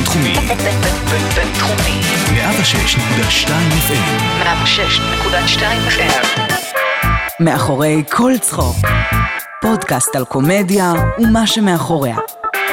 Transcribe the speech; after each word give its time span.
בינתחומי. 0.00 0.34
בינתחומי. 1.36 2.00
106.2 2.30 3.48
FM. 3.88 4.06
106.2 4.44 5.62
FM. 5.88 6.52
מאחורי 7.40 8.02
כל 8.10 8.32
צחוק. 8.40 8.76
פודקאסט 9.62 10.16
על 10.16 10.24
קומדיה 10.24 10.92
ומה 11.18 11.46
שמאחוריה. 11.46 12.16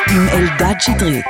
עם 0.10 0.28
אלדד 0.30 0.76
שטרית. 0.80 1.26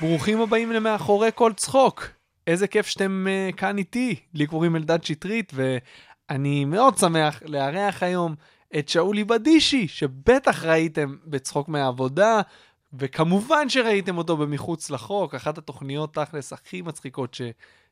ברוכים 0.00 0.40
הבאים 0.40 0.72
למאחורי 0.72 1.30
כל 1.34 1.52
צחוק. 1.56 2.06
איזה 2.46 2.66
כיף 2.66 2.86
שאתם 2.86 3.26
uh, 3.26 3.56
כאן 3.56 3.78
איתי. 3.78 4.16
לי 4.34 4.46
קוראים 4.46 4.76
אלדד 4.76 5.04
שטרית, 5.04 5.52
ואני 5.54 6.64
מאוד 6.64 6.98
שמח 6.98 7.42
לארח 7.46 8.02
היום 8.02 8.34
את 8.78 8.88
שאולי 8.88 9.24
בדישי, 9.24 9.88
שבטח 9.88 10.64
ראיתם 10.64 11.16
בצחוק 11.24 11.68
מהעבודה, 11.68 12.40
וכמובן 12.92 13.68
שראיתם 13.68 14.18
אותו 14.18 14.36
במחוץ 14.36 14.90
לחוק, 14.90 15.34
אחת 15.34 15.58
התוכניות 15.58 16.14
תכלס 16.14 16.52
הכי 16.52 16.82
מצחיקות 16.82 17.34
ש... 17.34 17.42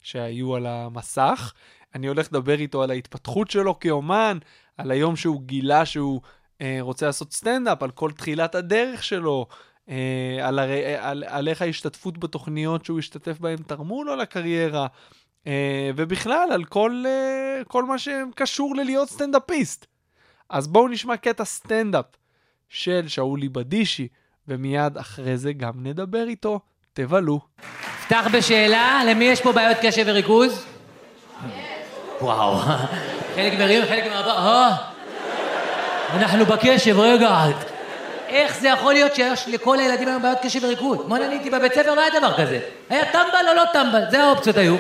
שהיו 0.01 0.55
על 0.55 0.67
המסך. 0.67 1.53
אני 1.95 2.07
הולך 2.07 2.27
לדבר 2.31 2.59
איתו 2.59 2.83
על 2.83 2.91
ההתפתחות 2.91 3.51
שלו 3.51 3.81
כאומן, 3.81 4.39
על 4.77 4.91
היום 4.91 5.17
שהוא 5.17 5.43
גילה 5.43 5.87
שהוא 5.87 6.21
אה, 6.61 6.79
רוצה 6.81 7.07
לעשות 7.07 7.33
סטנדאפ, 7.33 7.83
על 7.83 7.91
כל 7.91 8.11
תחילת 8.13 8.55
הדרך 8.55 9.03
שלו, 9.03 9.47
אה, 9.89 10.39
על, 10.43 10.59
הר... 10.59 10.71
על, 10.99 11.25
על 11.27 11.49
איך 11.49 11.63
ההשתתפות 11.63 12.19
בתוכניות 12.19 12.85
שהוא 12.85 12.99
השתתף 12.99 13.39
בהן 13.39 13.57
תרמו 13.57 14.05
לו 14.05 14.17
לקריירה, 14.17 14.87
אה, 15.47 15.91
ובכלל 15.97 16.49
על 16.53 16.65
כל, 16.65 17.05
אה, 17.07 17.63
כל 17.69 17.85
מה 17.85 17.99
שקשור 17.99 18.77
ללהיות 18.77 19.09
סטנדאפיסט. 19.09 19.87
אז 20.51 20.69
בואו 20.69 20.89
נשמע 20.89 21.17
קטע 21.17 21.45
סטנדאפ 21.45 22.07
של 22.69 23.09
שאולי 23.09 23.49
בדישי, 23.49 24.09
ומיד 24.49 24.99
אחרי 24.99 25.37
זה 25.37 25.53
גם 25.53 25.73
נדבר 25.77 26.25
איתו. 26.29 26.61
תבלו. 26.93 27.41
פתח 28.07 28.27
בשאלה, 28.33 29.01
למי 29.07 29.25
יש 29.25 29.41
פה 29.41 29.53
בעיות 29.53 29.77
קשב 29.83 30.05
וריכוז? 30.07 30.65
וואו, 32.21 32.57
חלק 33.35 33.59
מרים, 33.59 33.85
חלק 33.89 34.05
מהבא, 34.13 34.31
אה, 34.31 34.77
אנחנו 36.15 36.47
בקשב, 36.47 36.99
רגע. 36.99 37.45
איך 38.29 38.61
זה 38.61 38.69
יכול 38.69 38.93
להיות 38.93 39.15
שיש 39.15 39.49
לכל 39.49 39.79
הילדים 39.79 40.09
היום 40.09 40.23
בעיות 40.23 40.39
קשב 40.43 40.65
וריכוז? 40.65 40.99
בוא'נה, 41.09 41.27
אני 41.27 41.35
הייתי 41.35 41.51
בבית 41.51 41.75
ספר, 41.75 41.95
לא 41.95 42.01
היה 42.01 42.21
דבר 42.21 42.37
כזה. 42.37 42.61
היה 42.91 43.13
טמבל 43.13 43.49
או 43.49 43.55
לא 43.55 43.63
טמבל, 43.73 44.03
זה 44.11 44.25
האופציות 44.25 44.57
היו. 44.57 44.77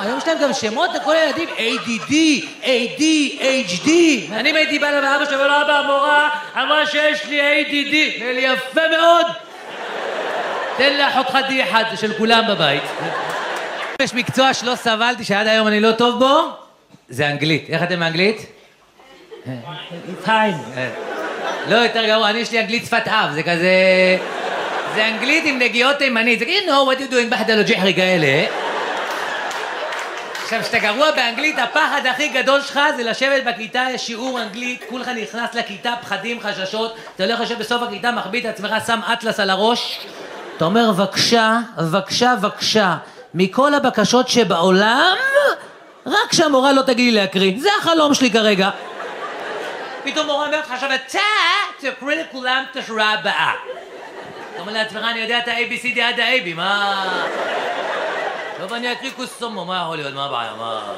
היום 0.00 0.18
יש 0.18 0.28
להם 0.28 0.38
גם 0.42 0.52
שמות 0.52 0.90
לכל 0.94 1.16
הילדים, 1.16 1.48
ADD, 1.48 2.12
AD, 2.62 3.02
HD. 3.68 3.88
אני 4.32 4.52
הייתי 4.52 4.78
בא 4.78 4.90
לאבא 4.90 5.24
שלי, 5.24 5.36
ולא 5.36 5.62
אבא, 5.62 5.72
המורה 5.72 6.30
אמרה 6.56 6.86
שיש 6.86 7.24
לי 7.24 7.40
ADD. 7.40 8.24
לי 8.24 8.40
יפה 8.40 8.80
מאוד. 8.90 9.26
תן 10.76 10.96
לאחות 10.98 11.30
חדי 11.30 11.62
אחד, 11.62 11.84
זה 11.90 11.96
של 11.96 12.12
כולם 12.18 12.44
בבית. 12.48 12.82
יש 14.02 14.14
מקצוע 14.14 14.54
שלא 14.54 14.74
סבלתי, 14.74 15.24
שעד 15.24 15.46
היום 15.46 15.66
אני 15.66 15.80
לא 15.80 15.92
טוב 15.92 16.18
בו, 16.18 16.48
זה 17.08 17.26
אנגלית. 17.28 17.66
איך 17.70 17.82
אתם 17.82 18.00
באנגלית? 18.00 18.46
פיין. 20.24 20.54
לא, 21.68 21.76
יותר 21.76 22.06
גרוע, 22.06 22.30
אני 22.30 22.38
יש 22.38 22.52
לי 22.52 22.60
אנגלית 22.60 22.84
שפת 22.84 23.08
אב, 23.08 23.30
זה 23.32 23.42
כזה... 23.42 23.74
זה 24.94 25.08
אנגלית 25.08 25.44
עם 25.46 25.58
נגיעות 25.58 25.96
תימנית, 25.96 26.38
זה 26.38 26.44
כאילו, 26.44 26.92
what 26.92 26.96
you 26.96 27.12
doing, 27.12 27.30
בחדלו 27.30 27.62
ג'חרי 27.66 27.94
כאלה. 27.94 28.59
עכשיו, 30.50 30.62
כשאתה 30.62 30.78
גרוע 30.78 31.10
באנגלית, 31.10 31.58
הפחד 31.58 32.06
הכי 32.10 32.28
גדול 32.28 32.60
שלך 32.62 32.80
זה 32.96 33.02
לשבת 33.02 33.44
בכיתה, 33.44 33.86
יש 33.94 34.06
שיעור 34.06 34.42
אנגלית, 34.42 34.84
כולך 34.88 35.08
נכנס 35.08 35.54
לכיתה, 35.54 35.94
פחדים, 36.02 36.40
חששות, 36.40 36.96
אתה 37.16 37.24
הולך 37.24 37.40
לשבת 37.40 37.58
בסוף 37.58 37.82
הכיתה, 37.82 38.10
מחביא 38.10 38.40
את 38.40 38.46
עצמך, 38.46 38.74
שם 38.86 39.00
אטלס 39.12 39.40
על 39.40 39.50
הראש, 39.50 40.00
אתה 40.56 40.64
אומר, 40.64 40.90
בבקשה, 40.92 41.58
בבקשה, 41.78 42.34
בבקשה, 42.36 42.96
מכל 43.34 43.74
הבקשות 43.74 44.28
שבעולם, 44.28 45.16
רק 46.06 46.32
שהמורה 46.32 46.72
לא 46.72 46.82
תגיד 46.82 47.12
לי 47.12 47.20
להקריא, 47.20 47.52
זה 47.58 47.68
החלום 47.80 48.14
שלי 48.14 48.30
כרגע. 48.30 48.70
פתאום 50.04 50.26
מורה 50.26 50.46
אומרת 50.46 50.64
לך, 50.66 50.72
עכשיו 50.72 50.90
אתה 50.94 51.18
תקריא 51.80 52.22
לכולם 52.22 52.64
את 52.70 52.76
השורה 52.76 53.12
הבאה. 53.12 53.52
אתה 54.52 54.60
אומר 54.60 54.72
לעצמך, 54.72 55.02
אני 55.10 55.18
יודע 55.20 55.38
את 55.38 55.48
ה-ABCD 55.48 56.00
עד 56.00 56.20
ה-AB, 56.20 56.54
מה... 56.54 57.04
טוב, 58.60 58.72
אני 58.72 58.92
אקריא 58.92 59.10
קוסומו, 59.16 59.64
מה 59.64 59.82
יכול 59.82 59.96
להיות, 59.96 60.14
מה 60.14 60.24
הבעיה, 60.24 60.52
מה... 60.58 60.94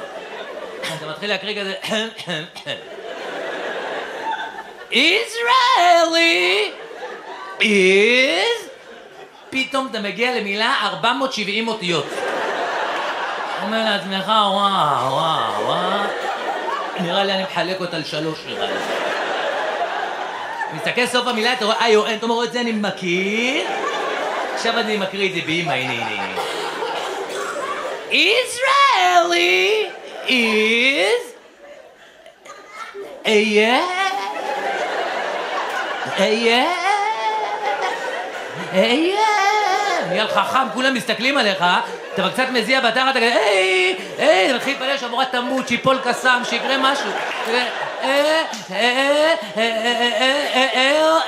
אתה 0.97 1.07
מתחיל 1.07 1.29
להקריא 1.29 1.61
כזה... 1.61 1.73
Israeli 4.91 6.71
is... 7.59 8.63
פתאום 9.49 9.87
אתה 9.91 9.99
מגיע 9.99 10.39
למילה 10.39 10.75
470 10.83 11.67
אותיות. 11.67 12.05
אומר 13.63 13.83
לעצמך, 13.83 14.27
וואו, 14.27 14.53
וואו, 15.13 15.65
וואו. 15.65 16.03
נראה 16.99 17.23
לי 17.23 17.33
אני 17.33 17.43
מחלק 17.43 17.81
אותה 17.81 17.97
לשלוש 17.97 18.39
נראה 18.47 18.65
לי. 18.65 18.79
מסתכל 20.73 21.05
סוף 21.05 21.27
המילה, 21.27 21.53
אתה 21.53 21.65
רואה 21.65 21.85
איי-או-אן, 21.85 22.15
אתה 22.15 22.25
אומר, 22.25 22.43
את 22.43 22.53
זה 22.53 22.61
אני 22.61 22.71
מכיר. 22.71 23.67
עכשיו 24.55 24.79
אני 24.79 24.97
מקריא 24.97 25.29
את 25.29 25.35
זה 25.35 25.41
באמא, 25.45 25.71
הנה, 25.71 25.93
הנה, 25.93 26.23
הנה. 26.23 26.52
Israeli 28.15 29.91
is 30.29 31.33
a 33.25 33.43
yeah, 33.43 33.81
a 36.19 36.45
yeah, 36.45 36.75
a 38.71 39.09
yeah. 39.09 39.62
נהיה 40.13 40.23
לך 40.23 40.37
חם, 40.37 40.67
כולם 40.73 40.93
מסתכלים 40.93 41.37
עליך, 41.37 41.63
אתה 42.13 42.29
קצת 42.29 42.45
מזיע 42.53 42.79
בתחת, 42.79 43.11
אתה 43.11 43.19
כזה, 43.19 43.35
היי, 43.45 43.95
היי, 44.17 44.49
אתה 44.49 44.55
מתחיל 44.55 44.73
להתפלל 44.73 44.97
שהמורה 44.97 45.25
תמות, 45.25 45.67
שיפול 45.67 45.97
קסאם, 46.03 46.45
שיקרה 46.45 46.77
משהו. 46.77 47.09
אל, 48.01 48.43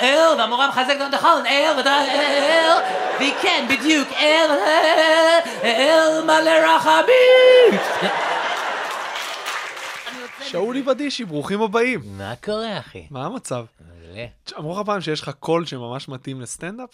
אל, 0.02 0.38
והמורה 0.38 0.68
מחזקת 0.68 1.02
אותך, 1.02 1.14
נכון, 1.16 1.46
אל, 1.46 1.74
ואתה, 1.78 2.02
אל, 2.02 2.72
והיא 3.18 3.34
כן, 3.42 3.66
בדיוק, 3.70 4.08
אל, 4.20 4.52
אל, 5.64 6.24
מלא 6.24 6.76
רחמים. 6.76 7.80
שאולי 10.42 10.82
בדישי, 10.82 11.26
ברוכים 11.26 11.62
הבאים. 11.62 12.02
מה 12.06 12.34
קורה, 12.44 12.80
אחי? 12.80 13.08
מה 13.12 13.26
המצב? 13.26 13.66
מלא. 13.82 14.24
אמרו 14.60 14.74
לך 14.74 14.86
פעם 14.86 15.02
שיש 15.02 15.22
לך 15.22 15.32
קול 15.40 15.66
שממש 15.66 16.10
מתאים 16.10 16.42
לסטנדאפ? 16.42 16.90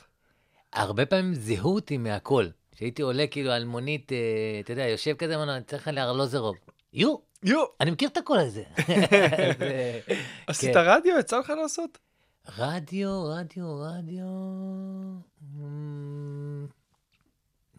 הרבה 0.73 1.05
פעמים 1.05 1.33
זיהו 1.35 1.75
אותי 1.75 1.97
מהכל. 1.97 2.47
כשהייתי 2.71 3.01
עולה 3.01 3.27
כאילו 3.27 3.51
על 3.51 3.65
מונית, 3.65 4.11
אה, 4.11 4.17
אתה 4.59 4.73
יודע, 4.73 4.83
יושב 4.87 5.13
כזה, 5.15 5.37
ואומר, 5.39 5.55
אני 5.55 5.63
צריך 5.63 5.87
לארלוזרוב. 5.87 6.55
יו, 6.93 7.15
יו! 7.43 7.63
אני 7.79 7.91
מכיר 7.91 8.09
את 8.09 8.17
הקול 8.17 8.39
הזה. 8.39 8.63
זה- 8.87 9.99
עשית 10.47 10.73
כן. 10.73 10.79
רדיו? 10.85 11.19
יצא 11.19 11.39
לך 11.39 11.49
לעשות? 11.61 11.97
רדיו, 12.57 13.23
רדיו, 13.25 13.79
רדיו... 13.79 14.25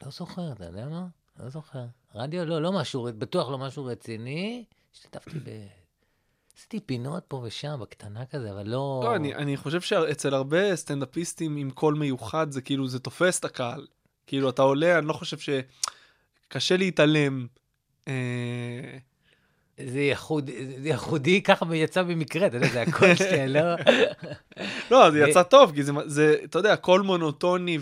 לא 0.05 0.11
זוכר, 0.11 0.53
אתה 0.53 0.65
יודע 0.65 0.89
מה? 0.89 1.07
לא 1.41 1.49
זוכר. 1.49 1.85
רדיו, 2.15 2.45
לא, 2.45 2.63
לא 2.63 2.73
משהו, 2.73 3.09
בטוח 3.19 3.49
לא 3.49 3.59
משהו 3.59 3.85
רציני. 3.85 4.65
השתתפתי 4.95 5.39
ב... 5.39 5.49
עשיתי 6.57 6.81
פינות 6.81 7.25
פה 7.29 7.43
ושם, 7.45 7.77
בקטנה 7.81 8.27
כזה, 8.27 8.51
אבל 8.51 8.69
לא... 8.69 9.01
לא, 9.05 9.17
אני, 9.17 9.35
אני 9.35 9.57
חושב 9.57 9.81
שאצל 9.81 10.35
הרבה 10.35 10.77
סטנדאפיסטים 10.77 11.57
עם 11.57 11.71
קול 11.71 11.95
מיוחד, 11.95 12.51
זה 12.51 12.61
כאילו, 12.61 12.89
זה 12.89 12.99
תופס 12.99 13.39
את 13.39 13.45
הקהל. 13.45 13.87
כאילו, 14.27 14.51
אתה 14.51 14.63
עולה, 14.63 14.99
אני 14.99 15.07
לא 15.07 15.13
חושב 15.13 15.39
ש... 15.39 15.49
קשה 16.49 16.77
להתעלם. 16.77 17.47
אה... 18.09 18.99
זה 19.87 20.01
ייחוד, 20.01 20.51
זה 20.83 20.89
ייחודי, 20.89 21.43
ככה 21.43 21.77
יצא 21.77 22.03
במקרה, 22.03 22.47
אתה 22.47 22.57
יודע, 22.57 22.69
זה 22.69 22.83
הקול 22.83 23.15
שלי, 23.19 23.49
לא... 23.49 23.61
לא, 24.91 25.11
זה 25.11 25.25
אה, 25.25 25.29
יצא 25.29 25.43
טוב, 25.43 25.73
כי 25.75 25.83
זה, 25.83 25.93
זה, 26.07 26.37
אתה 26.45 26.59
יודע, 26.59 26.77
קול 26.77 27.01
מונוטוני 27.01 27.79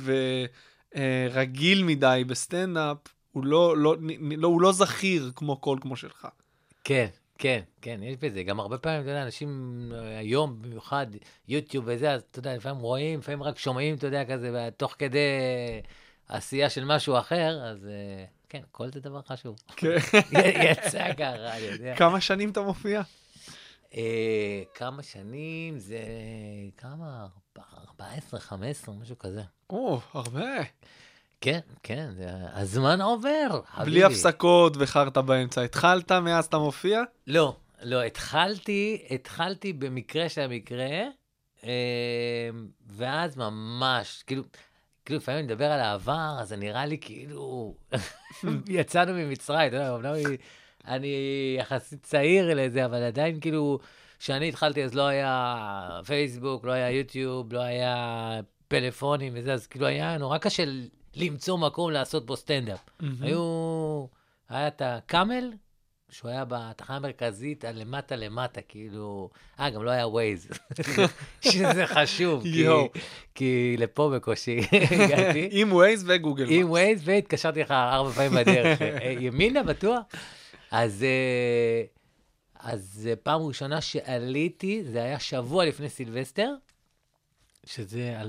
ורגיל 0.95 1.85
מדי 1.85 2.23
בסטנדאפ, 2.27 2.97
הוא 3.33 3.45
לא, 3.45 3.77
לא, 3.77 3.97
לא, 4.21 4.49
הוא 4.49 4.61
לא 4.61 4.73
זכיר 4.73 5.31
כמו 5.37 5.57
קול 5.57 5.79
כמו 5.81 5.97
שלך. 5.97 6.29
כן, 6.85 7.07
כן, 7.41 7.61
כן, 7.83 8.03
יש 8.03 8.17
בזה. 8.17 8.43
גם 8.43 8.61
הרבה 8.61 8.79
פעמים, 8.79 9.01
אתה 9.01 9.11
יודע, 9.11 9.23
אנשים 9.23 9.93
אה, 9.95 10.19
היום, 10.19 10.63
במיוחד 10.63 11.07
יוטיוב 11.49 11.85
וזה, 11.89 12.13
אז 12.13 12.23
אתה 12.31 12.39
יודע, 12.39 12.57
לפעמים 12.57 12.81
רואים, 12.81 13.19
לפעמים 13.19 13.43
רק 13.43 13.59
שומעים, 13.59 13.95
אתה 13.95 14.07
יודע, 14.07 14.25
כזה, 14.25 14.69
ותוך 14.69 14.95
כדי 14.99 15.29
עשייה 16.29 16.71
של 16.71 16.85
משהו 16.85 17.19
אחר, 17.19 17.61
אז 17.65 17.87
אה, 17.87 18.25
כן, 18.49 18.63
כל 18.73 18.89
זה 18.91 19.01
דבר 19.01 19.23
חשוב. 19.23 19.57
כן. 19.77 19.97
יצא 20.71 21.15
ככה, 21.15 21.57
אני 21.57 21.65
יודע. 21.65 21.97
כמה 21.97 22.21
שנים 22.21 22.51
אתה 22.51 22.61
מופיע? 22.61 23.03
אה, 23.95 24.63
כמה 24.75 25.03
שנים 25.03 25.79
זה... 25.79 25.99
כמה? 26.77 27.27
14, 27.89 28.41
15, 28.41 28.95
משהו 28.95 29.19
כזה. 29.19 29.43
או, 29.71 30.01
הרבה. 30.13 30.63
כן, 31.41 31.61
כן. 31.83 32.11
הזמן 32.53 33.01
עובר, 33.01 33.61
חביבי. 33.67 33.91
בלי 33.91 34.05
הפסקות 34.05 34.77
וחרטא 34.79 35.21
באמצע. 35.21 35.61
התחלת 35.63 36.13
מאז 36.13 36.45
אתה 36.45 36.59
מופיע? 36.59 37.03
לא, 37.27 37.57
לא, 37.83 38.03
התחלתי, 38.03 39.03
התחלתי 39.11 39.73
במקרה 39.73 40.29
של 40.29 40.41
המקרה, 40.41 40.89
אה, 41.65 42.51
ואז 42.89 43.37
ממש, 43.37 44.23
כאילו, 44.27 44.43
כאילו, 45.05 45.19
לפעמים 45.21 45.39
אני 45.39 45.47
מדבר 45.47 45.65
על 45.65 45.81
העבר, 45.81 46.37
אז 46.41 46.49
זה 46.49 46.57
נראה 46.57 46.87
לי 46.87 46.99
כאילו... 47.01 47.75
יצאנו 48.69 49.13
ממצרים, 49.13 49.69
אתה 49.69 49.77
יודע, 49.77 49.95
אמנם 49.95 50.15
אני- 50.15 50.37
אני 50.87 51.09
יחסית 51.59 52.03
צעיר 52.03 52.55
לזה, 52.55 52.85
אבל 52.85 53.03
עדיין 53.03 53.41
כאילו, 53.41 53.79
כשאני 54.19 54.49
התחלתי 54.49 54.85
אז 54.85 54.95
לא 54.95 55.03
היה 55.07 55.49
פייסבוק, 56.07 56.65
לא 56.65 56.73
היה 56.73 56.91
יוטיוב, 56.91 57.53
לא 57.53 57.61
היה 57.61 58.41
פלאפונים 58.69 59.33
וזה, 59.37 59.53
אז 59.53 59.67
כאילו 59.67 59.87
היה 59.87 60.19
נורא 60.19 60.39
קשה 60.39 60.65
למצוא 61.17 61.59
מקום 61.59 61.91
לעשות 61.91 62.27
בו 62.27 62.37
סטנדאפ. 62.37 62.81
היו... 63.21 64.07
היה 64.49 64.69
את 64.69 64.83
הקאמל, 64.85 65.53
שהוא 66.11 66.31
היה 66.31 66.45
בתחנה 66.49 66.97
המרכזית, 66.97 67.65
הלמטה 67.65 68.17
למטה, 68.17 68.61
כאילו... 68.61 69.31
אה, 69.61 69.71
גם 69.71 69.85
לא 69.85 69.91
היה 69.91 70.07
ווייז, 70.07 70.49
שזה 71.41 71.87
חשוב, 71.87 72.43
כי. 72.43 72.67
כי 73.35 73.77
לפה 73.79 74.13
בקושי 74.15 74.61
הגעתי. 75.05 75.49
עם 75.51 75.73
ווייז 75.73 76.05
וגוגל. 76.09 76.47
עם. 76.51 76.71
ווייז, 76.71 77.01
והתקשרתי 77.05 77.61
לך 77.61 77.71
ארבע 77.71 78.11
פעמים 78.11 78.33
בדרך. 78.33 78.83
אה, 78.83 79.15
ימינה, 79.21 79.63
בטוח? 79.63 80.03
אז, 80.71 81.03
אה, 81.05 81.83
אז 82.61 83.09
אה, 83.11 83.17
פעם 83.17 83.43
ראשונה 83.43 83.81
שעליתי, 83.81 84.85
זה 84.85 85.03
היה 85.03 85.19
שבוע 85.19 85.65
לפני 85.65 85.89
סילבסטר, 85.89 86.55
שזה 87.67 88.21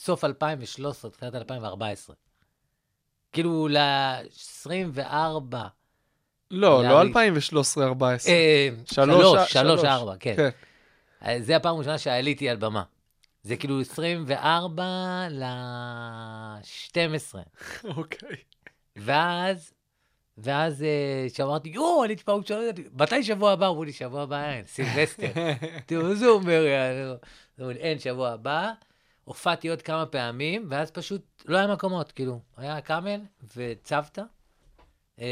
סוף 0.00 0.24
2013, 0.24 1.10
תחילת 1.10 1.34
2014. 1.34 2.16
כאילו 3.32 3.68
ל-24, 3.68 4.98
לא, 6.50 6.82
לא 6.84 7.02
לי- 7.02 7.12
2013-2014. 7.12 8.28
אה, 8.28 8.68
שלוש, 8.84 9.52
שלוש, 9.52 9.84
ארבע, 9.84 10.14
כן. 10.20 10.34
כן. 10.36 10.48
אז 11.20 11.46
זה 11.46 11.56
הפעם 11.56 11.74
הראשונה 11.74 11.98
שעליתי 11.98 12.48
על 12.48 12.56
במה. 12.56 12.82
זה 13.42 13.56
כאילו 13.56 13.80
24 13.80 14.84
ל-12. 15.30 17.34
אוקיי. 17.96 18.36
ואז, 18.96 19.72
ואז 20.38 20.82
אה, 20.82 21.26
שאמרתי, 21.34 21.68
יואו, 21.68 22.04
אני 22.04 22.16
פעם 22.16 22.38
ראשונה, 22.38 22.60
מתי 22.94 23.22
שבוע 23.22 23.52
הבא? 23.52 23.68
אמרו 23.68 23.84
לי, 23.84 23.92
שבוע 23.92 24.22
הבא 24.22 24.50
אין, 24.50 24.66
סילבסטר. 24.66 25.30
תראו, 25.86 26.02
מה 26.02 26.14
זה 26.14 26.26
אומר, 26.26 26.62
אין, 27.76 27.98
שבוע 27.98 28.30
הבא. 28.30 28.70
הופעתי 29.28 29.68
עוד 29.68 29.82
כמה 29.82 30.06
פעמים, 30.06 30.66
ואז 30.68 30.90
פשוט 30.90 31.22
לא 31.46 31.56
היה 31.58 31.66
מקומות, 31.66 32.12
כאילו, 32.12 32.40
היה 32.56 32.80
קאמל 32.80 33.20
וצוותא. 33.56 34.22
אה, 35.20 35.26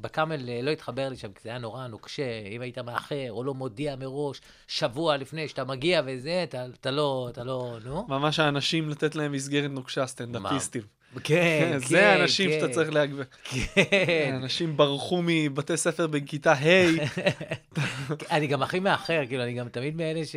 בקאמל 0.00 0.48
אה, 0.48 0.60
לא 0.62 0.70
התחבר 0.70 1.08
לי 1.08 1.16
שם, 1.16 1.32
כי 1.32 1.40
זה 1.42 1.48
היה 1.48 1.58
נורא 1.58 1.86
נוקשה, 1.86 2.40
אם 2.50 2.60
היית 2.60 2.78
מאחר 2.78 3.26
או 3.30 3.44
לא 3.44 3.54
מודיע 3.54 3.96
מראש, 3.96 4.40
שבוע 4.66 5.16
לפני 5.16 5.48
שאתה 5.48 5.64
מגיע 5.64 6.02
וזה, 6.06 6.42
אתה, 6.42 6.66
אתה 6.80 6.90
לא, 6.90 7.28
אתה 7.32 7.44
לא, 7.44 7.78
נו. 7.84 8.06
ממש 8.08 8.40
האנשים 8.40 8.88
לתת 8.88 9.14
להם 9.14 9.32
מסגרת 9.32 9.70
נוקשה, 9.70 10.06
סטנדאפיסטים. 10.06 10.82
כן, 10.82 11.20
כן, 11.24 11.78
זה 11.78 12.12
האנשים 12.12 12.50
כן, 12.50 12.60
שאתה 12.60 12.72
צריך 12.72 12.92
להגביר. 12.92 13.24
כן. 13.44 14.38
אנשים 14.42 14.76
ברחו 14.76 15.20
מבתי 15.24 15.76
ספר 15.76 16.06
בכיתה 16.06 16.52
ה', 16.52 16.86
אני 18.36 18.46
גם 18.46 18.62
הכי 18.62 18.80
מאחר, 18.80 19.26
כאילו, 19.28 19.42
אני 19.42 19.54
גם 19.54 19.68
תמיד 19.68 19.96
מאלה 19.96 20.24
ש... 20.24 20.36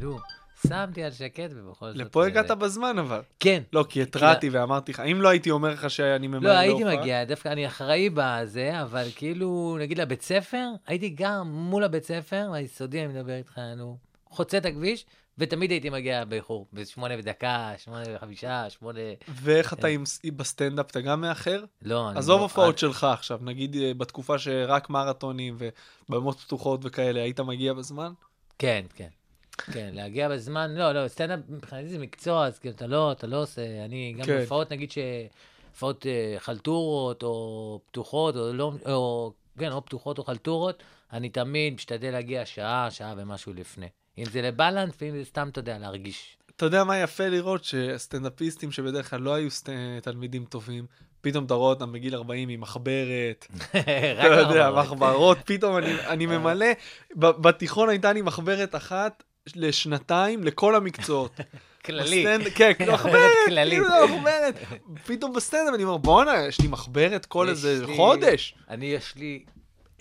נו, 0.00 0.18
שמתי 0.66 1.02
על 1.02 1.10
שקט 1.10 1.50
ובכל 1.54 1.86
זאת... 1.86 1.96
לפה 1.96 2.22
אה, 2.22 2.26
הגעת 2.26 2.50
בזמן 2.50 2.98
אבל. 2.98 3.20
כן. 3.40 3.62
לא, 3.72 3.84
כי 3.88 4.02
התרעתי 4.02 4.48
ואמרתי 4.48 4.92
לך, 4.92 5.00
אם 5.00 5.22
לא 5.22 5.28
הייתי 5.28 5.50
אומר 5.50 5.72
לך 5.72 5.90
שאני 5.90 6.26
ממהר 6.26 6.42
לא, 6.42 6.58
הייתי 6.58 6.84
מגיע, 6.84 7.24
דווקא 7.24 7.48
אני 7.48 7.66
אחראי 7.66 8.10
בזה, 8.14 8.82
אבל 8.82 9.08
כאילו, 9.16 9.76
נגיד 9.80 9.98
לבית 9.98 10.22
ספר, 10.22 10.66
הייתי 10.86 11.08
גם 11.08 11.48
מול 11.52 11.84
הבית 11.84 12.04
ספר, 12.04 12.50
היסודי, 12.52 13.04
אני 13.04 13.14
מדבר 13.14 13.36
איתך, 13.36 13.60
נו, 13.76 13.98
חוצה 14.30 14.58
את 14.58 14.66
הכביש, 14.66 15.06
ותמיד 15.38 15.70
הייתי 15.70 15.90
מגיע 15.90 16.24
באיחור, 16.24 16.66
בשמונה 16.72 17.14
ודקה, 17.18 17.72
שמונה 17.76 18.02
וחמישה, 18.14 18.70
שמונה... 18.70 19.00
ואיך 19.28 19.72
אתה 19.72 19.86
עם 19.86 20.04
בסטנדאפ, 20.36 20.90
אתה 20.90 21.00
גם 21.00 21.20
מאחר? 21.20 21.64
לא, 21.82 22.10
אני 22.10 22.18
עזוב 22.18 22.38
לא- 22.38 22.42
הופעות 22.42 22.78
שלך 22.78 23.04
עכשיו, 23.04 23.38
נגיד 23.42 23.76
אה, 23.76 23.94
בתקופה 23.94 24.38
שרק 24.38 24.90
מרתונים 24.90 25.56
ובמות 26.08 26.40
פתוחות 26.40 26.80
וכאלה, 26.82 27.22
היית 27.22 27.40
מגיע 27.40 27.72
בזמן? 27.72 28.12
כן, 28.58 28.84
כן. 28.94 29.08
כן, 29.60 29.90
להגיע 29.92 30.28
בזמן, 30.28 30.74
לא, 30.74 30.92
לא, 30.92 31.08
סטנדאפ 31.08 31.40
מבחינתי 31.48 31.88
זה 31.88 31.98
מקצוע, 31.98 32.46
אז 32.46 32.58
כאילו, 32.58 32.74
אתה 32.74 32.86
לא, 32.86 33.12
אתה 33.12 33.26
לא 33.26 33.42
עושה, 33.42 33.84
אני 33.84 34.14
גם 34.18 34.24
כן. 34.24 34.38
הופעות, 34.40 34.72
נגיד 34.72 34.90
ש... 34.90 34.98
הופעות 35.78 36.06
אה, 36.06 36.34
חלטורות, 36.38 37.22
או 37.22 37.80
פתוחות, 37.86 38.36
או 38.36 38.52
לא, 38.52 38.72
או, 38.86 39.32
כן, 39.58 39.72
או 39.72 39.84
פתוחות 39.84 40.18
או 40.18 40.24
חלטורות, 40.24 40.82
אני 41.12 41.28
תמיד 41.28 41.74
משתדל 41.74 42.10
להגיע 42.10 42.46
שעה, 42.46 42.90
שעה 42.90 43.14
ומשהו 43.16 43.52
לפני. 43.52 43.86
אם 44.18 44.24
זה 44.24 44.42
לבלנס, 44.42 44.94
ואם 45.00 45.18
זה 45.18 45.24
סתם, 45.24 45.48
אתה 45.48 45.58
יודע, 45.58 45.78
להרגיש. 45.78 46.36
אתה 46.56 46.66
יודע 46.66 46.84
מה 46.84 46.98
יפה 46.98 47.28
לראות? 47.28 47.64
שסטנדאפיסטים 47.64 48.72
שבדרך 48.72 49.10
כלל 49.10 49.20
לא 49.20 49.34
היו 49.34 49.50
סט... 49.50 49.68
תלמידים 50.02 50.44
טובים, 50.44 50.86
פתאום 51.20 51.44
אתה 51.44 51.54
רואה 51.54 51.70
אותם 51.70 51.92
בגיל 51.92 52.14
40 52.14 52.48
עם 52.48 52.60
מחברת, 52.60 53.46
אתה 53.70 54.26
יודע. 54.26 54.70
מחברות, 54.70 55.38
פתאום 55.44 55.76
אני, 55.76 55.94
אני 56.06 56.26
ממלא, 56.26 56.66
ב- 57.16 57.26
בתיכון 57.26 57.88
הייתה 57.88 58.12
לי 58.12 58.22
מחברת 58.22 58.74
אחת 58.74 59.22
לשנתיים 59.56 60.44
לכל 60.44 60.74
המקצועות. 60.74 61.40
כללי. 61.84 62.24
בסטנד- 62.26 62.48
כן, 62.54 62.72
כאילו 62.78 62.92
מחברת. 62.92 63.30
כאילו 63.68 63.88
זה 63.88 64.14
מחברת. 64.16 64.54
פתאום 65.06 65.32
בסטנדאפ 65.32 65.74
אני 65.74 65.84
אומר, 65.84 65.96
בואנה, 65.96 66.46
יש 66.46 66.60
לי 66.60 66.68
מחברת 66.68 67.26
כל 67.26 67.48
איזה 67.48 67.84
חודש. 67.96 68.54
אני, 68.68 68.86
יש 68.86 69.16
לי 69.16 69.44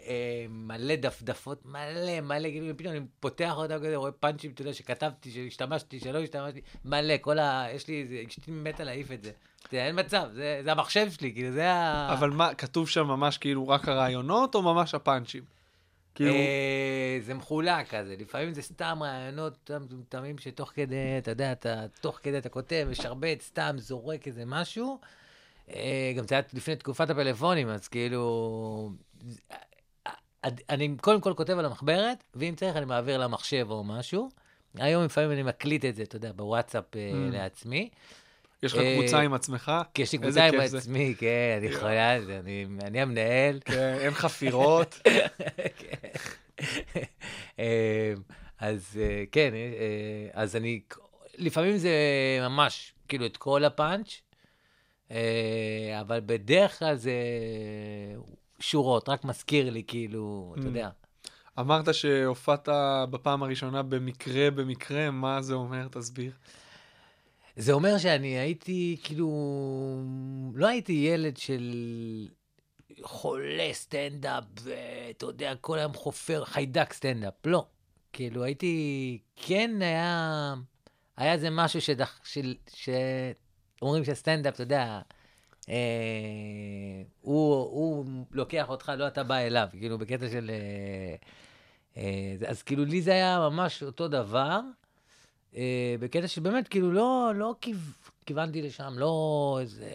אה, 0.08 0.46
מלא 0.50 0.96
דפדפות, 0.96 1.66
מלא, 1.66 2.22
מלא, 2.22 2.50
כאילו, 2.50 2.78
פתאום 2.78 2.94
אני 2.94 3.02
פותח 3.20 3.54
אותם 3.56 3.78
כזה, 3.78 3.96
רואה 3.96 4.12
פאנצ'ים, 4.12 4.52
אתה 4.52 4.62
יודע, 4.62 4.74
שכתבתי, 4.74 5.32
שהשתמשתי, 5.32 6.00
שלא 6.00 6.20
השתמשתי, 6.20 6.62
מלא, 6.86 7.14
כל 7.22 7.40
ה... 7.40 7.66
יש 7.76 7.88
לי 7.88 8.02
איזה, 8.02 8.16
אשתי 8.28 8.52
מתה 8.52 8.84
להעיף 8.84 9.12
את 9.12 9.24
זה. 9.24 9.32
יודע, 9.74 9.88
אין 9.88 10.00
מצב, 10.00 10.24
זה, 10.34 10.62
זה 10.64 10.72
המחשב 10.72 11.12
שלי, 11.12 11.34
כאילו, 11.34 11.52
זה 11.52 11.72
ה... 11.72 12.14
אבל 12.14 12.30
מה, 12.30 12.54
כתוב 12.54 12.90
שם 12.90 13.08
ממש 13.08 13.38
כאילו 13.38 13.68
רק 13.68 13.88
הרעיונות, 13.88 14.56
או 14.56 14.62
ממש 14.62 14.94
הפאנצ'ים? 14.96 15.57
כאילו, 16.18 16.34
אה, 16.34 17.18
זה 17.22 17.34
מחולק 17.34 17.96
כזה, 17.96 18.16
לפעמים 18.20 18.54
זה 18.54 18.62
סתם 18.62 19.00
רעיונות 19.02 19.72
מטומטמים 19.82 20.38
שתוך 20.38 20.72
כדי, 20.76 20.96
אתה 21.18 21.32
יודע, 21.32 21.52
אתה, 21.52 21.86
תוך 22.02 22.20
כדי 22.24 22.38
אתה 22.38 22.50
כותב, 22.50 22.88
משרבט, 22.92 23.42
סתם 23.42 23.76
זורק 23.78 24.28
איזה 24.28 24.44
משהו. 24.46 25.00
אה, 25.74 26.14
גם 26.18 26.28
זה 26.28 26.36
היה 26.36 26.44
לפני 26.54 26.76
תקופת 26.76 27.10
הפלאפונים, 27.10 27.70
אז 27.70 27.88
כאילו... 27.88 28.92
אה, 29.52 29.58
אני 30.70 30.96
קודם 31.02 31.22
כל 31.22 31.34
כותב 31.38 31.58
על 31.58 31.66
המחברת, 31.66 32.24
ואם 32.36 32.54
צריך 32.56 32.76
אני 32.76 32.86
מעביר 32.86 33.18
למחשב 33.18 33.68
או 33.70 33.84
משהו. 33.84 34.30
היום 34.76 35.04
לפעמים 35.06 35.32
אני 35.32 35.44
מקליט 35.44 35.86
את 35.86 35.96
זה, 35.96 36.04
אתה 36.04 36.16
יודע, 36.16 36.32
בוואטסאפ 36.36 36.96
אה, 36.96 37.12
Mm. 37.12 37.34
לעצמי. 37.34 37.90
יש 38.64 38.74
לך 38.74 38.80
אה, 38.80 38.96
קבוצה 39.00 39.20
עם 39.20 39.34
עצמך? 39.34 39.72
כי 39.94 40.02
יש 40.02 40.12
לי 40.12 40.18
קבוצה 40.18 40.46
עם. 40.46 40.60
עצמי, 40.78 41.16
כן, 41.18 41.28
אני 41.58 41.72
זה, 42.26 42.40
אני- 42.40 43.02
המנהל. 43.02 43.60
כן, 43.66 43.98
אין 44.00 44.14
חפירות. 44.14 45.00
אמ, 47.60 47.64
אז 48.60 49.00
אה, 49.02 49.24
כן, 49.32 49.52
אה, 49.54 50.42
אז 50.42 50.56
אני, 50.56 50.82
לפעמים 51.38 51.78
זה 51.78 51.92
ממש, 52.42 52.94
כאילו, 53.08 53.26
את 53.26 53.38
כל 53.38 53.64
הפאנץ', 53.64 54.22
אה, 55.12 55.18
אבל 56.02 56.20
בדרך 56.26 56.80
כלל 56.80 56.96
זה 56.96 57.14
שורות, 58.60 59.10
רק 59.10 59.24
מזכיר 59.26 59.70
לי, 59.70 59.84
כאילו, 59.88 60.54
אתה 60.58 60.64
Mm. 60.64 60.68
יודע. 60.68 60.90
אמרת 61.60 61.94
שהופעת 61.94 62.70
בפעם 63.10 63.44
הראשונה 63.44 63.84
במקרה 63.84 64.52
במקרה, 64.52 65.12
מה 65.12 65.42
זה 65.42 65.54
אומר? 65.54 65.88
תסביר. 65.92 66.32
זה 67.58 67.74
אומר 67.74 67.98
שאני 67.98 68.28
הייתי, 68.28 68.98
כאילו, 69.04 69.30
לא 70.54 70.68
הייתי 70.68 70.94
ילד 70.94 71.38
של 71.38 71.74
חולה 73.02 73.70
סטנדאפ, 73.74 74.44
ואתה 74.64 75.26
יודע, 75.26 75.56
כל 75.56 75.80
היום 75.80 75.94
חופר, 75.94 76.46
חיידק 76.46 76.94
סטנדאפ, 76.94 77.34
לא. 77.46 77.66
כאילו, 78.14 78.44
הייתי, 78.44 79.20
כן 79.36 79.82
היה, 79.82 80.54
היה 81.18 81.34
איזה 81.34 81.50
משהו 81.50 81.82
שדח, 81.82 82.20
של, 82.24 82.56
שאומרים 82.76 84.06
שסטנדאפ, 84.06 84.54
אתה 84.54 84.64
יודע, 84.64 85.02
אה, 85.70 85.76
הוא, 87.22 87.56
הוא 87.56 88.06
לוקח 88.32 88.70
אותך, 88.70 88.92
לא 88.98 89.08
אתה 89.08 89.24
בא 89.24 89.36
אליו, 89.36 89.68
כאילו, 89.72 89.98
בקטע 89.98 90.30
של... 90.30 90.52
אה, 90.54 91.16
אה, 91.98 92.50
אז 92.50 92.64
כאילו, 92.64 92.86
לי 92.86 93.02
זה 93.02 93.12
היה 93.12 93.40
ממש 93.40 93.84
אותו 93.84 94.08
דבר. 94.08 94.60
אה, 95.58 95.96
בקטע 96.00 96.28
שבאמת, 96.28 96.68
כאילו, 96.68 96.92
לא, 96.92 97.32
לא 97.36 97.56
כיו... 97.62 97.78
כיוונתי 98.26 98.62
לשם, 98.62 98.94
לא 98.98 99.58
איזה... 99.62 99.92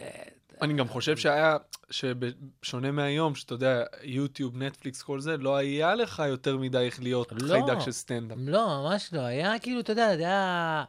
אני 0.63 0.75
גם 0.75 0.89
חושב 0.89 1.17
שהיה, 1.17 1.57
שבשונה 1.91 2.91
מהיום, 2.91 3.35
שאתה 3.35 3.55
יודע, 3.55 3.85
יוטיוב, 4.03 4.63
נטפליקס, 4.63 5.03
כל 5.03 5.21
זה, 5.21 5.37
לא 5.37 5.57
היה 5.57 5.95
לך 5.95 6.23
יותר 6.29 6.57
מדי 6.57 6.79
איך 6.79 7.03
להיות 7.03 7.33
לא. 7.33 7.49
חיידק 7.49 7.81
של 7.81 7.93
סטנדאפ. 7.93 8.39
לא, 8.41 8.67
ממש 8.67 9.13
לא. 9.13 9.21
היה 9.21 9.59
כאילו, 9.59 9.81
אתה 9.81 9.93
יודע, 9.93 10.17
זה 10.17 10.23
היה 10.23 10.85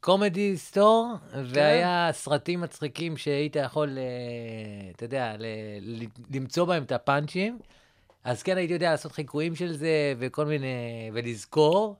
קומדי 0.00 0.56
סטור, 0.56 1.14
והיה 1.44 2.08
סרטים 2.12 2.60
מצחיקים 2.60 3.16
שהיית 3.16 3.56
יכול, 3.56 3.98
אה, 3.98 4.90
אתה 4.90 5.04
יודע, 5.04 5.34
למצוא 6.30 6.64
בהם 6.64 6.82
את 6.82 6.92
הפאנצ'ים. 6.92 7.58
אז 8.24 8.42
כן, 8.42 8.56
הייתי 8.56 8.72
יודע 8.72 8.90
לעשות 8.90 9.12
חיקויים 9.12 9.54
של 9.54 9.72
זה, 9.72 10.14
וכל 10.18 10.46
מיני, 10.46 11.10
ולזכור. 11.12 11.96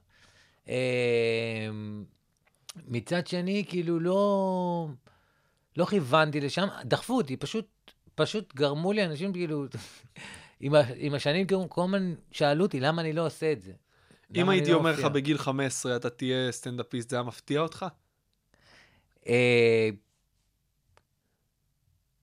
אה, 0.68 1.68
מצד 2.88 3.26
שני, 3.26 3.64
כאילו, 3.68 4.00
לא... 4.00 4.88
לא 5.76 5.84
כיוונתי 5.84 6.40
לשם, 6.40 6.66
דחפו 6.84 7.16
אותי, 7.16 7.36
פשוט, 7.36 7.66
פשוט 8.14 8.54
גרמו 8.54 8.92
לי 8.92 9.04
אנשים 9.04 9.32
כאילו, 9.32 9.64
עם, 10.60 10.74
ה, 10.74 10.80
עם 10.96 11.14
השנים 11.14 11.46
כאילו, 11.46 11.66
כל 11.68 11.82
הזמן 11.84 12.14
שאלו 12.32 12.64
אותי, 12.64 12.80
למה 12.80 13.02
אני 13.02 13.12
לא 13.12 13.26
עושה 13.26 13.52
את 13.52 13.62
זה? 13.62 13.72
אם 14.34 14.48
הייתי 14.48 14.70
לא 14.70 14.76
אומר 14.76 14.90
לך 14.90 14.96
מופיע?" 14.96 15.08
בגיל 15.08 15.38
15 15.38 15.96
אתה 15.96 16.10
תהיה 16.10 16.52
סטנדאפיסט, 16.52 17.10
זה 17.10 17.16
היה 17.16 17.22
מפתיע 17.22 17.60
אותך? 17.60 17.86
אה, 19.28 19.88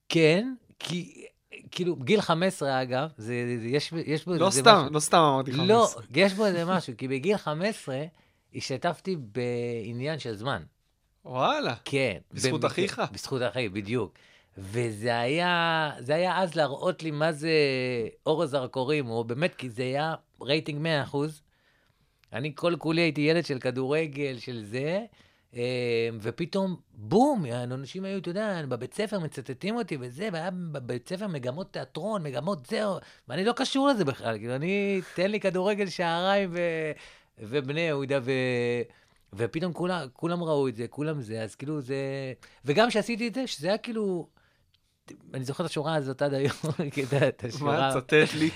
כן, 0.10 0.54
כי, 0.80 1.26
כאילו, 1.72 1.96
גיל 1.96 2.22
15 2.22 2.82
אגב, 2.82 3.10
זה, 3.18 3.58
זה, 3.62 3.68
יש, 3.68 3.94
יש 4.06 4.26
בו... 4.26 4.34
לא 4.34 4.50
זה 4.50 4.60
סתם, 4.62 4.76
משהו- 4.76 4.94
לא 4.94 5.00
סתם 5.00 5.18
אמרתי 5.18 5.52
15. 5.52 5.68
לא, 5.76 5.90
יש 6.16 6.34
בו 6.34 6.46
איזה 6.46 6.66
משהו, 6.66 6.94
כי 6.98 7.08
בגיל 7.08 7.38
15 7.38 8.04
השתתפתי 8.56 9.16
בעניין 9.16 10.20
של 10.20 10.36
זמן. 10.36 10.64
וואלה. 11.26 11.76
כן. 11.86 12.18
בזכות 12.32 12.52
במקרה- 12.62 12.68
אחיך? 12.70 13.02
בזכות 13.12 13.42
אחי, 13.42 13.70
בדיוק. 13.70 14.14
וזה 14.58 15.20
היה, 15.20 15.92
זה 16.00 16.16
היה 16.16 16.42
אז 16.42 16.56
להראות 16.56 17.04
לי 17.04 17.12
מה 17.12 17.32
זה 17.32 17.52
אור 18.26 18.44
הזרקורים, 18.44 19.10
או 19.10 19.24
באמת, 19.24 19.56
כי 19.56 19.70
זה 19.70 19.84
היה 19.84 20.16
רייטינג 20.42 20.82
100 20.82 21.04
אחוז. 21.04 21.42
אני 22.34 22.52
כל 22.56 22.76
כולי 22.80 23.02
הייתי 23.02 23.22
ילד 23.22 23.46
של 23.46 23.60
כדורגל, 23.60 24.38
של 24.40 24.64
זה, 24.64 25.06
אה, 25.56 25.62
ופתאום, 26.22 26.76
בום, 26.94 27.46
אנשים 27.46 28.06
היו, 28.06 28.18
אתה 28.18 28.30
יודע, 28.30 28.62
בבית 28.70 28.94
ספר 28.94 29.20
מצטטים 29.20 29.76
אותי 29.76 29.98
וזה, 30.00 30.30
והיה 30.34 30.50
בבית 30.52 31.10
ספר 31.10 31.28
מגמות 31.28 31.74
תיאטרון, 31.74 32.24
מגמות 32.24 32.66
זהו, 32.66 32.96
ואני 33.28 33.46
לא 33.46 33.54
קשור 33.56 33.88
לזה 33.88 34.06
בכלל, 34.06 34.38
כאילו, 34.38 34.56
אני, 34.56 35.02
תן 35.16 35.32
לי 35.32 35.40
כדורגל 35.40 35.90
שעריים 35.90 36.50
ו, 36.54 36.60
ובני 37.40 37.82
יהודה, 37.82 38.20
ו... 38.24 38.32
ופתאום 39.34 39.74
כולם, 39.74 40.08
כולם 40.14 40.44
ראו 40.44 40.68
את 40.68 40.76
זה, 40.76 40.88
כולם 40.88 41.22
זה, 41.22 41.44
אז 41.44 41.56
כאילו 41.56 41.82
זה... 41.82 41.96
וגם 42.66 42.90
כשעשיתי 42.90 43.28
את 43.28 43.34
זה, 43.34 43.48
שזה 43.48 43.68
היה 43.68 43.78
כאילו... 43.78 44.28
אני 45.34 45.44
זוכר 45.44 45.66
את 45.66 45.70
השורה 45.70 45.96
הזאת 45.96 46.22
עד 46.22 46.34
היום, 46.34 46.56
את 47.28 47.44
השורה... 47.44 47.94
מה, 47.94 48.02
תצטט 48.02 48.34
לי. 48.40 48.50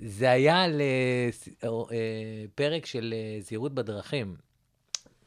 זה 0.00 0.30
היה 0.30 0.64
לפרק 2.48 2.86
של 2.86 3.14
אה, 3.16 3.40
זהירות 3.40 3.74
בדרכים. 3.74 4.36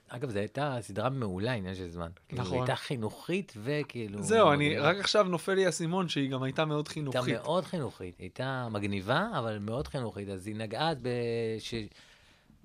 אגב, 0.07 0.29
זו 0.29 0.39
הייתה 0.39 0.77
סדרה 0.81 1.09
מעולה, 1.09 1.53
עניין 1.53 1.75
של 1.75 1.89
זמן. 1.89 2.09
כאילו, 2.27 2.41
נכון. 2.41 2.53
היא 2.53 2.61
הייתה 2.61 2.75
חינוכית 2.75 3.53
וכאילו... 3.63 4.23
זהו, 4.23 4.51
אני. 4.51 4.77
רק 4.77 4.97
עכשיו 4.97 5.23
נופל 5.23 5.53
לי 5.53 5.65
האסימון 5.65 6.09
שהיא 6.09 6.31
גם 6.31 6.43
הייתה 6.43 6.65
מאוד 6.65 6.87
הייתה 6.87 6.93
חינוכית. 6.93 7.35
מאוד 7.35 7.65
חינוכית. 7.65 8.15
הייתה 8.19 8.67
מגניבה, 8.71 9.27
אבל 9.39 9.59
מאוד 9.59 9.87
חינוכית. 9.87 10.29
אז 10.29 10.47
היא 10.47 10.55
נגעה 10.55 10.93
ב... 11.01 11.09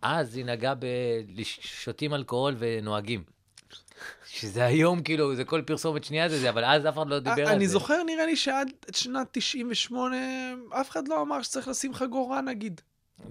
אז 0.02 0.36
היא 0.36 0.44
נגעה 0.44 0.74
בשותים 1.34 2.14
אלכוהול 2.14 2.56
ונוהגים. 2.58 3.22
שזה 4.26 4.64
היום, 4.64 5.02
כאילו, 5.02 5.34
זה 5.36 5.44
כל 5.44 5.62
פרסומת 5.62 6.04
שנייה 6.04 6.28
זה 6.28 6.38
זה, 6.38 6.50
אבל 6.50 6.64
אז 6.64 6.86
אף 6.86 6.94
אחד 6.94 7.08
לא 7.08 7.18
דיבר 7.18 7.40
על 7.40 7.46
זה. 7.46 7.52
אני 7.52 7.68
זוכר, 7.68 8.02
נראה 8.02 8.26
לי 8.26 8.36
שעד 8.36 8.68
שנת 8.94 9.28
98, 9.30 10.16
אף 10.70 10.90
אחד 10.90 11.08
לא 11.08 11.22
אמר 11.22 11.42
שצריך 11.42 11.68
לשים 11.68 11.94
חגורה, 11.94 12.40
נגיד. 12.40 12.80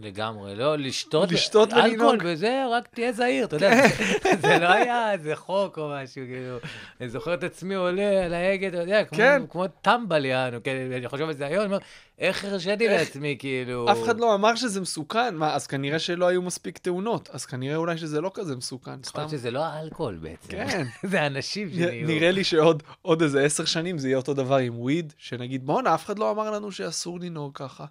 לגמרי, 0.01 0.55
לא, 0.55 0.75
לשתות, 0.77 1.31
לשתות 1.31 1.74
אלכוהול. 1.74 2.17
וזה, 2.24 2.63
רק 2.72 2.88
תהיה 2.88 3.12
זהיר, 3.13 3.46
אתה 3.46 3.55
יודע, 3.55 3.88
זה- 3.88 4.29
זה 4.48 4.58
לא 4.60 4.67
היה 4.74 5.12
איזה 5.13 5.36
חוק 5.36 5.77
או 5.77 5.89
משהו, 6.03 6.22
כאילו, 6.27 6.58
אני 7.01 7.10
זוכר 7.10 7.34
את 7.34 7.43
עצמי 7.43 7.75
עולה 7.75 8.25
על 8.25 8.34
ההגה, 8.34 8.67
אתה 8.67 8.77
יודע, 8.77 9.03
כמו- 9.03 9.17
כן. 9.17 9.41
כמו 9.50 9.67
טמבל 9.67 10.25
יענו, 10.25 10.58
כן, 10.63 10.91
אני 10.98 11.08
חושב 11.10 11.24
על 11.27 11.34
זה 11.34 11.46
היום, 11.46 11.60
אני 11.60 11.65
אומר, 11.65 11.77
איך 12.19 12.46
הרשיתי 12.46 12.88
לעצמי, 12.88 13.36
כאילו... 13.39 13.91
אף 13.91 14.03
אחד 14.03 14.19
לא 14.19 14.36
אמר 14.36 14.55
שזה 14.55 14.81
מסוכן, 14.81 15.36
מה, 15.36 15.53
אז 15.55 15.67
כנראה 15.67 16.00
שלא 16.00 16.27
היו 16.27 16.41
מספיק 16.41 16.77
תאונות, 16.77 17.29
אז 17.34 17.46
כנראה 17.46 17.75
אולי 17.75 17.98
שזה 17.98 18.22
לא 18.22 18.31
כזה 18.34 18.55
מסוכן, 18.55 18.91
יכול 18.91 19.03
סתם. 19.03 19.19
להיות 19.19 19.31
שזה 19.31 19.51
לא 19.51 19.63
האלכוהול 19.63 20.17
בעצם. 20.22 20.48
כן. 20.51 20.86
זה 21.12 21.25
אנשים 21.27 21.69
שנהיו. 21.74 22.08
נראה 22.08 22.31
לי 22.31 22.43
שעוד 22.43 22.84
עוד 23.01 23.22
איזה 23.22 23.41
עשר 23.43 23.65
שנים 23.65 23.98
זה 23.98 24.08
יהיה 24.08 24.17
אותו 24.17 24.34
דבר 24.34 24.55
עם 24.58 24.79
וויד, 24.79 25.13
שנגיד, 25.17 25.65
בואנה, 25.65 25.96
אף 25.96 26.05
אחד 26.05 26.19
לא 26.19 26.31
אמר 26.31 26.51
לנו 26.51 26.72
שאסור 26.72 27.19
לנהוג 27.19 27.51
ככה. 27.55 27.86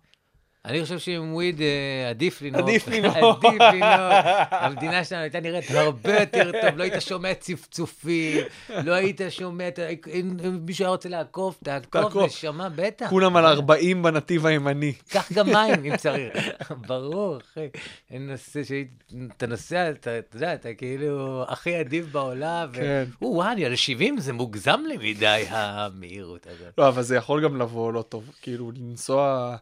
אני 0.64 0.82
חושב 0.82 0.98
שעם 0.98 1.34
וויד 1.34 1.60
אה, 1.60 2.10
עדיף 2.10 2.42
לנהוג. 2.42 2.68
עדיף 2.68 2.88
לנהוג. 2.88 3.46
עדיף 3.46 3.60
לנהוג. 3.60 4.12
המדינה 4.50 5.04
שלנו 5.04 5.22
הייתה 5.22 5.40
נראית 5.40 5.70
הרבה 5.70 6.20
יותר 6.20 6.52
טוב, 6.62 6.76
לא 6.76 6.82
היית 6.82 6.94
שומע 7.02 7.34
צפצופים, 7.34 8.44
לא 8.84 8.92
היית 8.92 9.20
שומע, 9.30 9.68
אם 10.14 10.36
מישהו 10.66 10.84
היה 10.84 10.90
רוצה 10.90 11.08
לעקוף, 11.08 11.58
תעקוף. 11.64 12.16
נשמה, 12.16 12.68
בטח. 12.68 13.10
כולם 13.10 13.36
על 13.36 13.46
40 13.46 14.02
בנתיב 14.02 14.46
הימני. 14.46 14.92
קח 15.08 15.32
גם 15.32 15.46
מים 15.46 15.84
אם 15.84 15.96
צריך. 16.02 16.50
ברור, 16.86 17.36
אחי. 17.36 17.68
אין 18.10 18.30
נושא 18.30 18.60
שאתה 18.64 19.46
נוסע, 19.46 19.90
אתה 19.90 20.10
יודע, 20.34 20.54
אתה 20.54 20.74
כאילו 20.74 21.44
הכי 21.48 21.74
עדיף 21.74 22.06
בעולם. 22.06 22.68
כן. 22.72 23.04
או, 23.22 23.26
וואי, 23.26 23.52
אני 23.52 23.64
על 23.64 23.76
70 23.76 24.18
זה 24.18 24.32
מוגזם 24.32 24.80
לי 24.88 25.10
מדי, 25.10 25.44
המהירות 25.48 26.46
הזאת. 26.46 26.78
לא, 26.78 26.88
אבל 26.88 27.02
זה 27.02 27.16
יכול 27.16 27.44
גם 27.44 27.56
לבוא 27.56 27.92
לא 27.92 28.02
טוב, 28.02 28.30
כאילו, 28.42 28.72
לנסוע... 28.76 29.56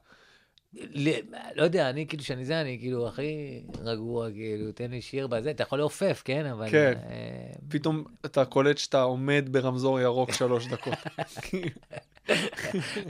לא 1.54 1.62
יודע, 1.62 1.90
אני 1.90 2.06
כאילו, 2.06 2.22
שאני 2.22 2.44
זה, 2.44 2.60
אני 2.60 2.78
כאילו 2.80 3.08
הכי 3.08 3.62
רגוע, 3.84 4.30
כאילו, 4.30 4.72
תן 4.72 4.90
לי 4.90 5.02
שיר 5.02 5.26
בזה, 5.26 5.50
אתה 5.50 5.62
יכול 5.62 5.78
לעופף, 5.78 6.22
כן? 6.24 6.46
אבל... 6.46 6.70
כן. 6.70 6.92
אה, 7.10 7.52
פתאום 7.68 8.04
אתה 8.24 8.44
קולט 8.44 8.78
שאתה 8.78 9.02
עומד 9.02 9.48
ברמזור 9.50 10.00
ירוק 10.00 10.32
שלוש 10.32 10.66
דקות. 10.66 10.94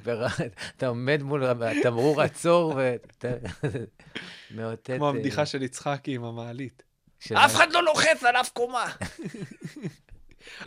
אתה 0.76 0.86
עומד 0.86 1.22
מול 1.22 1.44
תמרור 1.82 2.22
עצור 2.22 2.74
ואתה 2.76 3.28
מאותת... 4.50 4.90
כמו 4.96 5.04
אה, 5.04 5.10
הבדיחה 5.10 5.46
של 5.46 5.62
יצחקי 5.62 6.14
עם 6.14 6.24
המעלית. 6.24 6.82
אף 7.32 7.54
אחד 7.54 7.72
לא 7.72 7.84
לוחץ 7.84 8.24
על 8.24 8.36
אף 8.36 8.50
קומה. 8.50 8.86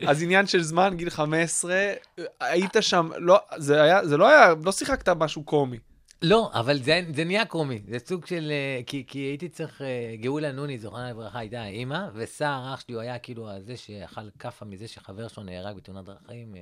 אז 0.07 0.23
עניין 0.23 0.47
של 0.47 0.61
זמן, 0.61 0.93
גיל 0.97 1.09
15, 1.09 1.93
היית 2.39 2.73
שם, 2.81 3.09
לא, 3.17 3.39
זה 3.57 3.81
היה, 3.81 4.05
זה 4.05 4.17
לא 4.17 4.27
היה, 4.27 4.53
לא 4.63 4.71
שיחקת 4.71 5.09
משהו 5.09 5.43
קומי. 5.43 5.77
לא, 6.21 6.51
אבל 6.53 6.77
זה, 6.77 7.01
זה 7.15 7.23
נהיה 7.23 7.45
קומי, 7.45 7.81
זה 7.87 7.99
סוג 7.99 8.25
של... 8.25 8.51
אה, 8.51 8.81
כי, 8.85 9.03
כי 9.07 9.19
הייתי 9.19 9.49
צריך... 9.49 9.81
אה, 9.81 10.15
גאולה 10.21 10.51
נוני, 10.51 10.77
זוכרנה 10.77 11.09
לברכה, 11.09 11.39
הייתה 11.39 11.61
האימא, 11.61 12.07
וסער, 12.13 12.73
אח 12.73 12.79
שלי, 12.79 12.93
הוא 12.93 13.01
היה 13.01 13.19
כאילו 13.19 13.49
הזה 13.49 13.77
שאכל 13.77 14.29
כאפה 14.39 14.65
מזה 14.65 14.87
שחבר 14.87 15.27
שלו 15.27 15.43
נהרג 15.43 15.75
בתאונת 15.75 16.05
דרכים, 16.05 16.55
אה, 16.55 16.61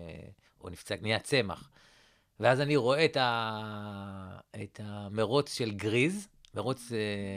או 0.61 0.69
נפצע, 0.69 0.95
נהיה 1.01 1.19
צמח. 1.19 1.69
ואז 2.39 2.61
אני 2.61 2.75
רואה 2.75 3.05
את, 3.05 3.17
ה... 3.17 4.37
את 4.63 4.79
המרוץ 4.83 5.53
של 5.53 5.71
גריז, 5.71 6.27
מרוץ 6.55 6.91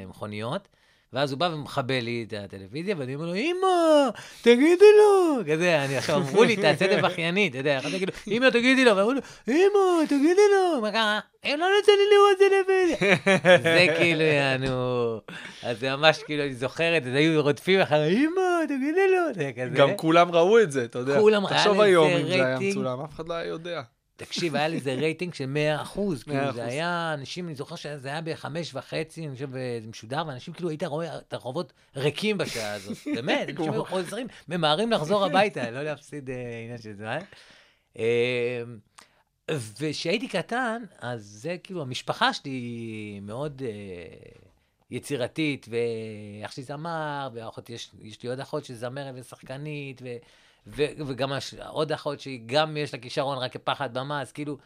מכוניות, 0.06 0.68
ואז 1.12 1.32
הוא 1.32 1.38
בא 1.38 1.50
ומכבה 1.54 2.00
לי 2.00 2.24
את 2.28 2.32
הטלוויזיה, 2.32 2.94
ואני 2.98 3.14
אומר 3.14 3.26
לו, 3.26 3.34
אמא, 3.34 4.08
תגידי 4.42 4.84
לו. 4.98 5.36
כזה, 5.52 5.84
אני 5.84 5.96
עכשיו 5.96 6.16
אמרו 6.16 6.44
לי, 6.44 6.56
תעשה 6.56 6.84
את 6.84 6.90
זה 6.90 7.02
בכיינית, 7.02 7.50
אתה 7.50 7.58
יודע, 7.58 7.78
אחת 7.78 7.88
תגיד 7.90 8.08
לו, 8.08 8.32
אמא, 8.34 8.50
תגידי 8.50 8.84
לו, 8.84 8.96
ואמרו 8.96 9.12
לו, 9.12 9.20
אמא, 9.48 10.04
תגידי 10.08 10.42
לו. 10.52 10.80
מה 10.80 10.90
קרה? 10.90 11.20
הם 11.44 11.60
לא 11.60 11.66
נותן 11.80 11.92
לי 11.92 12.04
לראות 12.14 12.38
טלוויזיה. 12.38 13.16
זה 13.62 13.94
כאילו, 13.98 14.22
יענו, 14.22 15.16
אז 15.62 15.80
זה 15.80 15.96
ממש 15.96 16.22
כאילו, 16.22 16.42
אני 16.44 16.54
זוכר 16.54 16.96
את 16.96 17.04
זה, 17.04 17.14
היו 17.14 17.42
רודפים 17.42 17.80
אחרי, 17.80 18.16
אמא, 18.16 18.64
תגידי 18.68 19.10
לו. 19.10 19.34
זה 19.34 19.50
כזה. 19.56 19.76
גם 19.76 19.88
כולם 19.96 20.30
ראו 20.30 20.60
את 20.60 20.72
זה, 20.72 20.84
אתה 20.84 20.98
יודע. 20.98 21.20
כולם, 21.20 21.46
היה 21.46 21.56
תחשוב 21.56 21.74
לזה 21.74 21.82
היום 21.82 22.10
אם 22.10 22.26
זה 22.26 22.34
היה 22.34 22.44
רייטינג. 22.44 22.70
מצולם, 22.70 23.00
אף 23.00 23.14
אחד 23.14 23.28
לא 23.28 23.34
היה 23.34 23.46
יודע. 23.48 23.82
תקשיב, 24.20 24.56
היה 24.56 24.68
לזה 24.68 24.94
רייטינג 24.94 25.34
של 25.34 25.46
100 25.46 25.82
אחוז. 25.82 26.22
כאילו, 26.22 26.50
100%. 26.50 26.52
זה 26.52 26.64
היה, 26.64 27.14
אנשים, 27.14 27.46
אני 27.46 27.54
זוכר 27.54 27.76
שזה 27.76 28.08
היה 28.08 28.20
בחמש 28.20 28.74
וחצי, 28.74 29.26
אני 29.26 29.34
חושב, 29.34 29.50
זה 29.52 29.88
משודר, 29.88 30.22
ואנשים 30.26 30.54
כאילו, 30.54 30.68
היית 30.68 30.82
רואה 30.82 31.18
את 31.18 31.32
הרחובות 31.32 31.72
ריקים 31.96 32.38
בשעה 32.38 32.74
הזאת. 32.74 32.96
באמת, 33.16 33.48
אנשים 33.48 33.72
היו 33.72 33.84
חוזרים, 33.84 34.26
ממהרים 34.48 34.90
לחזור 34.90 35.24
הביתה, 35.24 35.70
לא 35.70 35.82
להפסיד 35.82 36.30
אה, 36.30 36.60
עניין 36.64 36.78
של 36.78 36.92
זמן. 36.92 37.18
אה, 37.98 38.62
וכשהייתי 39.50 40.28
קטן, 40.28 40.82
אז 40.98 41.22
זה 41.22 41.56
כאילו, 41.62 41.82
המשפחה 41.82 42.32
שלי 42.32 43.20
מאוד 43.22 43.62
אה, 43.66 43.70
יצירתית, 44.90 45.66
ואח 45.70 46.52
שלי 46.52 46.64
זמר, 46.64 47.28
ואחות, 47.34 47.70
יש, 47.70 47.90
יש 48.02 48.22
לי 48.22 48.28
עוד 48.28 48.40
אחות 48.40 48.64
שזמרת 48.64 49.14
ושחקנית, 49.18 50.02
ו, 50.04 50.16
ו, 50.66 50.82
וגם 51.06 51.32
הש- 51.32 51.54
עוד 51.54 51.92
אחות 51.92 52.20
שהיא 52.20 52.40
גם 52.46 52.76
יש 52.76 52.94
לה 52.94 53.00
כישרון 53.00 53.38
רק 53.38 53.52
כפחד 53.52 53.98
במה, 53.98 54.22
אז 54.22 54.32
כאילו, 54.32 54.58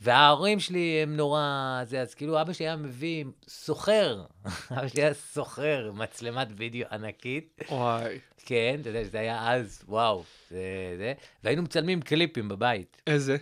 וההורים 0.00 0.60
שלי 0.60 1.00
הם 1.02 1.16
נורא, 1.16 1.80
זה, 1.84 2.00
אז 2.00 2.14
כאילו 2.14 2.40
אבא 2.40 2.52
שלי 2.52 2.66
היה 2.66 2.76
מביא 2.76 3.24
סוחר, 3.48 4.24
אבא 4.78 4.88
שלי 4.88 5.02
היה 5.02 5.14
סוחר, 5.14 5.90
מצלמת 5.94 6.48
וידאו 6.56 6.88
ענקית, 6.92 7.60
וואי, 7.70 8.18
כן, 8.36 8.76
אתה 8.80 8.88
יודע, 8.88 9.04
שזה 9.04 9.20
היה 9.20 9.52
אז, 9.52 9.82
וואו, 9.88 10.24
זה, 10.50 10.94
זה, 10.98 11.12
והיינו 11.44 11.62
מצלמים 11.62 12.00
קליפים 12.02 12.48
בבית. 12.48 13.02
איזה? 13.06 13.36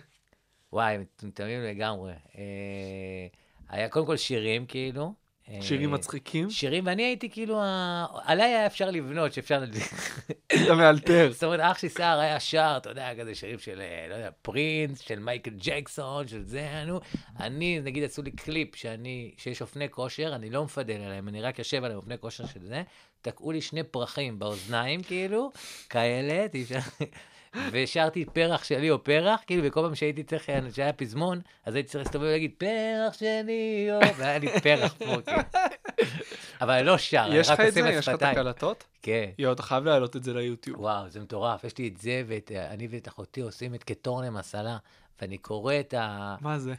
וואי, 0.73 0.97
מטומטמים 0.97 1.63
לגמרי. 1.63 2.11
אה, 2.37 3.27
היה 3.69 3.89
קודם 3.89 4.05
כל 4.05 4.17
שירים, 4.17 4.65
כאילו. 4.65 5.13
אה, 5.49 5.61
שירים 5.61 5.91
מצחיקים? 5.91 6.49
שירים, 6.49 6.85
ואני 6.87 7.03
הייתי 7.03 7.29
כאילו, 7.29 7.61
ה- 7.61 8.05
עליי 8.23 8.45
היה 8.53 8.65
אפשר 8.65 8.91
לבנות, 8.91 9.33
שאפשר... 9.33 9.63
אתה 10.47 10.75
מאלתר. 10.75 11.29
זאת 11.31 11.43
אומרת, 11.43 11.59
אח 11.59 11.77
שלי 11.77 11.89
סער 11.89 12.19
היה 12.19 12.39
שר, 12.39 12.73
אתה 12.77 12.89
יודע, 12.89 13.09
כזה 13.19 13.35
שירים 13.35 13.59
של, 13.59 13.81
אה, 13.81 14.05
לא 14.09 14.15
יודע, 14.15 14.29
פרינס, 14.41 14.99
של 14.99 15.19
מייקל 15.19 15.51
ג'קסון, 15.57 16.27
של 16.27 16.43
זה, 16.43 16.83
נו. 16.87 16.99
אני, 17.39 17.79
נגיד, 17.79 18.03
עשו 18.03 18.21
לי 18.21 18.31
קליפ 18.31 18.75
שאני, 18.75 19.31
שיש 19.37 19.61
אופני 19.61 19.89
כושר, 19.89 20.35
אני 20.35 20.49
לא 20.49 20.63
מפדל 20.63 21.01
עליהם, 21.01 21.27
אני 21.27 21.41
רק 21.41 21.59
יושב 21.59 21.83
על 21.83 21.91
אופני 21.95 22.17
כושר 22.17 22.45
של 22.45 22.65
זה, 22.67 22.83
תקעו 23.21 23.51
לי 23.51 23.61
שני 23.61 23.83
פרחים 23.83 24.39
באוזניים, 24.39 25.03
כאילו, 25.03 25.51
כאלה, 25.89 26.45
אפשר... 26.45 26.79
ושרתי 27.71 28.25
פרח 28.25 28.63
שלי 28.63 28.91
או 28.91 29.03
פרח, 29.03 29.41
כאילו, 29.47 29.63
וכל 29.65 29.81
פעם 29.81 29.95
שהייתי 29.95 30.23
צריך, 30.23 30.49
שהיה 30.73 30.93
פזמון, 30.93 31.41
אז 31.65 31.75
הייתי 31.75 31.89
צריך 31.89 32.05
להסתובב 32.05 32.25
ולהגיד, 32.25 32.51
פרח 32.57 33.13
שלי, 33.13 33.87
או... 33.91 33.99
והיה 34.17 34.37
לי 34.37 34.47
פרח 34.59 34.93
פה, 34.93 35.05
כאילו. 35.05 35.41
אבל 36.61 36.73
אני 36.73 36.85
לא 36.85 36.97
שר, 36.97 37.25
אני 37.25 37.35
יש 37.35 37.49
רק 37.49 37.59
לך 37.59 37.59
את 37.59 37.69
עושה 37.69 37.81
זה? 37.81 37.89
יש 37.89 38.07
לך 38.07 38.15
את. 38.15 38.21
הקלטות? 38.21 38.83
כן. 39.01 39.29
יואו, 39.39 39.53
אתה 39.53 39.63
חייב 39.63 39.83
להעלות 39.83 40.15
את 40.15 40.23
זה 40.23 40.33
ליוטיוב. 40.33 40.79
וואו, 40.79 41.09
זה 41.09 41.19
מטורף. 41.19 41.63
יש 41.63 41.77
לי 41.77 41.87
את 41.87 41.97
זה, 41.97 42.23
ואני 42.27 42.87
ואת 42.91 43.07
אחותי 43.07 43.41
עושים 43.41 43.75
את 43.75 43.83
קטורנה 43.83 44.29
מסלה, 44.29 44.77
ואני 45.21 45.37
קורא 45.37 45.73
את 45.79 45.93
ה... 45.93 46.35
מה 46.41 46.59
זה? 46.59 46.73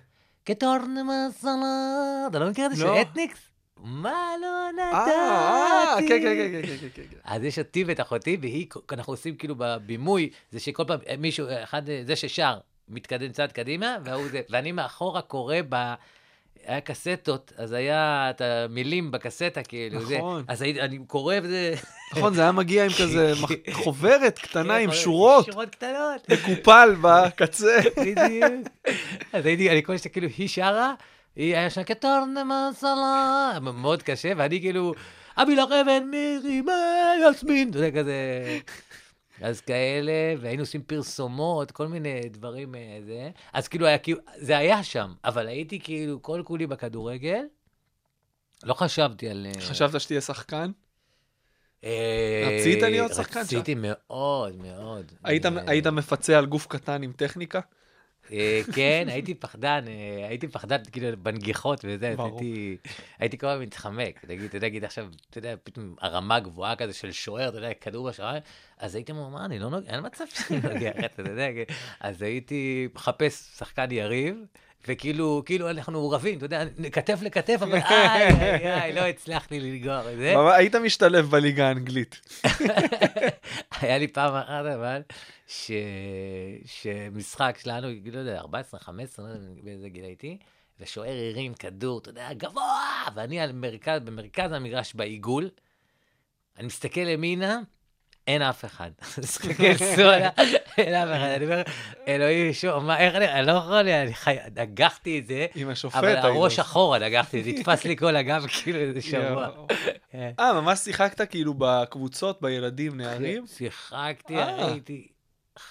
קטורנה 0.45 1.02
מסלה, 1.02 2.26
אתה 2.30 2.38
לא 2.38 2.50
מכיר 2.50 2.66
את 2.66 2.71
זה 2.71 2.76
של 2.76 2.85
לא. 2.85 3.00
אתניקס? 3.00 3.55
מה 3.85 4.25
לא 4.42 4.83
אה, 4.83 4.92
אה, 4.92 5.95
נתתי? 5.97 6.09
כן, 6.09 6.21
כן, 6.23 6.62
כן, 6.62 6.66
כן, 6.66 6.88
כן, 6.95 7.02
כן. 7.11 7.18
אז 7.25 7.45
יש 7.45 7.59
אותי 7.59 7.85
ואת 7.85 8.00
אחותי, 8.00 8.37
והיא, 8.40 8.66
אנחנו 8.92 9.12
עושים 9.12 9.37
כאילו 9.37 9.54
בבימוי, 9.59 10.30
זה 10.50 10.61
שכל 10.61 10.85
פעם 10.87 10.99
מישהו, 11.18 11.47
אחד, 11.62 11.83
זה 12.06 12.16
ששר, 12.16 12.59
מתקדם 12.88 13.33
צעד 13.33 13.52
קדימה, 13.52 13.97
והוא 14.04 14.28
זה, 14.28 14.40
ואני 14.50 14.73
מאחורה 14.73 15.23
קורא 15.23 15.56
ב... 15.68 15.95
היה 16.66 16.80
קסטות, 16.80 17.52
אז 17.56 17.73
היה 17.73 18.30
את 18.30 18.40
המילים 18.40 19.11
בקסטה, 19.11 19.62
כאילו, 19.62 20.06
זה. 20.06 20.16
נכון. 20.18 20.45
אז 20.49 20.62
אני 20.62 20.99
קורא 21.06 21.35
וזה... 21.42 21.75
נכון, 22.12 22.35
זה 22.35 22.42
היה 22.42 22.52
מגיע 22.52 22.85
עם 22.85 22.90
כזה 22.90 23.33
חוברת 23.73 24.38
קטנה 24.38 24.76
עם 24.76 24.90
כן, 24.90 24.97
שורות, 24.97 25.47
שורות 25.47 25.68
קטנות. 25.68 26.30
מקופל 26.30 26.95
בקצה. 27.00 27.78
בדיוק. 27.97 28.68
אז 29.33 29.47
הייתי, 29.47 29.71
אני 29.71 29.83
קורא 29.83 29.99
שכאילו, 29.99 30.28
היא 30.38 30.49
שרה, 30.49 30.95
היא 31.37 31.57
היה 31.57 31.71
שם 31.71 31.83
קטורנה 31.83 32.45
מסלה, 32.45 33.59
מאוד 33.61 34.02
קשה, 34.02 34.33
ואני 34.37 34.61
כאילו, 34.61 34.95
אבי 35.37 35.57
לך 35.57 35.69
אבן 35.73 36.05
מירי 36.11 36.62
יסמין, 37.31 37.71
אתה 37.71 37.78
יודע, 37.78 38.00
כזה... 38.00 38.59
אז 39.40 39.61
כאלה, 39.61 40.12
והיינו 40.40 40.62
עושים 40.62 40.83
פרסומות, 40.83 41.71
כל 41.71 41.87
מיני 41.87 42.21
דברים, 42.28 42.75
אה, 42.75 42.99
זה. 43.07 43.31
אז 43.52 43.69
כאילו, 43.69 43.87
היה, 43.87 43.99
כאילו, 43.99 44.19
זה 44.37 44.59
היה 44.59 44.83
שם, 44.83 45.12
אבל 45.25 45.49
הייתי 45.49 45.81
כאילו 45.81 46.23
כל 46.23 46.43
כולי 46.45 46.66
בכדורגל. 46.66 47.43
לא 48.62 48.75
חשבתי 48.75 49.28
על... 49.28 49.47
אה, 49.47 49.61
חשבת 49.61 50.00
שתהיה 50.00 50.21
שחקן? 50.21 50.71
אה, 51.85 52.59
רצית 52.61 52.83
להיות 52.83 53.14
שחקן? 53.14 53.40
רציתי 53.40 53.75
מאוד, 53.78 54.57
מאוד. 54.57 55.12
אה, 55.26 55.31
היית 55.66 55.87
מפצה 55.87 56.38
על 56.38 56.47
גוף 56.47 56.66
קטן 56.66 57.02
עם 57.02 57.12
טכניקה? 57.12 57.61
אה, 58.33 58.61
כן, 58.75 59.06
הייתי 59.09 59.35
פחדן, 59.35 59.85
אה, 59.88 60.28
הייתי 60.28 60.49
פחדן 60.49 60.76
כאילו 60.92 61.09
בנגיחות 61.23 61.80
וזה. 61.85 62.14
הייתי, 62.18 62.76
הייתי 63.18 63.38
כל 63.38 63.47
הזמן 63.47 63.62
מתחמק, 63.64 64.25
נגיד, 64.28 64.45
אתה 64.45 64.56
יודע, 64.56 64.66
נגיד 64.66 64.85
עכשיו, 64.85 65.09
אתה 65.30 65.38
יודע, 65.38 65.54
פתאום 65.64 65.95
הרמה 66.00 66.40
גבוהה 66.40 66.76
כזה 66.76 66.92
של 66.92 67.12
שוער, 67.12 67.49
אתה 67.49 67.59
יודע, 67.59 67.75
כדור 67.75 68.09
בשער, 68.09 68.38
אז 68.78 68.95
הייתי 68.95 69.12
אומר, 69.12 69.28
מה, 69.28 69.45
אני 69.45 69.59
לא 69.59 69.71
נוגע, 69.71 69.90
אין 69.90 70.06
מצב 70.06 70.25
שאני 70.26 70.61
נוגע, 70.61 70.90
אתה 71.04 71.23
יודע. 71.23 71.49
אז 72.00 72.23
הייתי 72.23 72.88
מחפש 72.95 73.59
שחקן 73.59 73.90
יריב. 73.90 74.37
וכאילו, 74.88 75.43
כאילו 75.47 75.71
אנחנו 75.71 76.11
רבים, 76.11 76.38
אתה 76.38 76.45
יודע, 76.45 76.64
כתף 76.93 77.19
לכתף, 77.23 77.59
אבל 77.62 77.75
איי, 77.75 78.28
איי, 78.28 78.75
איי, 78.75 78.93
לא 78.93 79.00
הצלחתי 79.00 79.61
לנגור 79.61 80.11
את 80.12 80.16
זה. 80.16 80.35
היית 80.55 80.75
משתלב 80.75 81.31
בליגה 81.31 81.69
האנגלית. 81.69 82.40
היה 83.81 83.99
לי 83.99 84.09
פעם 84.09 84.35
אחת 84.35 84.64
אבל, 84.75 85.02
ש... 85.47 85.71
שמשחק 86.64 87.59
שלנו, 87.62 87.88
לא 88.12 88.19
יודע, 88.19 88.38
14, 88.38 88.81
15, 88.81 89.25
לא 89.28 89.31
יודע 89.31 89.47
באיזה 89.62 89.88
גיל 89.88 90.05
הייתי, 90.05 90.38
ושוער 90.81 91.16
הרים 91.31 91.55
כדור, 91.55 91.99
אתה 91.99 92.11
יודע, 92.11 92.33
גבוה, 92.33 93.05
ואני 93.14 93.40
על 93.40 93.52
מרכז, 93.52 94.00
במרכז 94.05 94.52
המגרש 94.52 94.95
בעיגול, 94.95 95.50
אני 96.59 96.66
מסתכל 96.66 97.00
ימינה, 97.00 97.61
אין 98.26 98.42
אף 98.42 98.64
אחד. 98.64 98.90
מסתכל 99.23 99.76
שמאלה, 99.76 100.30
אין 100.78 100.95
אף 100.95 101.09
אחד. 101.16 101.28
אני 101.37 101.45
אומר, 101.45 101.62
אלוהים, 102.09 102.53
שוב, 102.53 102.85
מה, 102.85 102.98
איך 102.98 103.14
אני, 103.14 103.29
אני 103.29 103.46
לא 103.46 103.53
יכול, 103.53 103.74
אני 103.74 104.14
חי... 104.14 104.37
נגחתי 104.57 105.18
את 105.18 105.27
זה, 105.27 105.46
עם 105.55 105.68
השופט. 105.68 105.96
אבל 105.96 106.16
הראש. 106.16 106.59
אחורה 106.59 106.98
נגחתי, 106.98 107.42
זה 107.42 107.50
נתפס 107.50 107.85
לי 107.85 107.96
כל 107.96 108.16
הגב 108.16 108.46
כאילו 108.62 108.79
איזה 108.79 109.00
שבוע. 109.00 109.48
אה, 110.14 110.53
ממש 110.61 110.79
שיחקת 110.79 111.31
כאילו 111.31 111.55
בקבוצות, 111.59 112.42
בילדים, 112.42 112.96
נערים? 112.96 113.46
שיחקתי, 113.46 114.37
אה. 114.37 114.66
הייתי... 114.66 115.09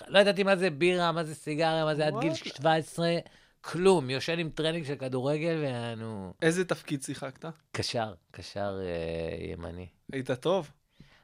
לא 0.08 0.20
ידעתי 0.20 0.44
מה 0.44 0.56
זה 0.56 0.70
בירה, 0.70 1.12
מה 1.12 1.24
זה 1.24 1.36
סיגריה, 1.36 1.86
מה 1.86 1.96
זה 1.96 2.08
עד 2.08 2.14
גיל 2.20 2.32
וואלה. 2.32 2.82
17, 2.82 3.18
כלום. 3.62 4.10
יושן 4.10 4.40
עם 4.40 4.50
טרנינג 4.50 4.86
של 4.86 4.96
כדורגל, 4.96 5.62
ואנו... 5.64 6.34
איזה 6.42 6.66
תפקיד 6.66 7.04
שיחקת? 7.04 7.46
קשר, 7.72 8.14
קשר 8.32 8.80
אה, 8.82 9.46
ימני. 9.52 9.88
היית 10.14 10.32
טוב? 10.32 10.72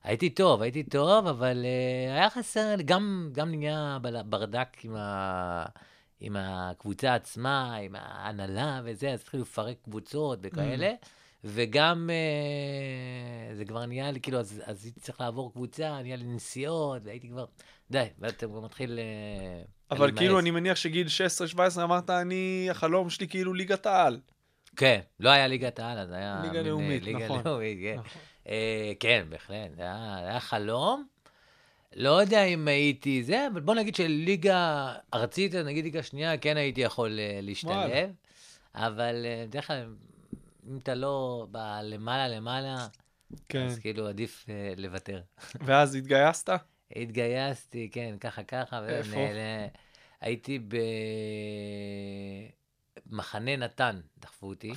הייתי 0.03 0.29
טוב, 0.29 0.61
הייתי 0.61 0.83
טוב, 0.83 1.27
אבל 1.27 1.65
אה, 1.65 2.13
היה 2.15 2.29
חסר 2.29 2.75
גם, 2.85 3.29
גם 3.31 3.49
נהיה 3.49 3.97
ברדק 4.25 4.67
עם, 4.83 4.95
ה, 4.95 5.65
עם 6.19 6.35
הקבוצה 6.39 7.15
עצמה, 7.15 7.75
עם 7.75 7.95
ההנהלה 7.95 8.81
וזה, 8.83 9.09
אז 9.09 9.19
התחילו 9.21 9.43
לפרק 9.43 9.77
קבוצות 9.83 10.39
וכאלה, 10.41 10.93
וגם 11.43 12.09
אה, 12.09 13.55
זה 13.55 13.65
כבר 13.65 13.85
נהיה 13.85 14.11
לי, 14.11 14.19
כאילו, 14.19 14.39
אז, 14.39 14.61
אז 14.65 14.85
הייתי 14.85 14.99
צריך 14.99 15.21
לעבור 15.21 15.51
קבוצה, 15.53 16.01
נהיה 16.01 16.15
לי 16.15 16.25
נסיעות, 16.25 17.01
והייתי 17.05 17.29
כבר, 17.29 17.45
די, 17.91 18.05
ואתה 18.19 18.47
כבר 18.47 18.61
מתחיל... 18.61 18.99
אה, 18.99 19.63
אבל. 19.91 20.17
כאילו, 20.17 20.39
אני 20.39 20.51
מניח 20.51 20.77
שגיל 20.77 21.07
16-17 21.77 21.83
אמרת, 21.83 22.09
אני, 22.09 22.67
החלום 22.71 23.09
שלי 23.09 23.27
כאילו 23.27 23.53
ליגת 23.53 23.85
העל. 23.85 24.19
כן, 24.75 24.99
לא 25.19 25.29
היה 25.29 25.47
ליגת 25.47 25.79
העל, 25.79 25.97
אז 25.97 26.11
היה... 26.11 26.39
ליגה 26.43 26.53
מין, 26.53 26.65
לאומית, 26.65 27.03
ליגה 27.03 27.25
נכון. 27.25 27.41
לאומית, 27.45 27.77
כן. 27.81 27.99
נכון. 27.99 28.21
אה, 28.47 28.91
כן, 28.99 29.25
בהחלט, 29.29 29.75
זה 29.75 29.81
היה, 29.83 30.39
חלום. 30.39 31.07
לא 31.95 32.21
יודע 32.21 32.43
אם 32.43 32.67
הייתי 32.67 33.23
זה, 33.23 33.47
אבל 33.53 33.61
בוא 33.61 33.75
נגיד 33.75 33.95
שליגה 33.95 34.93
ארצית, 35.13 35.55
נגיד 35.55 35.83
ליגה 35.83 36.03
שנייה, 36.03 36.37
כן 36.37 36.57
הייתי 36.57 36.81
יכול 36.81 37.19
אה, 37.19 37.39
להשתלב. 37.41 38.09
אבל 38.75 39.25
אה, 39.25 39.43
בדרך 39.47 39.67
כלל, 39.67 39.93
אם 40.69 40.77
אתה 40.77 40.95
לא 40.95 41.47
בלמעלה 41.51 42.27
למעלה, 42.27 42.87
כן. 43.49 43.65
אז 43.65 43.79
כאילו 43.79 44.07
עדיף 44.07 44.45
אה, 44.49 44.73
לוותר. 44.77 45.21
ואז 45.65 45.95
התגייסת? 45.95 46.49
התגייסתי, 46.95 47.89
כן, 47.91 48.15
ככה 48.19 48.43
ככה. 48.43 48.87
איפה? 48.87 49.09
ונעלה- 49.17 49.67
הייתי 50.21 50.59
במחנה 53.09 53.55
נתן, 53.55 53.99
דחפו 54.19 54.47
אותי. 54.47 54.71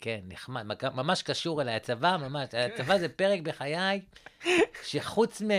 כן, 0.00 0.20
נחמד, 0.28 0.62
ממש 0.94 1.22
קשור 1.22 1.62
אליי, 1.62 1.74
הצבא 1.74 2.16
ממש, 2.20 2.48
הצבא 2.52 2.98
זה 2.98 3.08
פרק 3.08 3.40
בחיי, 3.40 4.00
שחוץ 4.82 5.42
מ... 5.42 5.50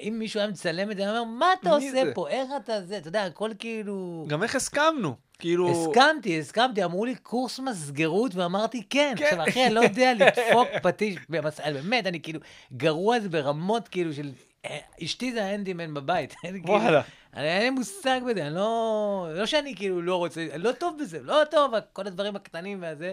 אם 0.00 0.16
מישהו 0.18 0.40
היה 0.40 0.48
מצלם 0.48 0.90
את 0.90 0.96
זה, 0.96 1.02
הוא 1.10 1.18
אומר, 1.18 1.24
מה 1.24 1.46
אתה 1.60 1.70
עושה 1.70 1.90
זה?" 1.90 2.14
פה, 2.14 2.28
איך 2.28 2.48
אתה 2.64 2.82
זה, 2.82 2.98
אתה 2.98 3.08
יודע, 3.08 3.24
הכל 3.24 3.50
כאילו... 3.58 4.24
גם 4.28 4.42
איך 4.42 4.54
הסכמנו? 4.54 5.14
כאילו... 5.38 5.70
הסכמתי, 5.70 6.40
הסכמתי, 6.40 6.84
אמרו 6.84 7.04
לי 7.04 7.14
קורס 7.14 7.58
מסגרות, 7.58 8.34
ואמרתי 8.34 8.82
כן. 8.90 9.14
כן. 9.16 9.24
עכשיו, 9.24 9.48
אחי, 9.48 9.66
אני 9.66 9.74
לא 9.74 9.80
יודע 9.80 10.12
לדפוק 10.14 10.68
פטיש, 10.82 11.16
באמת, 11.28 12.06
אני 12.06 12.22
כאילו, 12.22 12.40
גרוע 12.72 13.20
זה 13.20 13.28
ברמות 13.28 13.88
כאילו 13.88 14.12
של... 14.12 14.30
אה, 14.64 14.78
אשתי 15.04 15.32
זה 15.32 15.44
האנדימן 15.44 15.94
בבית. 15.94 16.34
כאילו- 16.40 16.68
וואלה. 16.68 17.02
אני, 17.34 17.48
אין 17.48 17.62
לי 17.62 17.70
מושג 17.70 18.20
בזה, 18.30 18.46
אני 18.46 18.54
לא... 18.54 19.28
לא 19.34 19.46
שאני 19.46 19.74
כאילו 19.76 20.02
לא 20.02 20.16
רוצה, 20.16 20.46
אני 20.52 20.62
לא 20.62 20.72
טוב 20.72 20.98
בזה, 21.00 21.18
לא 21.22 21.42
טוב, 21.50 21.72
כל 21.92 22.06
הדברים 22.06 22.36
הקטנים 22.36 22.82
והזה. 22.82 23.12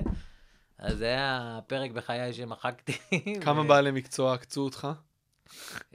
אז 0.80 0.98
זה 0.98 1.06
היה 1.06 1.60
פרק 1.68 1.92
בחיי 1.92 2.34
שמחקתי. 2.34 2.94
כמה 3.42 3.64
בעלי 3.64 3.92
מקצוע 3.92 4.34
עקצו 4.34 4.62
אותך? 4.62 4.88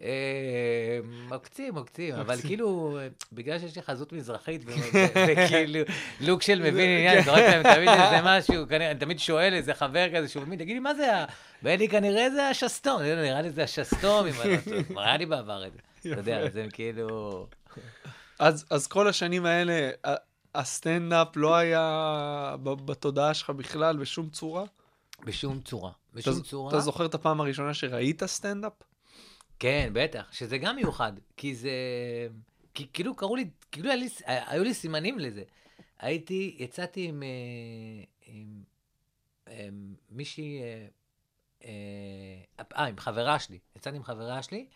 אה, 0.02 0.98
עוקצים, 1.30 1.74
עוקצים, 1.74 2.14
אבל. 2.14 2.36
כאילו, 2.40 2.98
בגלל 3.32 3.58
שיש 3.58 3.76
לי 3.76 3.82
חזות 3.82 4.12
מזרחית, 4.12 4.62
וכאילו, 5.28 5.80
לוק 6.20 6.42
של 6.42 6.58
מבין 6.58 6.90
עניין, 6.90 7.22
זורק 7.24 7.38
להם 7.38 7.62
תמיד 7.74 7.88
איזה 7.88 8.20
משהו, 8.30 8.64
אני 8.70 8.98
תמיד 9.00 9.18
שואל 9.18 9.54
איזה 9.54 9.74
חבר 9.74 10.16
כזה 10.16 10.28
שהוא 10.28 10.42
מבין, 10.42 10.58
תגידי, 10.58 10.78
מה 10.78 10.94
זה 10.94 11.16
ה... 11.16 11.24
ואין 11.62 11.78
לי 11.80 11.88
כנראה 11.88 12.30
זה 12.30 12.48
השסתום, 12.48 13.00
לא 13.02 13.06
יודע, 13.06 13.22
נראה 13.22 13.42
לי 13.42 13.50
זה 13.50 13.62
השסתום, 13.62 14.26
אם 14.26 14.32
אני 14.42 14.52
לא 14.52 14.60
טועה. 14.64 14.82
כבר 14.88 15.00
היה 15.00 15.16
לי 15.16 15.26
בעבר 15.26 15.66
את 15.66 15.72
זה. 15.72 15.78
אתה 15.98 16.20
יודע. 16.20 16.48
זה 16.50 16.66
כאילו... 16.72 17.46
אז, 18.38 18.86
כל 18.86 19.08
השנים 19.08 19.46
האלה, 19.46 19.90
ה- 20.06 20.27
הסטנדאפ 20.58 21.36
לא 21.36 21.56
היה 21.56 22.56
בתודעה 22.62 23.34
שלך 23.34 23.50
בכלל, 23.50 23.96
בשום 23.96 24.30
צורה? 24.30 24.64
בשום 25.24 25.60
צורה. 25.60 25.90
אתה, 25.90 26.18
בשום 26.18 26.42
צורה. 26.42 26.68
אתה 26.70 26.80
זוכר 26.80 27.06
את 27.06 27.14
הפעם 27.14 27.40
הראשונה 27.40 27.74
שראית 27.74 28.24
סטנדאפ? 28.24 28.72
כן, 29.58 29.90
בטח, 29.92 30.32
שזה 30.32 30.58
גם 30.58 30.76
מיוחד, 30.76 31.12
כי 31.36 31.54
זה... 31.54 31.70
כי 32.74 32.86
כאילו 32.92 33.14
קראו 33.16 33.36
לי, 33.36 33.50
כאילו 33.72 33.88
לי, 33.88 34.08
היו 34.26 34.64
לי 34.64 34.74
סימנים 34.74 35.18
לזה. 35.18 35.42
הייתי, 35.98 36.56
יצאתי 36.58 37.04
עם, 37.08 37.22
אה, 37.22 38.04
עם, 38.26 38.62
עם 39.46 39.94
מישהי, 40.10 40.60
אה, 40.62 40.86
אה, 41.64 42.64
אה, 42.76 42.84
עם 42.84 42.98
חברה 42.98 43.38
שלי, 43.38 43.58
יצאתי 43.76 43.96
עם 43.96 44.04
חברה 44.04 44.42
שלי, 44.42 44.66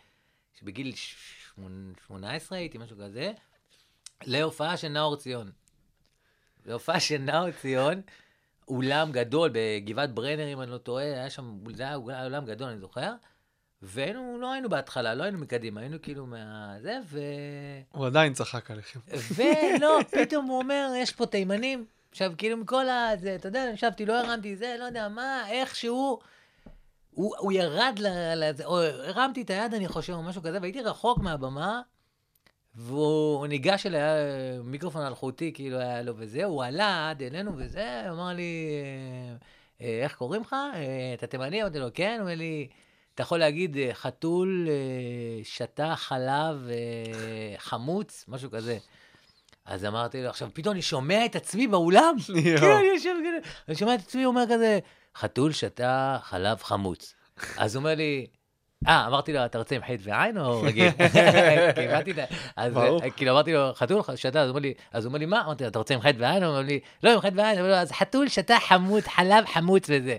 שבגיל 0.59 0.93
שמונ- 0.95 2.07
18 2.07 2.57
הייתי, 2.57 2.77
משהו 2.77 2.97
כזה, 2.97 3.31
להופעה 4.25 4.77
של 4.77 4.87
נאור 4.87 5.15
ציון. 5.15 5.51
להופעה 6.65 6.99
של 6.99 7.17
נאור 7.17 7.51
ציון, 7.51 8.01
אולם 8.67 9.11
גדול 9.11 9.49
בגבעת 9.53 10.13
ברנר, 10.13 10.53
אם 10.53 10.61
אני 10.61 10.71
לא 10.71 10.77
טועה, 10.77 11.03
היה 11.03 11.29
שם, 11.29 11.57
זה 11.75 11.83
היה 11.83 11.95
אולם 12.25 12.45
גדול, 12.45 12.69
אני 12.69 12.79
זוכר. 12.79 13.13
והיינו, 13.81 14.37
לא 14.41 14.51
היינו 14.51 14.69
בהתחלה, 14.69 15.15
לא 15.15 15.23
היינו 15.23 15.37
מקדימה, 15.37 15.81
היינו 15.81 16.01
כאילו 16.01 16.25
מה... 16.25 16.73
זה, 16.81 16.99
ו... 17.05 17.19
הוא 17.91 18.05
עדיין 18.05 18.33
צחק 18.33 18.71
עליכם. 18.71 18.99
ולא, 19.35 19.99
פתאום 20.21 20.45
הוא 20.45 20.57
אומר, 20.57 20.91
יש 20.97 21.11
פה 21.11 21.25
תימנים. 21.25 21.85
עכשיו, 22.11 22.33
כאילו, 22.37 22.57
מכל 22.57 22.89
ה... 22.89 23.09
זה, 23.19 23.35
אתה 23.35 23.47
יודע, 23.47 23.65
ישבתי, 23.73 24.05
לא 24.05 24.19
הרמתי 24.19 24.55
זה, 24.55 24.75
לא 24.79 24.83
יודע 24.83 25.07
מה, 25.07 25.49
איכשהו... 25.49 26.19
הוא, 27.11 27.35
הוא 27.37 27.51
ירד 27.51 27.99
ל... 27.99 28.07
או 28.65 28.81
הרמתי 28.81 29.41
את 29.41 29.49
היד, 29.49 29.73
אני 29.73 29.87
חושב, 29.87 30.13
או 30.13 30.23
משהו 30.23 30.41
כזה, 30.41 30.57
והייתי 30.61 30.81
רחוק 30.81 31.17
מהבמה, 31.17 31.81
והוא 32.75 33.47
ניגש 33.47 33.85
אליי, 33.85 34.01
היה 34.01 34.61
מיקרופון 34.63 35.05
אלחוטי, 35.05 35.51
כאילו 35.53 35.77
היה 35.79 36.01
לו 36.01 36.13
וזה, 36.17 36.45
הוא 36.45 36.63
עלה 36.63 37.09
עד 37.09 37.21
אלינו 37.21 37.51
וזה, 37.57 38.01
הוא 38.09 38.15
אמר 38.15 38.33
לי, 38.33 38.67
אה, 39.81 39.85
אה, 39.85 40.03
איך 40.03 40.15
קוראים 40.15 40.41
לך? 40.41 40.55
אה, 40.75 41.13
אתה 41.13 41.27
תימני? 41.27 41.61
אמרתי 41.61 41.79
לו, 41.79 41.87
כן, 41.93 42.13
הוא 42.13 42.21
אומר 42.21 42.35
לי, 42.35 42.67
אתה 43.15 43.23
יכול 43.23 43.39
להגיד 43.39 43.77
חתול 43.93 44.67
שתה 45.43 45.95
חלב 45.95 46.69
חמוץ, 47.57 48.25
משהו 48.27 48.51
כזה. 48.51 48.77
אז 49.65 49.85
אמרתי 49.85 50.23
לו, 50.23 50.29
עכשיו 50.29 50.49
פתאום 50.53 50.73
אני 50.73 50.81
שומע 50.81 51.25
את 51.25 51.35
עצמי 51.35 51.67
באולם. 51.67 52.15
כן, 52.59 52.71
אני 52.71 52.87
יושב 52.93 53.15
כזה, 53.19 53.49
אני 53.67 53.75
שומע 53.75 53.95
את 53.95 53.99
עצמי 53.99 54.25
אומר 54.25 54.43
כזה, 54.45 54.79
חתול 55.15 55.51
שתה 55.51 56.17
חלב 56.21 56.63
חמוץ. 56.63 57.13
אז 57.57 57.75
הוא 57.75 57.81
אומר 57.81 57.95
לי, 57.95 58.27
אה, 58.87 59.07
אמרתי 59.07 59.33
לו, 59.33 59.45
אתה 59.45 59.57
רוצה 59.57 59.75
עם 59.75 59.81
חטא 59.81 60.01
ועין 60.03 60.37
או 60.37 60.61
רגיל? 60.61 60.87
ה... 62.19 62.23
אז. 62.55 62.77
אה, 62.77 63.09
כאילו 63.09 63.31
אמרתי 63.31 63.53
לו, 63.53 63.73
חתול 63.73 64.01
שתה, 64.15 64.41
אז 64.41 64.49
הוא 64.49 65.09
אומר 65.09 65.19
לי, 65.19 65.25
מה? 65.25 65.41
אמרתי 65.45 65.63
לו, 65.63 65.69
אתה 65.69 65.79
רוצה 65.79 65.93
עם 65.93 66.01
חטא 66.01 66.15
ועין? 66.19 66.43
הוא 66.43 66.51
אומר 66.51 66.61
לי, 66.61 66.79
לא 67.03 67.13
עם 67.13 67.21
חטא 67.21 67.33
ועין, 67.35 67.59
אז 67.59 67.91
חתול 67.91 68.27
שתה 68.27 68.57
חמוד, 68.59 69.03
חלב 69.03 69.45
חמוץ 69.45 69.85
וזה. 69.89 70.15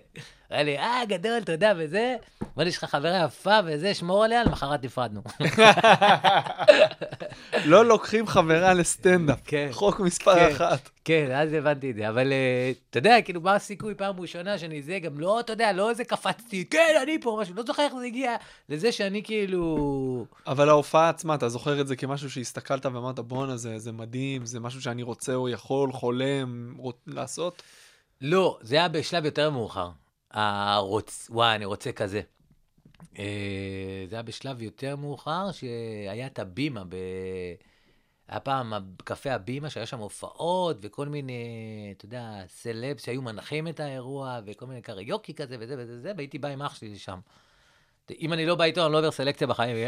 אמר 0.53 0.63
לי, 0.63 0.79
אה, 0.79 1.03
גדול, 1.09 1.45
תודה 1.45 1.73
וזה. 1.79 2.17
אמר 2.43 2.65
לי, 2.65 2.69
יש 2.69 2.77
לך 2.77 2.85
חברה 2.85 3.25
יפה 3.25 3.59
וזה, 3.67 3.95
שמור 3.95 4.25
עליה, 4.25 4.45
למחרת 4.45 4.85
נפרדנו. 4.85 5.23
לא 7.65 7.87
לוקחים 7.87 8.27
חברה 8.27 8.75
לסטנדאפ. 8.75 9.39
כן. 9.45 9.69
חוק 9.73 10.01
מספר 10.01 10.35
כן. 10.35 10.55
אחת. 10.55 10.91
כן, 11.05 11.31
אז 11.35 11.53
הבנתי 11.53 11.91
את 11.91 11.97
זה, 11.97 12.09
אבל 12.09 12.33
אה, 12.33 12.73
אתה 12.91 12.99
יודע, 12.99 13.17
כאילו, 13.25 13.41
מה 13.41 13.55
הסיכוי 13.55 13.95
פעם 13.95 14.21
ראשונה 14.21 14.59
שאני 14.59 14.83
זה, 14.83 14.99
גם 14.99 15.19
לא, 15.19 15.41
אתה 15.41 15.53
יודע, 15.53 15.73
לא 15.73 15.91
איזה 15.91 16.05
קפצתי, 16.05 16.65
כן, 16.65 16.95
אני 17.03 17.21
פה, 17.21 17.39
משהו, 17.41 17.55
לא 17.55 17.63
זוכר 17.63 17.83
איך 17.83 17.95
זה 17.95 18.05
הגיע 18.05 18.37
לזה 18.69 18.93
שאני 18.93 19.23
כאילו... 19.23 20.27
אבל 20.47 20.69
ההופעה 20.69 21.09
עצמה, 21.09 21.35
אתה 21.35 21.49
זוכר 21.49 21.81
את 21.81 21.89
זה 21.89 21.97
כמשהו 21.97 22.31
שהסתכלת 22.31 22.87
ואמרת, 22.87 23.19
בואנה, 23.19 23.57
זה, 23.57 23.79
זה 23.79 23.93
מדהים, 23.93 24.47
זה 24.47 24.61
משהו 24.61 24.83
שאני 24.83 25.03
רוצה 25.03 25.35
או 25.35 25.49
יכול, 25.49 25.93
חולם. 25.93 26.75
לעשות? 27.07 27.63
לא, 28.21 28.59
זה 28.63 28.77
היה 28.77 28.89
בשלב 28.89 29.25
יותר 29.25 29.51
מאוחר. 29.51 29.91
הרוצ... 30.35 31.27
וואי, 31.31 31.55
אני 31.55 31.65
רוצה 31.65 31.93
כזה. 31.93 32.21
אה, 33.19 34.05
זה 34.09 34.17
היה 34.17 34.23
בשלב 34.23 34.63
יותר 34.63 34.97
מאוחר, 34.97 35.53
שהיה 35.53 36.27
את 36.27 36.39
הבימה 36.39 36.85
ב... 36.89 36.97
היה 38.29 38.41
פעם 38.41 38.73
קפה 39.05 39.33
הבימה, 39.33 39.71
שהיה 39.71 39.87
שם 39.87 39.99
הופעות, 39.99 40.77
וכל 40.83 41.09
מיני, 41.09 41.95
אתה 41.97 42.05
יודע, 42.05 42.31
סלבס 42.49 43.05
שהיו 43.05 43.23
מנחים 43.23 43.69
את 43.69 43.81
האירוע, 43.81 44.41
וכל 44.47 44.67
מיני 44.67 44.83
קריוקי 44.83 45.35
כזה, 45.35 45.57
וזה 45.61 45.75
וזה 45.79 45.93
וזה, 45.99 46.13
והייתי 46.17 46.39
בא 46.39 46.49
עם 46.49 46.63
אח 46.63 46.75
שלי 46.75 46.89
לשם. 46.89 47.19
אם 48.21 48.33
אני 48.33 48.47
לא 48.47 48.55
בא 48.55 48.65
איתו, 48.65 48.85
אני 48.85 48.93
לא 48.93 48.99
עובר 48.99 49.11
סלקציה 49.11 49.47
בחיים. 49.47 49.77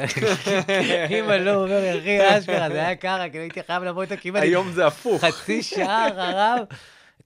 אם 1.19 1.31
אני 1.31 1.45
לא 1.45 1.65
עובר, 1.65 1.99
אחי, 1.99 2.39
אשכרה, 2.39 2.69
זה 2.71 2.79
היה 2.79 2.97
ככה, 2.97 3.29
כאילו 3.29 3.43
הייתי 3.43 3.63
חייב 3.63 3.83
לבוא 3.83 4.03
איתו 4.03 4.15
כמעט 4.21 4.43
היום 4.43 4.73
זה 4.73 4.87
הפוך. 4.87 5.25
חצי 5.25 5.63
שעה 5.63 6.07
הרב. 6.07 6.67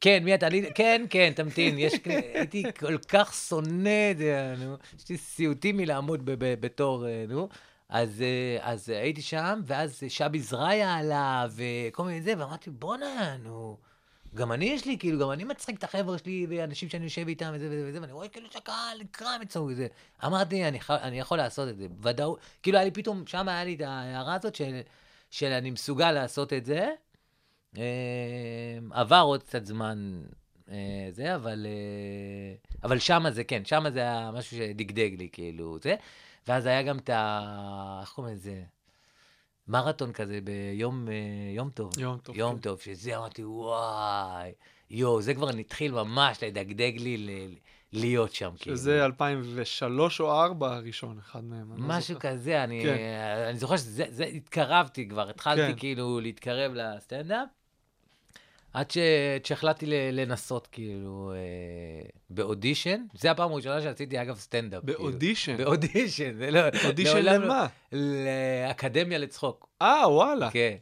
כן, 0.01 0.25
מי 0.25 0.35
אתה? 0.35 0.47
כן, 0.75 1.07
כן, 1.11 1.33
תמתין. 1.37 1.79
יש, 1.79 1.93
הייתי 2.35 2.63
כל 2.79 2.99
כך 2.99 3.35
שונא 3.35 4.11
את 4.11 4.19
זה, 4.19 4.55
נו. 4.59 4.77
יש 4.99 5.09
לי 5.09 5.17
סיוטים 5.17 5.77
מלעמוד 5.77 6.21
בתור, 6.25 7.07
אה, 7.07 7.25
נו. 7.29 7.49
אז, 7.89 8.23
אה, 8.23 8.59
אז 8.71 8.89
הייתי 8.89 9.23
שם, 9.23 9.61
ואז 9.67 10.03
שבי 10.09 10.41
זרעיה 10.41 10.97
עלה, 10.97 11.47
וכל 11.57 12.05
מיני 12.05 12.23
זה, 12.23 12.35
ואמרתי, 12.39 12.71
בואנה, 12.71 13.37
נו. 13.37 13.77
גם 14.35 14.53
אני 14.53 14.65
יש 14.65 14.87
לי, 14.87 14.99
כאילו, 14.99 15.19
גם 15.19 15.31
אני 15.31 15.45
מצחיק 15.45 15.79
את 15.79 15.85
החבר'ה 15.85 16.19
שלי, 16.19 16.47
ואנשים 16.49 16.89
שאני 16.89 17.05
יושב 17.05 17.29
איתם, 17.29 17.51
וזה 17.55 17.69
וזה 17.71 17.85
וזה, 17.89 18.01
ואני 18.01 18.13
רואה 18.13 18.29
כאילו 18.29 18.47
שהקהל 18.51 18.99
נקרע 19.01 19.39
מצחוק 19.41 19.69
וזה. 19.69 19.87
אמרתי, 20.25 20.69
אני, 20.69 20.79
אני 20.91 21.19
יכול 21.19 21.39
לעשות 21.39 21.69
את 21.69 21.77
זה, 21.77 21.87
ודאות. 22.03 22.39
כאילו, 22.63 22.79
היה 22.79 22.85
לי 22.85 22.91
פתאום, 22.91 23.27
שם 23.27 23.49
היה 23.49 23.65
לי 23.65 23.75
את 23.75 23.81
ההערה 23.81 24.35
הזאת 24.35 24.55
של, 24.55 24.81
של 25.31 25.47
אני 25.47 25.71
מסוגל 25.71 26.13
לעשות 26.13 26.53
את 26.53 26.67
זה. 26.67 26.91
אה, 27.79 27.83
עבר 28.91 29.21
עוד 29.21 29.43
קצת 29.43 29.65
זמן 29.65 30.23
אה, 30.71 31.09
זה, 31.11 31.35
אבל, 31.35 31.67
אה, 31.67 32.55
אבל 32.85 32.99
שמה 32.99 33.31
זה, 33.31 33.45
כן, 33.45 33.65
שמה 33.65 33.91
זה 33.91 33.99
היה 34.01 34.31
משהו 34.35 34.57
שדגדג 34.57 35.11
לי, 35.19 35.29
כאילו, 35.33 35.79
זה. 35.83 35.95
ואז 36.49 36.67
היה 36.67 36.83
גם 36.83 36.99
את 36.99 37.11
ה... 37.11 37.99
איך 38.01 38.09
קוראים 38.13 38.35
לזה? 38.35 38.63
מרתון 39.69 40.13
כזה 40.13 40.39
ביום 40.45 41.09
אה, 41.09 41.15
יום 41.55 41.71
טוב. 41.71 41.99
יום 41.99 42.19
טוב, 42.19 42.37
יום 42.37 42.55
כן. 42.55 42.61
טוב, 42.61 42.81
שזה 42.81 43.17
אמרתי, 43.17 43.45
וואי, 43.45 44.53
יואו, 44.91 45.23
זה 45.23 45.35
כבר 45.35 45.49
התחיל 45.49 45.93
ממש 45.93 46.43
לדגדג 46.43 46.93
לי 46.97 47.17
ל- 47.17 47.55
להיות 47.93 48.33
שם, 48.33 48.51
כאילו. 48.59 48.77
שזה 48.77 49.05
2003 49.05 50.21
או 50.21 50.27
2004 50.27 50.75
הראשון, 50.77 51.19
אחד 51.19 51.45
מהם. 51.45 51.73
אני 51.73 51.81
לא 51.81 51.87
משהו 51.89 52.15
זוכר. 52.15 52.29
כזה, 52.29 52.65
אני, 52.65 52.83
כן. 52.85 52.97
אני 53.49 53.59
זוכר 53.59 53.77
שזה, 53.77 54.05
זה, 54.09 54.25
התקרבתי 54.25 55.09
כבר, 55.09 55.31
התחלתי 55.31 55.73
כן. 55.73 55.79
כאילו 55.79 56.21
להתקרב 56.21 56.73
לסטנדאפ, 56.75 57.49
עד 58.73 58.91
ש, 58.91 58.99
שהחלטתי 59.45 59.87
לנסות 60.13 60.67
כאילו 60.73 61.33
אה, 61.35 62.09
באודישן, 62.31 63.03
זה 63.15 63.31
הפעם 63.31 63.53
הראשונה 63.53 63.83
שעשיתי 63.83 64.23
אגב 64.23 64.39
סטנדאפ. 64.39 64.85
כאילו. 64.85 64.99
באודישן? 64.99 65.57
באודישן, 65.57 66.37
זה 66.39 66.51
לא... 66.51 66.61
אודישן 66.85 67.23
לעולם 67.23 67.43
לא- 67.43 67.47
למה? 67.47 67.67
לאקדמיה 68.67 69.19
לצחוק, 69.19 69.69
אה, 69.83 70.03
וואלה. 70.07 70.51
כן. 70.51 70.77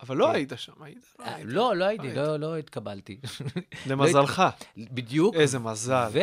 אבל 0.00 0.16
לא 0.16 0.26
כן. 0.26 0.34
היית 0.34 0.52
שם, 0.56 0.72
היית? 0.80 1.14
לא 1.18 1.24
אה, 1.24 1.34
היית. 1.34 1.46
לא, 1.48 1.76
לא 1.76 1.84
הייתי, 1.84 2.06
היית. 2.06 2.16
לא, 2.16 2.36
לא 2.36 2.56
התקבלתי. 2.56 3.18
למזלך. 3.90 4.42
בדיוק. 4.76 5.34
איזה 5.34 5.58
מזל. 5.58 6.08
ו... 6.12 6.18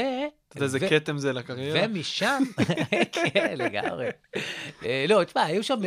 אתה 0.48 0.58
יודע 0.58 0.66
איזה 0.66 0.80
כתם 0.80 1.18
זה 1.18 1.34
לקריירה? 1.34 1.80
ומשם, 1.86 2.44
כן, 3.34 3.54
לגמרי. 3.58 4.10
אה, 4.86 5.06
לא, 5.10 5.24
תשמע, 5.24 5.44
היו 5.44 5.64
שם 5.64 5.80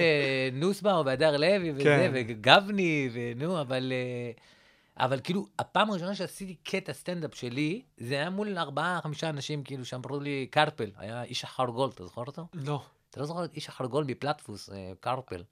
נוסבאום 0.53 1.07
והדר 1.07 1.37
לוי 1.37 1.73
וזה, 1.73 1.85
כן. 1.85 2.11
וגבני, 2.15 3.09
ונו, 3.13 3.61
אבל... 3.61 3.93
אבל 4.99 5.21
כאילו, 5.25 5.47
הפעם 5.59 5.91
הראשונה 5.91 6.15
שעשיתי 6.15 6.55
קטע 6.55 6.93
סטנדאפ 6.93 7.35
שלי, 7.35 7.83
זה 7.99 8.15
היה 8.15 8.31
מול 8.31 8.59
ארבעה, 8.59 9.01
חמישה 9.03 9.29
אנשים, 9.31 9.63
כאילו, 9.65 9.85
שאמרו 9.85 10.21
לי, 10.21 10.47
קרפל, 10.51 10.91
היה 10.97 11.23
איש 11.23 11.45
החרגול, 11.45 11.91
אתה 11.95 12.05
זוכר 12.05 12.23
אותו? 12.27 12.47
לא. 12.55 12.83
אתה 13.11 13.21
לא 13.21 13.27
זוכר 13.27 13.45
את 13.45 13.55
איש 13.55 13.69
החרגול 13.69 14.05
מפלטפוס, 14.05 14.71
אה, 14.71 14.93
קרפל, 15.01 15.43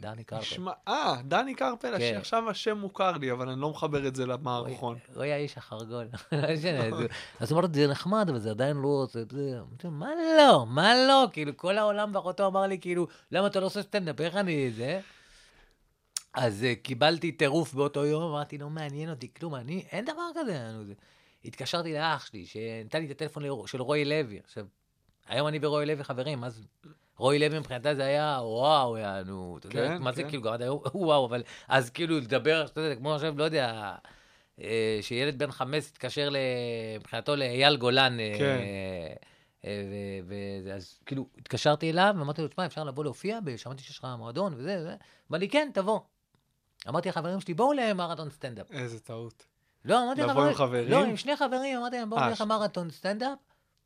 דני 0.00 0.24
קרפל. 0.24 0.44
שמע, 0.44 0.72
אה, 0.88 1.14
דני 1.24 1.54
קרפל, 1.54 1.98
כן. 1.98 2.16
עכשיו 2.18 2.50
השם 2.50 2.78
מוכר 2.78 3.12
לי, 3.12 3.32
אבל 3.32 3.48
אני 3.48 3.60
לא 3.60 3.70
מחבר 3.70 4.06
את 4.06 4.16
זה 4.16 4.26
למערכון. 4.26 4.98
הוא 5.14 5.22
היה 5.22 5.36
איש 5.36 5.58
החרגול. 5.58 6.06
לא 6.32 6.38
אז 7.40 7.52
הוא- 7.52 7.60
אמר, 7.60 7.68
זה 7.72 7.86
נחמד, 7.86 8.28
אבל 8.28 8.38
זה 8.38 8.50
עדיין 8.50 8.76
לא... 8.76 9.06
מה 9.84 10.10
לא? 10.38 10.66
מה 10.68 10.94
לא? 11.08 11.26
כאילו, 11.32 11.56
כל 11.56 11.78
העולם 11.78 12.10
ואחותו 12.14 12.46
אמר 12.46 12.62
לי, 12.66 12.78
כאילו, 12.80 13.06
למה 13.32 13.46
אתה 13.46 13.60
לא 13.60 13.66
עושה 13.66 13.82
סטנדאפ? 13.82 14.20
איך 14.20 14.36
אני 14.36 14.70
זה? 14.70 15.00
אז 16.34 16.64
אה, 16.64 16.74
קיבלתי 16.74 17.32
טירוף 17.32 17.74
באותו 17.74 18.06
יום, 18.06 18.22
אמרתי, 18.22 18.58
לא 18.58 18.70
מעניין 18.70 19.10
אותי 19.10 19.28
כלום, 19.34 19.54
אני, 19.54 19.84
אין 19.92 20.04
דבר 20.04 20.22
כזה. 20.34 20.72
נו, 20.72 20.84
זה- 20.84 20.92
התקשרתי 21.44 21.92
לאח 21.94 22.26
שלי, 22.26 22.46
שנתן 22.46 23.00
לי 23.00 23.06
את 23.06 23.10
הטלפון 23.10 23.42
של 23.66 23.82
רועי 23.82 24.04
לוי. 24.04 24.38
עכשיו, 24.44 24.66
היום 25.28 25.48
אני 25.48 25.58
ורועי 25.62 25.86
לוי 25.86 26.04
חברים, 26.04 26.44
אז 26.44 26.66
רועי 27.16 27.38
לוי 27.38 27.58
מבחינתה 27.58 27.94
זה 27.94 28.04
היה, 28.04 28.38
וואו, 28.42 28.98
יענו, 28.98 29.56
אתה 29.58 29.66
יודע, 29.66 29.88
כן, 29.88 30.02
מה 30.02 30.12
זה 30.12 30.22
כן. 30.22 30.28
כאילו, 30.28 30.52
עד 30.52 30.62
היום, 30.62 30.80
וואו, 30.94 31.26
אבל 31.26 31.42
אז 31.68 31.90
כאילו 31.90 32.18
לדבר, 32.18 32.64
אתה 32.64 32.80
יודע, 32.80 32.94
כמו 32.96 33.14
עכשיו, 33.14 33.38
לא 33.38 33.44
יודע, 33.44 33.94
אה, 34.60 34.98
שילד 35.00 35.38
בן 35.38 35.50
חמש 35.50 35.88
התקשר 35.88 36.28
מבחינתו 36.98 37.36
לאייל 37.36 37.76
גולן, 37.76 38.20
אה, 38.20 38.34
כן. 38.38 38.58
אה, 39.64 39.82
ו- 40.24 40.34
ו- 40.64 40.72
אז 40.74 40.98
כאילו, 41.06 41.26
התקשרתי 41.38 41.90
אליו, 41.90 42.14
ואמרתי 42.18 42.42
לו, 42.42 42.48
תשמע, 42.48 42.66
אפשר 42.66 42.84
לבוא 42.84 43.04
להופיע, 43.04 43.38
ושמעתי 43.44 43.82
שיש 43.82 43.98
לך 43.98 44.06
מועדון 44.18 44.54
וזה, 44.56 44.76
וזה. 44.80 44.94
אמר 45.30 45.38
לי, 45.38 45.48
כן, 45.48 45.70
תבוא. 45.74 46.00
אמרתי 46.88 47.08
לחברים 47.08 47.40
שלי, 47.40 47.54
בואו 47.54 47.72
למרתון 47.72 48.30
סטנדאפ. 48.30 48.72
איזה 48.72 49.00
טעות. 49.00 49.44
לא, 49.84 50.04
אמרתי 50.04 50.20
לבוא. 50.22 50.46
עם 50.46 50.54
חברים? 50.54 50.88
לא, 50.90 51.04
עם 51.04 51.16
שני 51.16 51.36
חברים, 51.36 51.78
אמרתי 51.78 51.96
להם, 51.96 52.10
בואו 52.10 52.20
אה, 52.20 52.28
נלך 52.28 52.40
למרתון 52.40 52.90
סטנדאפ. 52.90 53.38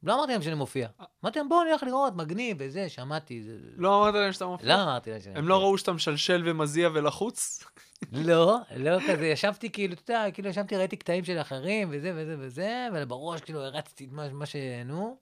לא 0.02 0.14
אמרתי 0.14 0.32
להם 0.32 0.42
שאני 0.42 0.54
מופיע. 0.54 0.88
אמרתי 1.24 1.38
להם, 1.38 1.48
בואו 1.48 1.64
נלך 1.64 1.82
לראות, 1.82 2.12
מגניב 2.16 2.56
וזה, 2.60 2.88
שמעתי. 2.88 3.42
זה- 3.42 3.52
לא 3.76 4.02
אמרת 4.02 4.14
להם 4.14 4.32
שאתה 4.32 4.46
מופיע? 4.46 4.68
לא 4.76 4.82
אמרתי 4.82 5.10
להם 5.10 5.20
שאני 5.20 5.34
הם 5.34 5.44
מופיע. 5.44 5.56
לא 5.56 5.62
ראו 5.62 5.78
שאתה 5.78 5.92
משלשל 5.92 6.42
ומזיע 6.46 6.88
ולחוץ? 6.94 7.64
לא, 8.12 8.56
לא 8.76 8.98
כזה, 9.08 9.26
ישבתי 9.26 9.70
כאילו, 9.70 9.94
אתה 9.94 10.12
יודע, 10.12 10.30
כאילו 10.30 10.48
ישבתי, 10.48 10.76
ראיתי 10.76 10.96
קטעים 10.96 11.24
של 11.24 11.38
אחרים, 11.40 11.88
וזה 11.92 12.12
וזה 12.16 12.36
וזה, 12.38 12.88
ובראש 12.94 13.40
כאילו 13.40 13.60
הרצתי 13.64 14.08
מה, 14.10 14.28
מה 14.32 14.46
ש... 14.46 14.56
נו. 14.86 15.18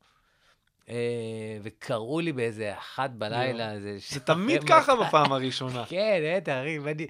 אה, 0.89 0.95
וקראו 1.63 2.21
לי 2.21 2.33
באיזה 2.33 2.73
אחת 2.79 3.11
בלילה, 3.11 3.73
איזה... 3.73 3.97
זה 4.09 4.21
תמיד 4.21 4.65
ככה 4.65 4.97
בפעם 4.97 5.33
הראשונה. 5.33 5.85
כן, 5.89 6.23
אחי, 6.63 6.79
ואני- 6.79 7.07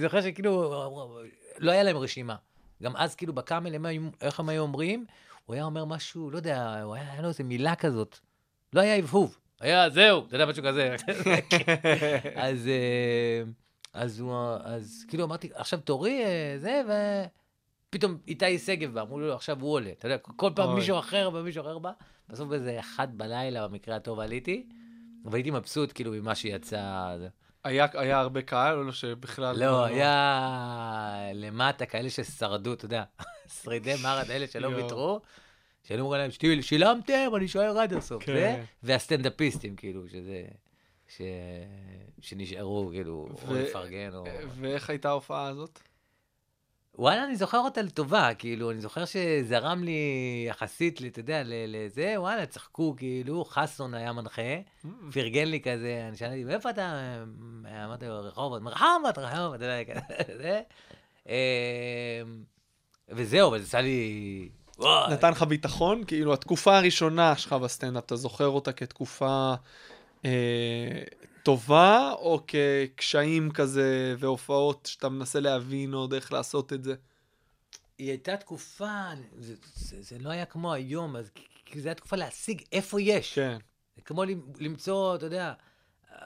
זוכר 0.00 0.22
שכאילו, 0.22 0.74
לא 1.58 1.70
היה 1.70 1.82
להם 1.82 1.96
רשימה. 1.96 2.36
גם 2.82 2.96
אז, 2.96 3.14
כאילו, 3.14 3.32
בקאמל, 3.32 3.74
איך 4.20 4.40
הם 4.40 4.48
היו 4.48 4.62
אומרים? 4.62 5.06
הוא 5.46 5.54
היה 5.54 5.64
אומר 5.64 5.84
משהו, 5.84 6.30
לא 6.30 6.36
יודע, 6.36 6.82
הוא 6.82 6.94
היה 6.94 7.12
היה 7.12 7.22
לו 7.22 7.28
איזה 7.28 7.44
מילה 7.44 7.74
כזאת. 7.74 8.18
לא 8.72 8.80
היה 8.80 8.96
הבהוב. 8.96 9.38
היה, 9.60 9.90
זהו, 9.90 10.26
אתה 10.26 10.34
יודע, 10.34 10.46
משהו 10.46 10.62
כזה. 10.64 10.96
אז, 12.34 12.68
אה, 12.68 13.42
אז 13.92 14.22
אז 14.64 15.04
כאילו 15.08 15.24
אמרתי, 15.24 15.50
עכשיו 15.54 15.80
תורי, 15.80 16.24
אה, 16.24 16.54
זה, 16.58 16.82
ופתאום 17.90 18.18
איתי 18.28 18.58
שגב 18.58 18.94
בא, 18.94 19.00
אמרו 19.00 19.20
לו, 19.20 19.34
עכשיו 19.34 19.60
הוא 19.60 19.72
עולה. 19.72 19.90
אתה 19.90 20.06
יודע, 20.06 20.18
כל 20.18 20.50
פעם 20.56 20.68
אוי. 20.68 20.74
מישהו 20.74 20.98
אחר 20.98 21.30
בא, 21.30 21.42
מישהו 21.42 21.62
אחר 21.62 21.78
בא. 21.78 21.90
בסוף 22.28 22.48
באיזה 22.48 22.80
אחד 22.80 23.08
בלילה, 23.18 23.68
במקרה 23.68 23.96
הטוב, 23.96 24.20
עליתי, 24.20 24.66
והייתי 25.24 25.50
מבסוט, 25.50 25.92
כאילו, 25.94 26.12
ממה 26.12 26.34
שיצא. 26.34 27.16
היה 27.64 27.86
היה 27.92 28.18
הרבה 28.20 28.42
קהל, 28.42 28.78
או 28.78 28.82
לא 28.84 28.92
שבכלל... 28.92 29.58
לא, 29.64 29.84
היה 29.84 31.30
למטה 31.34 31.86
כאלה 31.86 32.10
ששרדו, 32.10 32.72
אתה 32.72 32.84
יודע, 32.84 33.04
שרידי 33.62 33.94
מרד, 34.02 34.30
אלה 34.30 34.46
שלא. 34.46 34.68
ויתרו, 34.68 35.20
שהיו 35.82 36.00
אומרים 36.00 36.20
להם, 36.20 36.30
"שתהיו- 36.30 36.62
שילמתם, 36.62 37.30
אני 37.36 37.48
שוער 37.48 37.78
עד 37.78 37.92
הסוף. 37.92 38.24
כן. 38.24 38.32
זה, 38.34 38.62
והסטנדאפיסטים, 38.82 39.76
כאילו, 39.76 40.08
שזה... 40.08 40.44
ש... 41.08 41.20
שנשארו, 42.20 42.88
כאילו, 42.92 43.28
או 43.42 43.48
ו- 43.48 43.62
לפרגן, 43.62 44.14
או... 44.14 44.24
ואיך 44.60 44.90
הייתה 44.90 45.08
ההופעה 45.08 45.46
הזאת? 45.46 45.80
וואלה, 47.00 47.24
אני 47.24 47.36
זוכר 47.36 47.58
אותה 47.58 47.82
לטובה, 47.82 48.34
כאילו, 48.38 48.70
אני 48.70 48.80
זוכר 48.80 49.04
שזרם 49.04 49.84
לי 49.84 50.44
יחסית, 50.48 51.00
אתה 51.06 51.20
יודע, 51.20 51.42
לזה, 51.44 52.14
וואלה, 52.16 52.46
צחקו, 52.46 52.94
כאילו, 52.96 53.44
חסון 53.44 53.94
היה 53.94 54.12
מנחה, 54.12 54.42
פרגן 55.12 55.48
לי 55.48 55.60
כזה, 55.60 56.04
אני 56.08 56.16
שאלתי, 56.16 56.44
מאיפה 56.44 56.70
אתה? 56.70 57.14
אמרתי 57.84 58.06
לו, 58.06 58.20
רחובות, 58.22 58.62
רחובות, 58.64 59.18
רחובות, 59.18 59.54
אתה 59.54 59.64
יודע, 59.64 59.84
כזה, 59.84 60.36
זה. 60.42 60.60
אמ, 61.28 61.32
וזהו, 63.08 63.48
אבל 63.48 63.58
זה 63.58 63.64
עשה 63.64 63.80
לי... 63.80 64.48
נתן 65.10 65.30
לך 65.30 65.42
ביטחון? 65.42 66.04
כאילו, 66.04 66.32
התקופה 66.32 66.76
הראשונה 66.76 67.36
שלך 67.36 67.52
בסטנדאפ, 67.52 68.04
אתה 68.04 68.16
זוכר 68.16 68.46
אותה 68.46 68.72
כתקופה 68.72 69.54
אה, 71.40 71.44
טובה, 71.44 72.12
או 72.12 72.40
כקשיים 72.46 73.50
כזה 73.50 74.14
והופעות 74.18 74.88
שאתה 74.92 75.08
מנסה 75.08 75.40
להבין 75.40 75.94
עוד 75.94 76.14
איך 76.14 76.32
לעשות 76.32 76.72
את 76.72 76.84
זה? 76.84 76.94
היא 77.98 78.08
הייתה 78.08 78.36
תקופה, 78.36 79.08
זה, 79.38 79.54
זה, 79.74 80.02
זה 80.02 80.18
לא 80.18 80.30
היה 80.30 80.44
כמו 80.44 80.72
היום, 80.72 81.16
אז 81.16 81.30
כי 81.64 81.80
זו 81.80 81.88
הייתה 81.88 82.00
תקופה 82.00 82.16
להשיג 82.16 82.62
איפה 82.72 83.00
יש. 83.00 83.34
כן. 83.34 83.58
זה 83.96 84.02
כמו 84.02 84.24
למ- 84.24 84.52
למצוא, 84.60 85.14
אתה 85.14 85.26
יודע, 85.26 85.52
אה, 86.12 86.16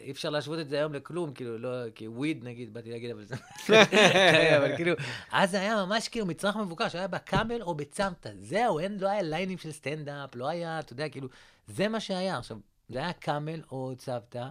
אי 0.00 0.10
אפשר 0.10 0.30
להשוות 0.30 0.58
את 0.58 0.68
זה 0.68 0.76
היום 0.76 0.94
לכלום, 0.94 1.32
כאילו, 1.32 1.58
לא, 1.58 1.90
כי 1.94 2.08
וויד 2.08 2.44
נגיד, 2.44 2.74
באתי 2.74 2.90
להגיד, 2.90 3.10
אבל 3.10 3.24
זה... 3.24 3.34
אבל 4.58 4.76
כאילו, 4.76 4.94
אז 5.32 5.50
זה 5.50 5.60
היה 5.60 5.84
ממש 5.86 6.08
כאילו 6.08 6.26
מצרך 6.26 6.56
מבוקש, 6.56 6.94
היה 6.94 7.08
בקאמל 7.08 7.62
או 7.62 7.74
בצמתא, 7.74 8.30
זהו, 8.38 8.78
אין, 8.78 8.98
לא 9.00 9.08
היה 9.08 9.22
ליינים 9.22 9.58
של 9.58 9.72
סטנדאפ, 9.72 10.36
לא 10.36 10.48
היה, 10.48 10.80
אתה 10.80 10.92
יודע, 10.92 11.08
כאילו, 11.08 11.28
זה 11.66 11.88
מה 11.88 12.00
שהיה. 12.00 12.38
עכשיו, 12.38 12.56
זה 12.92 12.98
היה 12.98 13.12
קאמל 13.12 13.62
או 13.70 13.92
צוותא, 13.98 14.44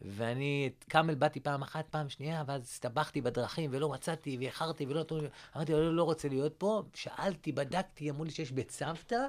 ואני, 0.00 0.70
את 0.72 0.84
קאמל 0.88 1.14
באתי 1.14 1.40
פעם 1.40 1.62
אחת, 1.62 1.88
פעם 1.90 2.08
שנייה, 2.08 2.44
ואז 2.46 2.62
הסתבכתי 2.62 3.20
בדרכים, 3.20 3.70
ולא 3.72 3.88
מצאתי, 3.88 4.36
ואיחרתי, 4.38 4.86
ולא 4.86 5.00
נתנו 5.00 5.20
לי, 5.20 5.28
אמרתי, 5.56 5.72
לא, 5.72 5.96
לא 5.96 6.02
רוצה 6.02 6.28
להיות 6.28 6.54
פה, 6.58 6.82
שאלתי, 6.94 7.52
בדקתי, 7.52 8.10
אמרו 8.10 8.24
לי 8.24 8.30
שיש 8.30 8.52
בצוותא, 8.52 9.26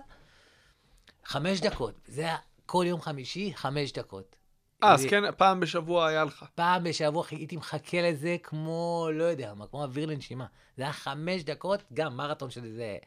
חמש 1.26 1.62
דקות. 1.62 1.96
זה 2.06 2.22
היה 2.22 2.38
כל 2.66 2.86
יום 2.88 3.02
חמישי, 3.02 3.52
חמש 3.56 3.92
דקות. 3.92 4.36
אה, 4.84 4.94
אז 4.94 5.06
כן, 5.10 5.32
פעם 5.38 5.60
בשבוע 5.60 6.08
היה 6.08 6.24
לך. 6.24 6.46
פעם 6.56 6.84
בשבוע 6.84 7.26
הייתי 7.32 7.58
מחכה 7.58 8.02
לזה 8.02 8.36
כמו, 8.44 9.08
לא 9.14 9.24
יודע 9.24 9.54
מה, 9.54 9.68
כמו 9.68 9.84
אוויר 9.84 10.06
לנשימה. 10.06 10.46
זה 10.78 10.84
היה 10.84 10.94
חמש 10.94 11.44
דקות, 11.44 11.84
גם 11.94 12.18
מרתון 12.18 12.50
של 12.50 12.64
איזה 12.64 12.98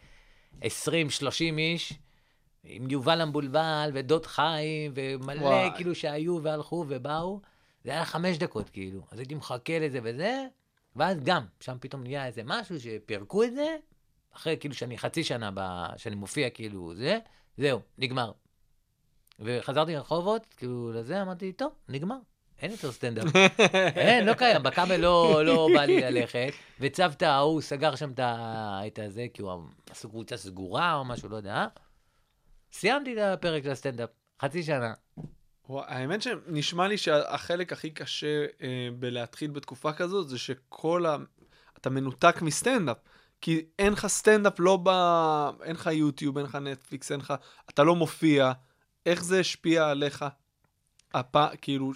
20-30 0.63 0.65
איש, 1.59 1.93
עם 2.69 2.91
יובל 2.91 3.21
המבולבל 3.21 3.91
ודוד 3.95 4.27
חיים, 4.27 4.93
ומלא 4.95 5.41
וואי. 5.41 5.69
כאילו 5.77 5.95
שהיו 5.95 6.43
והלכו 6.43 6.85
ובאו. 6.89 7.41
זה 7.85 7.91
היה 7.91 8.05
חמש 8.05 8.39
דקות 8.39 8.71
כאילו. 8.71 9.03
אז 9.11 9.19
הייתי 9.19 9.35
מחכה 9.35 9.79
לזה 9.79 9.99
וזה, 10.03 10.47
ואז 10.97 11.21
גם, 11.21 11.45
שם 11.61 11.77
פתאום 11.81 12.03
נהיה 12.03 12.27
איזה 12.27 12.43
משהו 12.45 12.81
שפירקו 12.81 13.45
את 13.45 13.55
זה, 13.55 13.77
אחרי 14.37 14.57
כאילו 14.61 14.75
שאני 14.75 14.99
חצי 14.99 15.25
שנה, 15.25 15.51
ב... 15.55 15.61
שאני 15.97 16.17
מופיע 16.17 16.51
כאילו 16.51 16.95
זה, 16.95 17.19
זהו, 17.57 17.81
נגמר. 17.99 18.33
וחזרתי 19.41 19.95
לרחובות, 19.95 20.47
כאילו 20.57 20.93
לזה, 20.93 21.23
אמרתי, 21.23 21.53
טוב, 21.53 21.73
נגמר. 21.89 22.19
אין 22.63 22.71
יותר 22.71 22.93
סטנדאפ. 22.93 23.37
אין, 23.97 24.27
לא 24.27 24.35
קיים, 24.35 24.63
בכבל 24.63 24.97
לא, 24.97 25.45
לא 25.45 25.69
בא 25.75 25.85
לי 25.85 26.01
ללכת, 26.01 26.53
וצוותא 26.81 27.25
ההוא 27.25 27.61
סגר 27.61 27.95
שם 27.95 28.13
את 28.87 28.99
הזה, 28.99 29.27
כי 29.35 29.43
הוא 29.43 29.53
עשו 29.91 30.09
קבוצה 30.09 30.37
סגורה 30.37 30.95
או 30.95 31.05
משהו, 31.05 31.29
לא 31.29 31.37
יודע. 31.37 31.67
סיימתי 32.73 33.13
את 33.13 33.19
הפרק 33.19 33.65
של 33.65 33.71
הסטנדאפ, 33.71 34.11
חצי 34.43 34.63
שנה. 34.63 34.95
האמת 35.69 36.23
שנשמע 36.23 36.89
לי 36.89 36.99
שהחלק 36.99 37.73
הכי 37.73 37.91
קשה 37.91 38.47
אה, 38.63 38.89
בלהתחיל 38.99 39.51
בתקופה 39.51 39.93
כזאת 39.93 40.29
זה 40.29 40.39
שכל 40.39 41.07
ה... 41.07 41.17
אתה 41.79 41.91
מנותק 41.91 42.43
מסטנדאפ. 42.43 42.97
כי 43.41 43.65
אין 43.79 43.93
לך 43.93 44.07
סטנדאפ, 44.07 44.55
לא 44.59 44.79
ב... 44.83 44.89
אין 45.63 45.77
לך 45.77 45.87
יוטיוב, 45.87 46.39
אין 46.39 46.47
לך 46.47 46.55
נטפליקס, 46.55 47.13
אין 47.13 47.21
לך... 47.21 47.35
אתה 47.71 47.85
לא 47.85 47.97
מופיע. 47.97 48.53
איך 49.07 49.25
זה 49.25 49.41
השפיע 49.41 49.89
עליך? 49.89 50.25
הפ... 51.15 51.37
כאילו, 51.63 51.93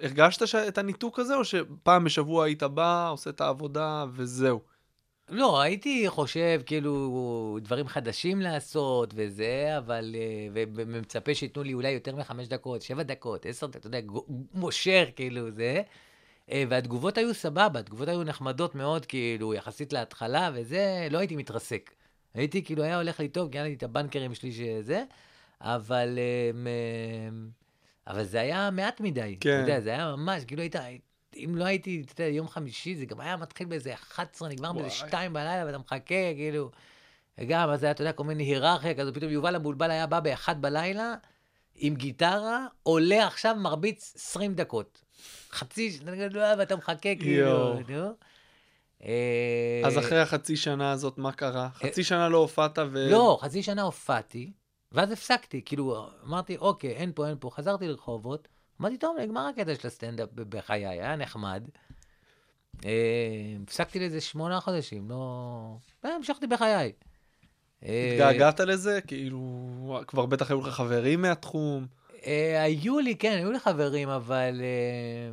הרגשת 0.00 0.46
ש... 0.46 0.54
את 0.54 0.78
הניתוק 0.78 1.18
הזה, 1.18 1.34
או 1.34 1.44
שפעם 1.44 2.04
בשבוע 2.04 2.44
היית 2.44 2.62
בא, 2.62 3.08
עושה 3.08 3.30
את 3.30 3.40
העבודה, 3.40 4.04
וזהו? 4.12 4.60
לא, 5.28 5.60
הייתי 5.60 6.04
חושב, 6.08 6.60
כאילו, 6.66 7.58
דברים 7.62 7.88
חדשים 7.88 8.40
לעשות 8.40 9.12
וזה, 9.16 9.74
אבל... 9.78 10.14
אה, 10.18 10.64
ומצפה 10.74 11.34
שייתנו 11.34 11.62
לי 11.62 11.74
אולי 11.74 11.90
יותר 11.90 12.16
מחמש 12.16 12.48
דקות, 12.48 12.82
שבע 12.82 13.02
דקות, 13.02 13.46
עשר 13.46 13.66
דקות, 13.66 13.76
אתה 13.76 13.86
יודע, 13.86 13.98
מושך, 14.54 15.08
כאילו, 15.16 15.50
זה. 15.50 15.82
אה, 16.50 16.64
והתגובות 16.68 17.18
היו 17.18 17.34
סבבה, 17.34 17.80
התגובות 17.80 18.08
היו 18.08 18.24
נחמדות 18.24 18.74
מאוד, 18.74 19.06
כאילו, 19.06 19.54
יחסית 19.54 19.92
להתחלה, 19.92 20.50
וזה, 20.54 21.08
לא 21.10 21.18
הייתי 21.18 21.36
מתרסק. 21.36 21.90
הייתי, 22.34 22.64
כאילו, 22.64 22.82
היה 22.82 22.96
הולך 22.96 23.20
לי 23.20 23.28
טוב, 23.28 23.52
כי 23.52 23.58
היה 23.58 23.68
לי 23.68 23.74
את 23.74 23.82
הבנקרים 23.82 24.34
שלי 24.34 24.52
שזה, 24.52 25.04
אבל... 25.60 26.18
אה, 26.18 27.28
אבל 28.06 28.24
זה 28.24 28.40
היה 28.40 28.70
מעט 28.70 29.00
מדי. 29.00 29.36
כן. 29.40 29.50
אתה 29.50 29.70
יודע, 29.70 29.80
זה 29.80 29.90
היה 29.90 30.16
ממש, 30.16 30.44
כאילו 30.44 30.62
היית... 30.62 30.76
אם 31.36 31.56
לא 31.56 31.64
הייתי, 31.64 32.02
אתה 32.06 32.22
יודע, 32.22 32.34
יום 32.34 32.48
חמישי, 32.48 32.96
זה 32.96 33.06
גם 33.06 33.20
היה 33.20 33.36
מתחיל 33.36 33.66
באיזה 33.66 33.94
11, 33.94 34.48
נגמר 34.48 34.72
באיזה 34.72 34.88
וואי. 34.88 35.08
2 35.08 35.32
בלילה, 35.32 35.66
ואתה 35.66 35.78
מחכה, 35.78 36.34
כאילו... 36.34 36.70
וגם, 37.38 37.70
אז 37.70 37.82
היה, 37.82 37.90
אתה 37.90 38.02
יודע, 38.02 38.12
כל 38.12 38.24
מיני 38.24 38.42
היררכיה 38.42 38.94
כזו, 38.94 39.14
פתאום 39.14 39.30
יובל 39.30 39.54
המבולבל 39.54 39.90
היה 39.90 40.06
בא 40.06 40.20
באחד 40.20 40.62
בלילה, 40.62 41.14
עם 41.74 41.94
גיטרה, 41.94 42.66
עולה 42.82 43.26
עכשיו, 43.26 43.56
מרביץ 43.58 44.12
20 44.16 44.54
דקות. 44.54 45.02
חצי, 45.50 45.98
ואתה 46.58 46.76
מחכה, 46.76 47.14
כאילו. 47.14 47.74
נו. 47.88 48.14
אה, 49.04 49.82
אז 49.84 49.98
אחרי 49.98 50.20
החצי 50.20 50.56
שנה 50.56 50.92
הזאת, 50.92 51.18
מה 51.18 51.32
קרה? 51.32 51.68
חצי 51.74 52.04
שנה 52.04 52.28
לא 52.28 52.38
הופעת 52.38 52.78
ו... 52.78 53.08
לא, 53.10 53.38
חצי 53.40 53.62
שנה 53.62 53.82
הופעתי, 53.82 54.52
ואז 54.92 55.10
הפסקתי, 55.10 55.62
כאילו, 55.64 56.06
אמרתי, 56.26 56.56
אוקיי, 56.56 56.90
אין 56.90 57.12
פה, 57.14 57.28
אין 57.28 57.36
פה, 57.40 57.50
חזרתי 57.50 57.88
לרחובות, 57.88 58.48
אמרתי, 58.80 58.98
טוב, 58.98 59.16
נגמר 59.18 59.46
הקטע 59.46 59.74
של 59.74 59.88
הסטנדאפ 59.88 60.28
בחיי, 60.32 60.86
היה 60.86 61.16
נחמד. 61.16 61.64
אה, 62.84 62.90
הפסקתי 63.62 64.00
לזה 64.00 64.20
שמונה 64.20 64.60
חודשים, 64.60 65.10
לא... 65.10 65.76
אה, 66.04 66.14
המשכתי 66.14 66.46
בחיי. 66.46 66.92
אה, 67.84 68.12
התגעגעת 68.12 68.60
לזה? 68.60 69.00
כאילו, 69.06 69.40
כבר 70.06 70.26
בטח 70.26 70.50
היו 70.50 70.60
לך 70.60 70.74
חברים 70.74 71.22
מהתחום. 71.22 71.86
אה, 72.26 72.62
היו 72.62 73.00
לי, 73.00 73.16
כן, 73.16 73.32
היו 73.36 73.52
לי 73.52 73.60
חברים, 73.60 74.08
אבל 74.08 74.60
אה, 74.60 75.32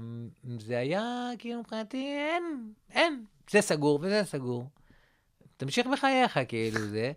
זה 0.59 0.77
היה, 0.77 1.29
כאילו, 1.39 1.59
מבחינתי, 1.59 2.15
אין, 2.17 2.73
אין. 2.91 3.25
זה 3.49 3.61
סגור 3.61 3.99
וזה 4.01 4.21
סגור. 4.25 4.65
תמשיך 5.57 5.87
בחייך, 5.87 6.39
כאילו, 6.47 6.79
זה. 6.79 7.11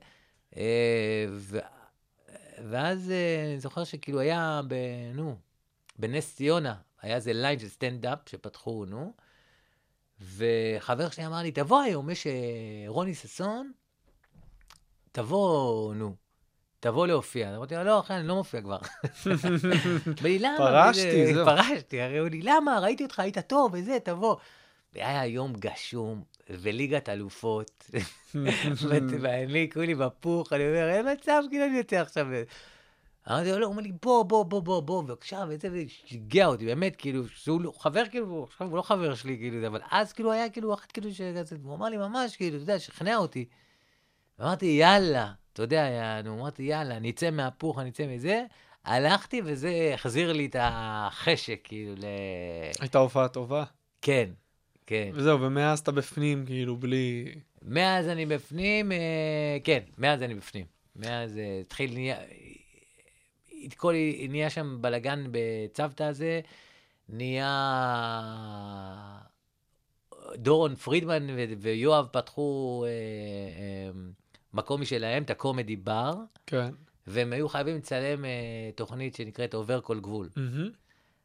אה. 0.56 1.26
ואז 2.70 3.10
אה, 3.10 3.44
אני 3.46 3.60
זוכר 3.60 3.84
שכאילו 3.84 4.20
היה, 4.20 4.60
ב... 4.68 4.74
נו, 5.14 5.36
בנס 5.96 6.34
ציונה, 6.34 6.74
היה 7.02 7.16
איזה 7.16 7.32
ליין 7.32 7.58
של 7.58 7.68
סטנדאפ 7.68 8.18
שפתחו, 8.26 8.84
נו, 8.84 9.14
וחבר 10.20 11.10
שלי 11.10 11.26
אמר 11.26 11.42
לי, 11.42 11.52
תבוא 11.52 11.80
היום, 11.80 12.10
יש 12.10 12.26
אה, 12.26 12.32
רוני 12.86 13.14
ששון, 13.14 13.72
תבוא, 15.12 15.94
נו. 15.94 16.14
תבוא 16.80 17.06
להופיע. 17.06 17.56
אמרתי 17.56 17.74
לו, 17.74 17.84
לא, 17.84 18.00
אחי, 18.00 18.14
אני 18.14 18.28
לא 18.28 18.34
מופיע 18.34 18.60
כבר. 18.60 18.78
לי, 20.24 20.38
למה? 20.38 20.56
פרשתי, 20.58 21.34
זהו. 21.34 21.46
פרשתי, 21.46 22.00
הרי 22.00 22.18
הוא 22.18 22.28
לי, 22.28 22.42
למה? 22.42 22.78
ראיתי 22.80 23.04
אותך, 23.04 23.20
היית 23.20 23.38
טוב, 23.38 23.74
וזה, 23.74 23.98
תבוא. 24.04 24.36
והיה 24.92 25.26
יום 25.26 25.52
גשום, 25.52 26.22
וליגת 26.50 27.08
אלופות, 27.08 27.90
ואני 29.20 29.70
כולי 29.72 29.94
בפוך, 29.94 30.52
אני 30.52 30.68
אומר, 30.68 30.88
אין 30.88 31.06
מצב, 31.12 31.42
כאילו 31.50 31.64
אני 31.64 31.76
יוצא 31.76 31.96
עכשיו. 31.96 32.26
אמרתי 33.30 33.52
לו, 33.52 33.58
לא, 33.58 33.66
הוא 33.66 33.72
אומר 33.72 33.82
לי, 33.82 33.92
בוא, 34.02 34.22
בוא, 34.22 34.44
בוא, 34.44 34.60
בוא, 34.60 34.80
בוא, 34.80 35.02
בבקשה, 35.02 35.44
וזה, 35.48 35.68
ושיגע 35.72 36.46
אותי, 36.46 36.66
באמת, 36.66 36.96
כאילו, 36.96 37.28
שהוא 37.28 37.60
לא- 37.60 37.72
חבר, 37.78 38.04
כאילו, 38.10 38.44
עכשיו 38.44 38.68
הוא 38.68 38.76
לא 38.76 38.82
חבר 38.82 39.14
שלי, 39.14 39.36
כאילו, 39.38 39.66
אבל 39.66 39.80
אז, 39.90 40.12
כאילו, 40.12 40.32
היה, 40.32 40.50
כאילו, 40.50 40.74
אחת, 40.74 40.92
כאילו, 40.92 41.10
שכזה, 41.14 41.56
הוא 41.62 41.74
אמר 41.74 41.88
לי, 41.88 41.96
ממש, 41.96 42.36
כאילו, 42.36 42.56
אתה 42.56 42.62
יודע, 42.62 42.78
שכנע 42.78 43.16
אותי. 43.16 43.44
אמרתי, 44.40 44.66
יאללה, 44.66 45.32
אתה 45.52 45.62
יודע, 45.62 45.76
יענו, 45.76 46.40
אמרתי, 46.40 46.62
יאללה, 46.62 46.98
נצא 46.98 47.30
מהפוך, 47.30 47.78
נצא 47.78 48.06
מזה. 48.06 48.44
הלכתי 48.84 49.40
וזה 49.44 49.90
החזיר 49.94 50.32
לי 50.32 50.46
את 50.46 50.56
החשק, 50.58 51.60
כאילו, 51.64 51.94
ל... 51.94 52.04
הייתה 52.80 52.98
הופעה 52.98 53.28
טובה. 53.28 53.64
כן, 54.02 54.30
כן. 54.86 55.10
וזהו, 55.14 55.40
ומאז 55.40 55.78
אתה 55.78 55.92
בפנים, 55.92 56.46
כאילו, 56.46 56.76
בלי... 56.76 57.34
מאז 57.62 58.08
אני 58.08 58.26
בפנים, 58.26 58.92
אה, 58.92 59.56
כן, 59.64 59.80
מאז 59.98 60.22
אני 60.22 60.34
בפנים. 60.34 60.64
מאז 60.96 61.38
אה, 61.38 61.60
התחיל, 61.60 61.90
את 61.90 62.18
כל, 63.76 63.94
נהיה 64.28 64.50
שם 64.50 64.78
בלאגן 64.80 65.24
בצוותא 65.30 66.02
הזה, 66.02 66.40
נהיה... 67.08 67.50
דורון 70.36 70.74
פרידמן 70.74 71.26
ויואב 71.58 72.06
פתחו 72.06 72.84
אה, 72.86 72.90
אה, 72.90 73.90
מקום 74.54 74.80
משלהם, 74.80 75.22
את 75.22 75.30
הקומדי 75.30 75.76
בר, 75.76 76.14
כן. 76.46 76.70
והם 77.06 77.32
היו 77.32 77.48
חייבים 77.48 77.76
לצלם 77.76 78.24
אה, 78.24 78.30
תוכנית 78.74 79.14
שנקראת 79.14 79.54
עובר 79.54 79.80
כל 79.80 80.00
גבול. 80.00 80.28
מהמם. 80.36 80.70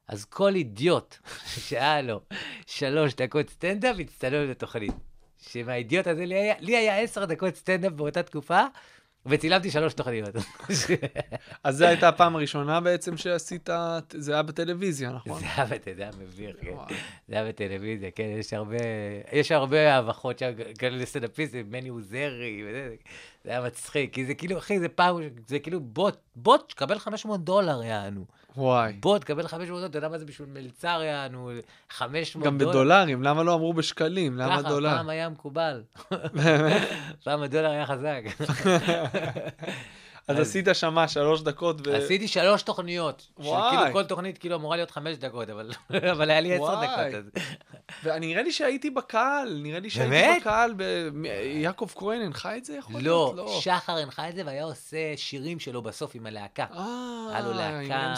אז 0.07 0.25
כל 0.25 0.55
אידיוט 0.55 1.17
שהיה 1.67 2.01
לו 2.01 2.21
שלוש 2.65 3.13
דקות 3.13 3.49
סטנדאפ, 3.49 3.95
הצטלם 3.99 4.49
לתוכנית. 4.49 4.93
שמהאידיוט 5.37 6.07
הזה, 6.07 6.25
לי 6.25 6.35
היה, 6.35 6.55
לי 6.59 6.77
היה 6.77 6.99
עשר 6.99 7.25
דקות 7.25 7.55
סטנדאפ 7.55 7.93
באותה 7.93 8.23
תקופה, 8.23 8.61
וצילמתי 9.25 9.71
שלוש 9.71 9.93
תוכניות. 9.93 10.29
אז 11.63 11.77
זו 11.77 11.85
הייתה 11.85 12.07
הפעם 12.09 12.35
הראשונה 12.35 12.79
בעצם 12.79 13.17
שעשית, 13.17 13.69
זה 14.13 14.33
היה 14.33 14.43
בטלוויזיה, 14.43 15.11
נכון? 15.11 15.39
זה 15.39 15.45
היה, 15.55 15.65
בת- 15.65 15.87
זה 15.95 16.01
היה 16.01 16.11
מביך, 16.19 16.55
כן. 16.61 16.75
זה 17.27 17.35
היה 17.35 17.47
בטלוויזיה, 17.49 18.11
כן, 18.11 18.23
יש 18.39 18.53
הרבה, 18.53 18.77
יש 19.31 19.51
הרבה 19.51 19.95
הבכות 19.95 20.39
שם, 20.39 20.51
כאלה 20.79 20.97
לסטנדאפיסטים, 20.97 21.71
מני 21.71 21.89
עוזרי, 21.89 22.63
וזה, 22.69 22.95
זה 23.43 23.49
היה 23.51 23.61
מצחיק, 23.61 24.13
כי 24.13 24.25
זה 24.25 24.33
כאילו, 24.33 24.57
אחי, 24.57 24.79
זה 24.79 24.89
פעם, 24.89 25.15
זה 25.47 25.59
כאילו 25.59 25.79
בוט, 25.79 26.17
בוט, 26.35 26.73
קבל 26.73 26.99
500 26.99 27.43
דולר, 27.43 27.83
יענו. 27.83 28.25
וואי. 28.57 28.93
בוט, 28.93 29.23
קבל 29.23 29.47
500 29.47 29.79
דולר, 29.79 29.89
אתה 29.89 29.97
יודע 29.97 30.09
מה 30.09 30.17
זה 30.17 30.25
בשביל 30.25 30.47
מלצר, 30.53 31.01
יענו, 31.03 31.51
500 31.89 32.45
גם 32.47 32.57
דולר. 32.57 32.71
בדולרים, 32.71 33.23
למה 33.23 33.43
לא 33.43 33.53
אמרו 33.53 33.73
בשקלים? 33.73 34.37
למה 34.37 34.59
ככה, 34.59 34.69
דולר? 34.69 34.89
פעם 34.89 35.09
היה 35.09 35.29
מקובל. 35.29 35.83
פעם 37.23 37.41
הדולר 37.41 37.69
היה 37.69 37.85
חזק. 37.85 38.21
אז 40.29 40.39
עשית 40.39 40.67
שמה 40.73 41.07
שלוש 41.07 41.41
דקות 41.41 41.87
ו... 41.87 41.95
עשיתי 41.95 42.27
שלוש 42.27 42.61
תוכניות. 42.61 43.27
וואי. 43.37 43.73
שכאילו 43.73 43.93
כל 43.93 44.03
תוכנית 44.03 44.37
כאילו 44.37 44.55
אמורה 44.55 44.75
להיות 44.75 44.91
חמש 44.91 45.17
דקות, 45.17 45.49
אבל 45.49 45.71
אבל 46.13 46.29
היה 46.29 46.41
לי 46.41 46.53
עשר. 46.53 46.81
דקות. 46.81 47.43
ונראה 48.03 48.41
לי 48.43 48.51
שהייתי 48.51 48.89
בקהל, 48.89 49.59
נראה 49.63 49.79
לי 49.79 49.89
שהייתי 49.89 50.09
באמת? 50.09 50.41
בקהל, 50.41 50.73
ב- 50.77 51.25
יעקב 51.55 51.87
כהן 51.95 52.21
הנחה 52.21 52.57
את 52.57 52.65
זה? 52.65 52.75
יכול 52.75 52.95
לא, 52.95 53.01
להיות? 53.01 53.35
לא. 53.35 53.59
שחר 53.61 53.97
הנחה 53.97 54.29
את 54.29 54.35
זה 54.35 54.41
והיה 54.45 54.63
עושה 54.63 54.97
שירים 55.15 55.59
שלו 55.59 55.81
בסוף 55.81 56.15
עם 56.15 56.25
הלהקה. 56.25 56.65
אה, 56.73 57.27
היה 57.31 57.41
לו 57.41 57.51
עם 57.51 57.57
להקה, 57.57 58.13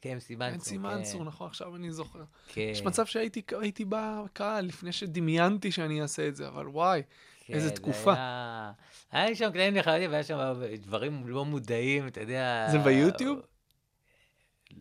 כן, 0.00 0.12
אמסי 0.12 0.36
מנצור. 0.36 0.54
אמסי 0.54 0.78
מנצור, 0.78 1.24
נכון, 1.24 1.46
עכשיו 1.46 1.76
אני 1.76 1.92
זוכר. 1.92 2.22
כן, 2.48 2.60
יש 2.72 2.82
מצב 2.82 3.06
שהייתי 3.06 3.42
הייתי 3.60 3.84
בקהל 3.88 4.64
לפני 4.64 4.92
שדמיינתי 4.92 5.72
שאני 5.72 6.02
אעשה 6.02 6.28
את 6.28 6.36
זה, 6.36 6.48
אבל 6.48 6.68
וואי, 6.68 7.02
כן, 7.02 7.08
איזה 7.52 7.68
זה 7.68 7.74
תקופה. 7.74 8.12
היה- 8.12 8.72
היה 9.12 9.34
שם 9.34 9.50
קטעים 9.50 9.74
נחמדים, 9.74 10.10
והיה 10.10 10.22
שם 10.22 10.38
דברים 10.80 11.22
לא 11.26 11.44
מודעים, 11.44 12.06
אתה 12.06 12.20
יודע... 12.20 12.66
זה 12.70 12.78
ביוטיוב? 12.78 13.40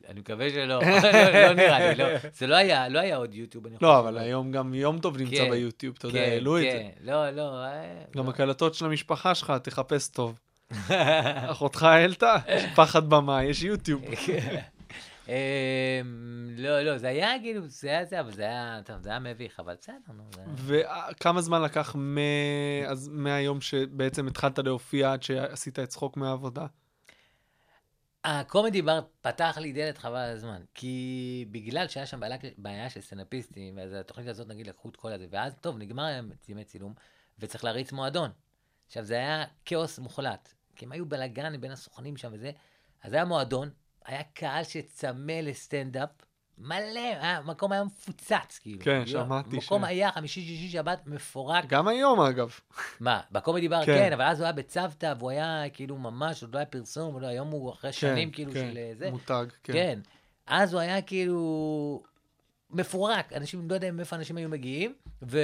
אני 0.10 0.19
מקווה 0.19 0.49
שלא, 0.49 0.65
לא 0.84 1.41
לא 1.47 1.53
נראה 1.53 1.89
לי, 1.89 1.95
לא. 1.95 2.05
זה 2.34 2.47
לא 2.47 2.55
היה, 2.55 2.89
לא 2.89 2.99
היה 2.99 3.15
עוד 3.17 3.34
יוטיוב, 3.34 3.65
אני 3.65 3.75
חושב. 3.75 3.86
לא, 3.86 3.99
אבל 3.99 4.17
היום 4.17 4.51
גם 4.51 4.73
יום 4.73 4.99
טוב 4.99 5.17
נמצא 5.17 5.36
כן, 5.43 5.49
ביוטיוב, 5.49 5.95
אתה 5.99 6.08
יודע, 6.08 6.25
כן, 6.25 6.32
העלו 6.32 6.58
את 6.58 6.62
זה. 6.63 6.69
כן, 6.71 6.89
לא, 7.05 7.29
לא. 7.29 7.63
אה, 7.63 8.03
גם 8.15 8.25
לא. 8.25 8.29
הקלטות 8.29 8.73
של 8.73 8.86
המשפחה 8.86 9.36
שלך, 9.36 9.53
תחפש 9.63 10.08
טוב. 10.08 10.39
אחותך 11.51 11.84
העלתה? 11.84 12.36
פחד 12.75 13.10
במה, 13.10 13.43
יש 13.43 13.63
יוטיוב. 13.63 14.01
אמ, 15.29 16.47
לא, 16.57 16.81
לא, 16.81 16.97
זה 16.97 17.07
היה 17.07 17.39
כאילו, 17.41 17.67
זה 17.67 17.89
היה 17.89 18.05
זה, 18.05 18.19
אבל 18.19 18.31
זה 18.31 18.41
היה, 18.43 18.81
טוב, 18.85 19.01
זה 19.01 19.09
היה 19.09 19.19
מביך, 19.19 19.59
אבל 19.59 19.75
בסדר, 19.75 19.95
נו. 20.13 20.29
וכמה 20.55 21.41
זמן 21.41 21.61
לקח 21.61 21.95
מהיום 23.09 23.61
שבעצם 23.61 24.27
התחלת 24.27 24.59
להופיע 24.59 25.13
עד 25.13 25.23
שעשית 25.23 25.79
את 25.79 25.89
צחוק 25.89 26.17
מהעבודה? 26.17 26.65
הקומדי 28.23 28.81
בר 28.81 28.99
פתח 29.21 29.57
לי 29.61 29.71
דלת 29.73 29.97
חבל 29.97 30.15
על 30.17 30.29
הזמן, 30.31 30.61
כי 30.73 31.45
בגלל 31.51 31.87
שהיה 31.87 32.05
שם 32.05 32.19
בעיה- 32.19 32.37
בעיה 32.57 32.89
של 32.89 33.01
סטנדאפיסטים, 33.01 33.79
אז 33.79 33.93
התוכנית 33.93 34.27
הזאת 34.27 34.47
נגיד 34.47 34.67
לקחו 34.67 34.89
את 34.89 34.95
כל 34.95 35.11
הזה, 35.11 35.25
ואז 35.31 35.55
טוב, 35.61 35.77
נגמר 35.77 36.03
היום 36.03 36.29
ימי 36.47 36.63
צילום, 36.63 36.93
וצריך 37.39 37.63
להריץ 37.63 37.91
מועדון. 37.91 38.31
עכשיו, 38.87 39.03
זה 39.03 39.13
היה 39.13 39.45
כאוס 39.65 39.99
מוחלט, 39.99 40.53
כי 40.75 40.85
הם 40.85 40.91
היו 40.91 41.05
בלאגן 41.05 41.61
בין 41.61 41.71
הסוכנים 41.71 42.17
שם 42.17 42.29
וזה, 42.33 42.51
אז 43.03 43.13
היה 43.13 43.25
מועדון, 43.25 43.69
היה 44.10 44.24
קהל 44.34 44.63
שצמא 44.63 45.32
לסטנדאפ, 45.32 46.10
מלא, 46.58 47.00
המקום 47.22 47.72
היה 47.72 47.84
מפוצץ, 47.84 48.60
כאילו. 48.62 48.80
כן, 48.84 49.06
שמעתי 49.06 49.56
המקום 49.56 49.82
ש- 49.86 49.88
היה 49.88 50.12
חמישי, 50.12 50.41
שישי, 50.41 50.69
שבת, 50.69 51.02
מפורק. 51.06 51.65
גם 51.67 51.88
היום, 51.88 52.19
אגב. 52.22 52.60
מה, 53.00 53.22
בקומדי 53.32 53.67
בר 53.69 53.86
כן. 53.86 53.98
כן, 53.98 54.13
אבל 54.13 54.24
אז 54.24 54.39
הוא 54.39 54.45
היה 54.45 54.54
בצוותא, 54.54 55.13
והוא 55.19 55.30
היה 55.32 55.63
כאילו 55.74 55.98
ממש, 55.98 56.43
עוד 56.43 56.54
לא 56.54 56.60
היה 56.60 56.65
פרסום, 56.65 57.15
ולא, 57.15 57.28
היום 57.28 57.50
הוא 57.50 57.72
אחרי 57.74 57.93
שנים 57.93 58.30
כן, 58.30 58.36
כאילו 58.36 58.52
כן, 58.54 58.69
של 58.72 58.78
אה, 58.78 58.91
זה. 58.98 59.12
מותג, 59.12 59.45
כן. 59.63 59.74
כן. 59.74 60.00
אז 60.48 60.74
הוא 60.74 60.82
היה 60.82 61.02
כאילו 61.02 62.04
מפורק, 62.71 63.34
אנשים, 63.34 63.69
לא 63.69 63.75
יודע 63.75 63.91
מאיפה 63.91 64.15
אנשים 64.15 64.38
היו 64.38 64.49
מגיעים, 64.49 64.93
ו... 65.21 65.39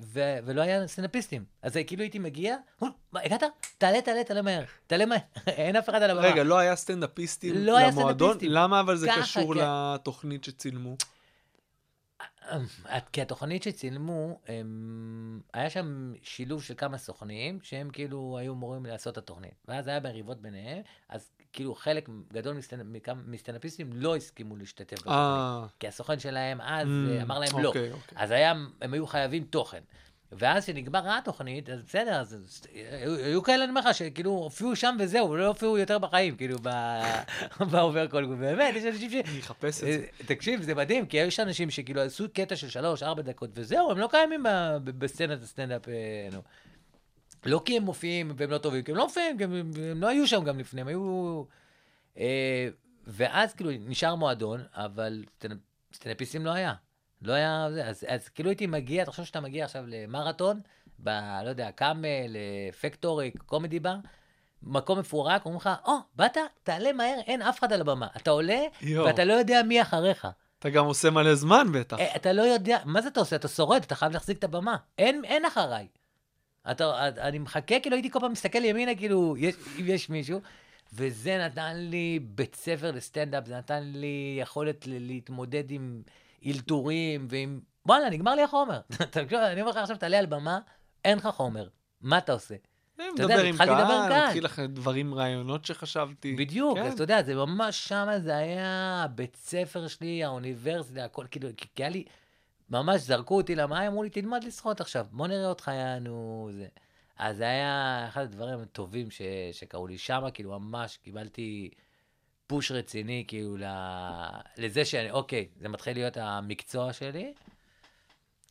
ו... 0.00 0.20
ולא 0.44 0.60
היה 0.62 0.86
סטנדאפיסטים. 0.86 1.44
אז 1.62 1.76
כאילו 1.86 2.02
הייתי 2.02 2.18
מגיע, 2.18 2.56
"הו, 2.78 2.88
מה, 3.12 3.20
הגעת? 3.24 3.42
תעלה, 3.78 4.02
תעלה, 4.02 4.24
תעלה 4.24 4.42
מהר, 4.42 4.64
תעלה 4.86 5.06
מהר, 5.06 5.18
אין 5.46 5.76
אף 5.76 5.88
אחד 5.88 6.02
על 6.02 6.10
הבמה. 6.10 6.26
רגע, 6.26 6.42
לא 6.42 6.58
היה 6.58 6.76
סטנדאפיסטים 6.76 7.54
לא 7.56 7.76
היה 7.76 7.88
למועדון? 7.88 8.28
סטנדאפיסטים. 8.28 8.50
למה 8.52 8.80
אבל 8.80 8.96
זה 8.96 9.06
ככה, 9.06 9.20
קשור 9.20 9.54
כן. 9.54 9.60
לתוכנית 9.64 10.44
שצילמו? 10.44 10.96
את- 12.96 13.08
כי 13.12 13.22
התוכנית 13.22 13.62
שצילמו, 13.62 14.40
הם... 14.48 15.40
היה 15.52 15.70
שם 15.70 16.12
שילוב 16.22 16.62
של 16.62 16.74
כמה 16.76 16.98
סוכנים, 16.98 17.58
שהם 17.62 17.90
כאילו 17.90 18.36
היו 18.40 18.52
אמורים 18.52 18.86
לעשות 18.86 19.12
את 19.12 19.18
התוכנית. 19.18 19.54
ואז 19.68 19.86
היה 19.88 20.00
מריבות 20.00 20.40
ביניהם, 20.40 20.82
אז 21.08 21.30
כאילו 21.52 21.74
חלק 21.74 22.08
גדול 22.32 22.56
מסטנדאפיסטים 23.26 23.90
לא 23.92 24.16
הסכימו 24.16 24.56
להשתתף 24.56 24.96
בתוכנית. 24.96 25.16
אה, 25.16 25.66
כי 25.80 25.88
הסוכן 25.88 26.18
שלהם 26.18 26.60
אז 26.60 26.86
Mm, 26.86 27.10
אה, 27.10 27.22
אמר 27.22 27.38
להם 27.38 27.58
לא. 27.58 27.68
אוקיי, 27.68 27.92
אוקיי. 27.92 28.18
אז 28.18 28.30
הם 28.80 28.94
היו 28.94 29.06
חייבים 29.06 29.44
תוכן. 29.44 29.80
ואז 30.32 30.64
כשנגמרה 30.64 31.18
התוכנית, 31.18 31.70
אז 31.70 31.82
בסדר, 31.82 32.20
אז 32.20 32.34
אז 32.34 32.66
היו, 33.24 33.42
כאלה, 33.42 33.64
אני 33.64 33.70
אומר 33.70 33.80
לך, 33.80 33.94
שכאילו 33.94 34.30
הופיעו 34.30 34.76
שם 34.76 34.96
וזהו, 34.98 35.36
לא 35.36 35.46
הופיעו 35.46 35.78
יותר 35.78 35.98
בחיים, 35.98 36.36
כאילו, 36.36 36.58
בעובר 37.70 38.08
כל 38.08 38.24
גבול. 38.24 38.36
באמת, 38.36 38.74
יש 38.74 38.84
אנשים 38.84 39.10
ש... 39.10 39.14
אני 39.14 39.40
אחפש 39.40 39.76
את 39.76 39.80
זה. 39.80 40.04
אה, 40.20 40.26
תקשיב, 40.26 40.62
זה 40.62 40.74
מדהים, 40.74 41.06
כי 41.06 41.16
יש 41.16 41.40
אנשים 41.40 41.70
שכאילו 41.70 42.00
עשו 42.00 42.24
קטע 42.34 42.56
של 42.56 42.68
שלוש, 42.68 43.02
ארבע 43.02 43.22
דקות, 43.22 43.50
וזהו, 43.54 43.90
הם 43.90 43.98
לא 43.98 44.08
קיימים 44.10 44.42
בסצנת 44.84 45.42
הסטנדאפ, 45.42 45.88
אה. 45.88 46.38
לא 47.46 47.62
כי 47.64 47.76
הם 47.76 47.82
מופיעים 47.82 48.32
והם 48.36 48.50
לא 48.50 48.58
טובים, 48.58 48.82
כי 48.82 48.90
הם 48.90 48.96
לא 48.96 49.04
מופיעים, 49.04 49.38
כי 49.38 49.44
הם, 49.44 49.52
הם 49.90 50.02
לא 50.02 50.08
היו 50.08 50.26
שם 50.26 50.44
גם 50.44 50.58
לפני, 50.58 50.80
הם 50.80 50.88
היו... 50.88 51.44
אה, 52.18 52.68
ואז 53.06 53.54
כאילו 53.54 53.70
נשאר 53.80 54.14
מועדון, 54.14 54.60
אבל 54.72 55.24
סטנדאפיסטים 55.94 56.46
לא 56.46 56.50
היה. 56.50 56.74
לא 57.22 57.32
היה 57.32 57.68
זה, 57.72 57.86
אז, 57.86 58.04
אז 58.08 58.28
כאילו 58.28 58.50
הייתי 58.50 58.66
מגיע, 58.66 59.04
תחשוב 59.04 59.24
שאתה 59.24 59.40
מגיע 59.40 59.64
עכשיו 59.64 59.84
למרתון, 59.86 60.60
ב... 60.98 61.08
לא 61.44 61.48
יודע, 61.48 61.70
קאמל, 61.70 62.36
אה, 62.36 62.72
פקטורי, 62.80 63.30
קומדי 63.46 63.80
בר, 63.80 63.96
מקום 64.62 64.98
מפורק, 64.98 65.44
אומרים 65.44 65.60
לך, 65.60 65.70
או, 65.86 65.92
באת, 66.16 66.36
תעלה 66.62 66.92
מהר, 66.92 67.18
אין 67.26 67.42
אף 67.42 67.58
אחד 67.58 67.72
על 67.72 67.80
הבמה. 67.80 68.06
אתה 68.16 68.30
עולה, 68.30 68.60
יואו. 68.82 69.06
ואתה 69.06 69.24
לא 69.24 69.32
יודע 69.32 69.62
מי 69.62 69.82
אחריך. 69.82 70.28
אתה 70.58 70.70
גם 70.70 70.84
עושה 70.84 71.10
מלא 71.10 71.34
זמן 71.34 71.66
בטח. 71.72 71.98
אה, 71.98 72.16
אתה 72.16 72.32
לא 72.32 72.42
יודע, 72.42 72.78
מה 72.84 73.02
זה 73.02 73.08
אתה 73.08 73.20
עושה? 73.20 73.36
אתה 73.36 73.48
שורד, 73.48 73.82
אתה 73.82 73.94
חייב 73.94 74.12
להחזיק 74.12 74.38
את 74.38 74.44
הבמה. 74.44 74.76
אין, 74.98 75.24
אין 75.24 75.44
אחריי. 75.44 75.88
אתה, 76.70 77.08
אני 77.08 77.38
מחכה, 77.38 77.80
כאילו 77.80 77.96
הייתי 77.96 78.10
כל 78.10 78.20
פעם 78.20 78.32
מסתכל 78.32 78.64
ימינה, 78.64 78.94
כאילו, 78.94 79.34
יש, 79.38 79.54
אם 79.80 79.84
יש 79.86 80.10
מישהו, 80.10 80.40
וזה 80.94 81.38
נתן 81.38 81.76
לי 81.76 82.18
בית 82.22 82.54
ספר 82.54 82.90
לסטנדאפ, 82.90 83.46
זה 83.46 83.56
נתן 83.56 83.82
לי 83.82 84.38
יכולת 84.40 84.84
להתמודד 84.86 85.70
עם 85.70 86.02
אלתורים 86.46 87.26
ועם... 87.30 87.60
וואלה, 87.86 88.10
נגמר 88.10 88.34
לי 88.34 88.42
החומר. 88.42 88.80
אני 89.32 89.60
אומר 89.60 89.70
לך 89.70 89.76
עכשיו, 89.76 89.96
תעלה 89.96 90.18
על 90.18 90.26
במה, 90.26 90.58
אין 91.04 91.18
לך 91.18 91.26
חומר. 91.26 91.68
מה 92.00 92.18
אתה 92.18 92.32
עושה? 92.32 92.54
אה, 93.00 93.06
אתה 93.14 93.22
יודע, 93.22 93.34
התחלתי 93.40 93.70
לדבר 93.70 94.08
קהל. 94.08 94.26
מתחיל 94.26 94.44
לך 94.44 94.58
דברים, 94.58 95.14
רעיונות 95.14 95.64
שחשבתי. 95.64 96.36
בדיוק, 96.36 96.78
כן. 96.78 96.84
אז 96.84 96.92
אתה 96.92 97.02
יודע, 97.02 97.22
זה 97.22 97.34
ממש 97.34 97.88
שמה, 97.88 98.18
זה 98.18 98.36
היה 98.36 99.02
הבית 99.04 99.36
ספר 99.36 99.88
שלי, 99.88 100.24
האוניברסיטה, 100.24 101.04
הכל, 101.04 101.26
כאילו, 101.30 101.48
כי 101.56 101.82
היה 101.82 101.88
לי, 101.88 102.04
ממש 102.70 103.00
זרקו 103.00 103.36
אותי 103.36 103.54
למים, 103.54 103.90
אמרו 103.90 104.02
לי, 104.02 104.10
תלמד 104.10 104.44
לשחות 104.44 104.80
עכשיו, 104.80 105.06
בוא 105.10 105.26
נראה 105.26 105.48
אותך, 105.48 105.70
יענו, 105.74 106.50
זה. 106.52 106.66
אז 107.18 107.36
זה 107.36 107.44
היה 107.44 108.04
אחד 108.08 108.22
הדברים 108.22 108.60
הטובים 108.60 109.10
ש, 109.10 109.22
שקרו 109.52 109.86
לי 109.86 109.98
שמה, 109.98 110.30
כאילו, 110.30 110.60
ממש 110.60 110.96
קיבלתי 110.96 111.70
פוש 112.46 112.72
רציני, 112.72 113.24
כאילו, 113.28 113.56
ל, 113.56 113.64
לזה 114.56 114.84
שאני, 114.84 115.10
אוקיי, 115.10 115.48
זה 115.56 115.68
מתחיל 115.68 115.96
להיות 115.96 116.16
המקצוע 116.16 116.92
שלי. 116.92 117.32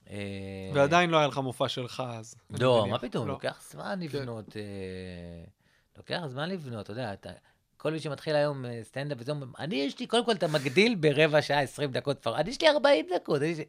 אה, 0.09 0.71
ועדיין 0.73 1.09
לא 1.09 1.17
היה 1.17 1.27
לך 1.27 1.37
מופע 1.37 1.69
שלך 1.69 2.03
אז. 2.07 2.35
אני 2.49 2.59
לא. 2.59 2.87
מה 2.89 2.99
פתאום, 2.99 3.27
לא. 3.27 3.33
לוקח 3.33 3.63
זמן 3.71 3.99
לבנות, 3.99 4.57
אה, 4.57 4.61
לוקח 5.97 6.21
זמן 6.27 6.49
לבנות, 6.49 6.83
אתה 6.83 6.91
יודע, 6.91 7.13
אתה, 7.13 7.29
כל 7.77 7.91
מי 7.91 7.99
שמתחיל 7.99 8.35
היום 8.35 8.65
אה, 8.65 8.79
סטנדאפ 8.83 9.17
וזה, 9.21 9.31
אני 9.59 9.75
יש 9.75 9.99
לי, 9.99 10.07
קודם 10.07 10.25
כל 10.25 10.31
אתה 10.31 10.47
מגדיל 10.47 10.95
ברבע 10.95 11.41
שעה, 11.41 11.61
20 11.61 11.91
דקות 11.91 12.27
אני 12.27 12.49
יש 12.49 12.61
לי 12.61 12.69
40 12.69 13.05
דקות. 13.15 13.41
יש 13.41 13.57
לי... 13.57 13.65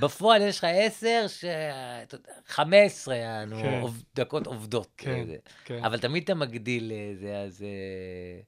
בפועל 0.00 0.42
יש 0.42 0.58
לך 0.58 0.64
10, 0.64 1.24
ש... 1.28 1.44
אתה 2.02 2.14
יודע, 2.14 2.32
15 2.46 3.14
יענו, 3.16 3.56
כן. 3.62 3.80
עוב- 3.82 4.04
דקות 4.14 4.46
עובדות. 4.46 4.88
כן, 4.96 5.26
זה. 5.26 5.36
כן. 5.64 5.84
אבל 5.84 5.98
תמיד 5.98 6.22
אתה 6.22 6.34
מגדיל 6.34 6.92
אה, 6.92 7.10
זה, 7.14 7.38
אז... 7.38 7.62
אה, 7.62 8.40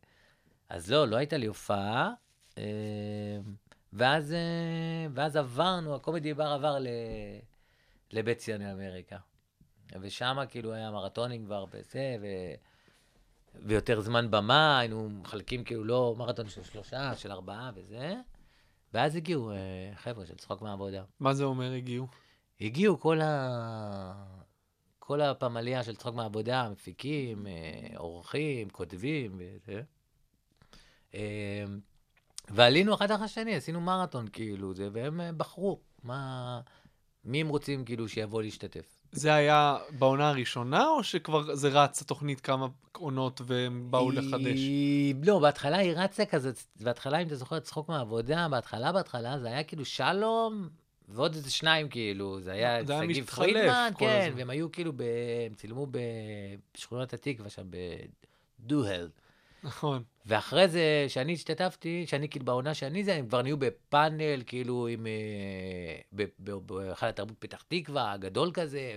אז 0.68 0.90
לא, 0.90 1.08
לא 1.08 1.16
הייתה 1.16 1.36
לי 1.36 1.46
הופעה. 1.46 2.10
אה, 2.58 2.62
ואז, 3.92 4.34
ואז 5.14 5.36
עברנו, 5.36 5.94
הקומדי 5.94 6.34
בר 6.34 6.46
עבר 6.46 6.78
ל... 6.78 6.86
לבית 8.12 8.38
ציוני 8.38 8.72
אמריקה. 8.72 9.16
ושם 10.00 10.38
כאילו 10.48 10.72
היה 10.72 10.90
מרתונים 10.90 11.44
כבר 11.44 11.64
בזה, 11.64 12.16
ו... 12.20 12.26
ויותר 13.54 14.00
זמן 14.00 14.30
במה, 14.30 14.78
היינו 14.78 15.08
מחלקים 15.10 15.64
כאילו 15.64 15.84
לא 15.84 16.14
מרתון 16.18 16.48
של 16.48 16.62
שלושה, 16.64 17.16
של 17.16 17.32
ארבעה 17.32 17.70
וזה. 17.74 18.14
ואז 18.94 19.16
הגיעו 19.16 19.50
אה, 19.50 19.56
חבר'ה 19.94 20.26
של 20.26 20.34
צחוק 20.34 20.62
מהעבודה. 20.62 21.04
מה 21.20 21.34
זה 21.34 21.44
אומר 21.44 21.72
הגיעו? 21.72 22.06
הגיעו 22.60 23.00
כל 23.00 23.20
ה... 23.20 24.40
כל 25.10 25.20
הפמליה 25.20 25.84
של 25.84 25.96
צחוק 25.96 26.14
מהעבודה, 26.14 26.68
מפיקים, 26.68 27.46
אה, 27.46 27.52
עורכים, 27.96 28.70
כותבים 28.70 29.32
וזה. 29.38 29.82
אה, 31.14 31.64
ועלינו 32.48 32.94
אחד 32.94 33.10
אחרי 33.10 33.24
השני, 33.24 33.54
עשינו 33.54 33.80
מרתון 33.80 34.28
כאילו, 34.32 34.74
זה, 34.74 34.88
והם 34.92 35.20
אה, 35.20 35.32
בחרו 35.32 35.80
מה... 36.02 36.60
מי 37.24 37.40
הם 37.40 37.48
רוצים 37.48 37.84
כאילו 37.84 38.08
שיבוא 38.08 38.42
להשתתף. 38.42 38.99
זה 39.12 39.34
היה 39.34 39.76
בעונה 39.98 40.28
הראשונה, 40.28 40.88
או 40.88 41.04
שכבר 41.04 41.54
זה 41.54 41.68
רץ, 41.68 42.02
התוכנית 42.02 42.40
כמה 42.40 42.66
עונות 42.92 43.40
והם 43.44 43.86
באו 43.90 44.10
לחדש? 44.10 44.58
היא... 44.58 45.14
לא, 45.22 45.38
בהתחלה 45.38 45.76
היא 45.76 45.92
רצה 45.96 46.24
כזה, 46.24 46.50
בהתחלה, 46.80 47.18
אם 47.18 47.26
אתה 47.26 47.36
זוכר, 47.36 47.60
צחוק 47.60 47.88
מהעבודה, 47.88 48.48
בהתחלה, 48.50 48.92
בהתחלה, 48.92 49.38
זה 49.38 49.46
היה 49.46 49.62
כאילו 49.62 49.84
שלום, 49.84 50.68
ועוד 51.08 51.34
איזה 51.34 51.50
שניים 51.50 51.88
כאילו, 51.88 52.40
זה 52.40 52.52
היה 52.52 52.86
שגיב 52.86 53.26
פרידמן, 53.26 53.90
כן, 53.98 54.20
הזמן. 54.22 54.38
והם 54.38 54.50
היו 54.50 54.72
כאילו, 54.72 54.92
ב... 54.96 55.02
הם 55.46 55.54
צילמו 55.54 55.86
בשכונת 56.74 57.14
התקווה 57.14 57.50
שם, 57.50 57.66
בדוהל. 58.60 59.08
נכון. 59.64 60.02
ואחרי 60.26 60.68
זה, 60.68 61.04
שאני 61.08 61.32
השתתפתי, 61.32 62.06
שאני 62.06 62.28
כאילו 62.28 62.44
בעונה 62.44 62.74
שאני 62.74 63.04
זה, 63.04 63.14
הם 63.14 63.28
כבר 63.28 63.42
נהיו 63.42 63.56
בפאנל, 63.56 64.42
כאילו 64.46 64.86
עם... 64.86 65.06
אה, 65.06 66.26
בהיכל 66.38 67.06
התרבות 67.06 67.36
פתח 67.38 67.62
תקווה, 67.68 68.16
גדול 68.16 68.50
כזה, 68.54 68.94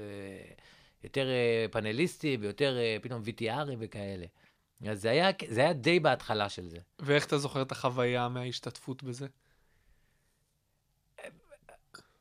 יותר 1.03 1.27
אה, 1.29 1.65
פאנליסטים 1.71 2.41
ויותר 2.41 2.77
אה, 2.77 2.97
פתאום 3.01 3.21
VTRים 3.21 3.77
וכאלה. 3.79 4.25
אז 4.87 5.01
זה 5.01 5.09
היה, 5.09 5.29
זה 5.47 5.61
היה 5.61 5.73
די 5.73 5.99
בהתחלה 5.99 6.49
של 6.49 6.69
זה. 6.69 6.77
ואיך 6.99 7.25
אתה 7.25 7.37
זוכר 7.37 7.61
את 7.61 7.71
החוויה 7.71 8.29
מההשתתפות 8.29 9.03
בזה? 9.03 9.27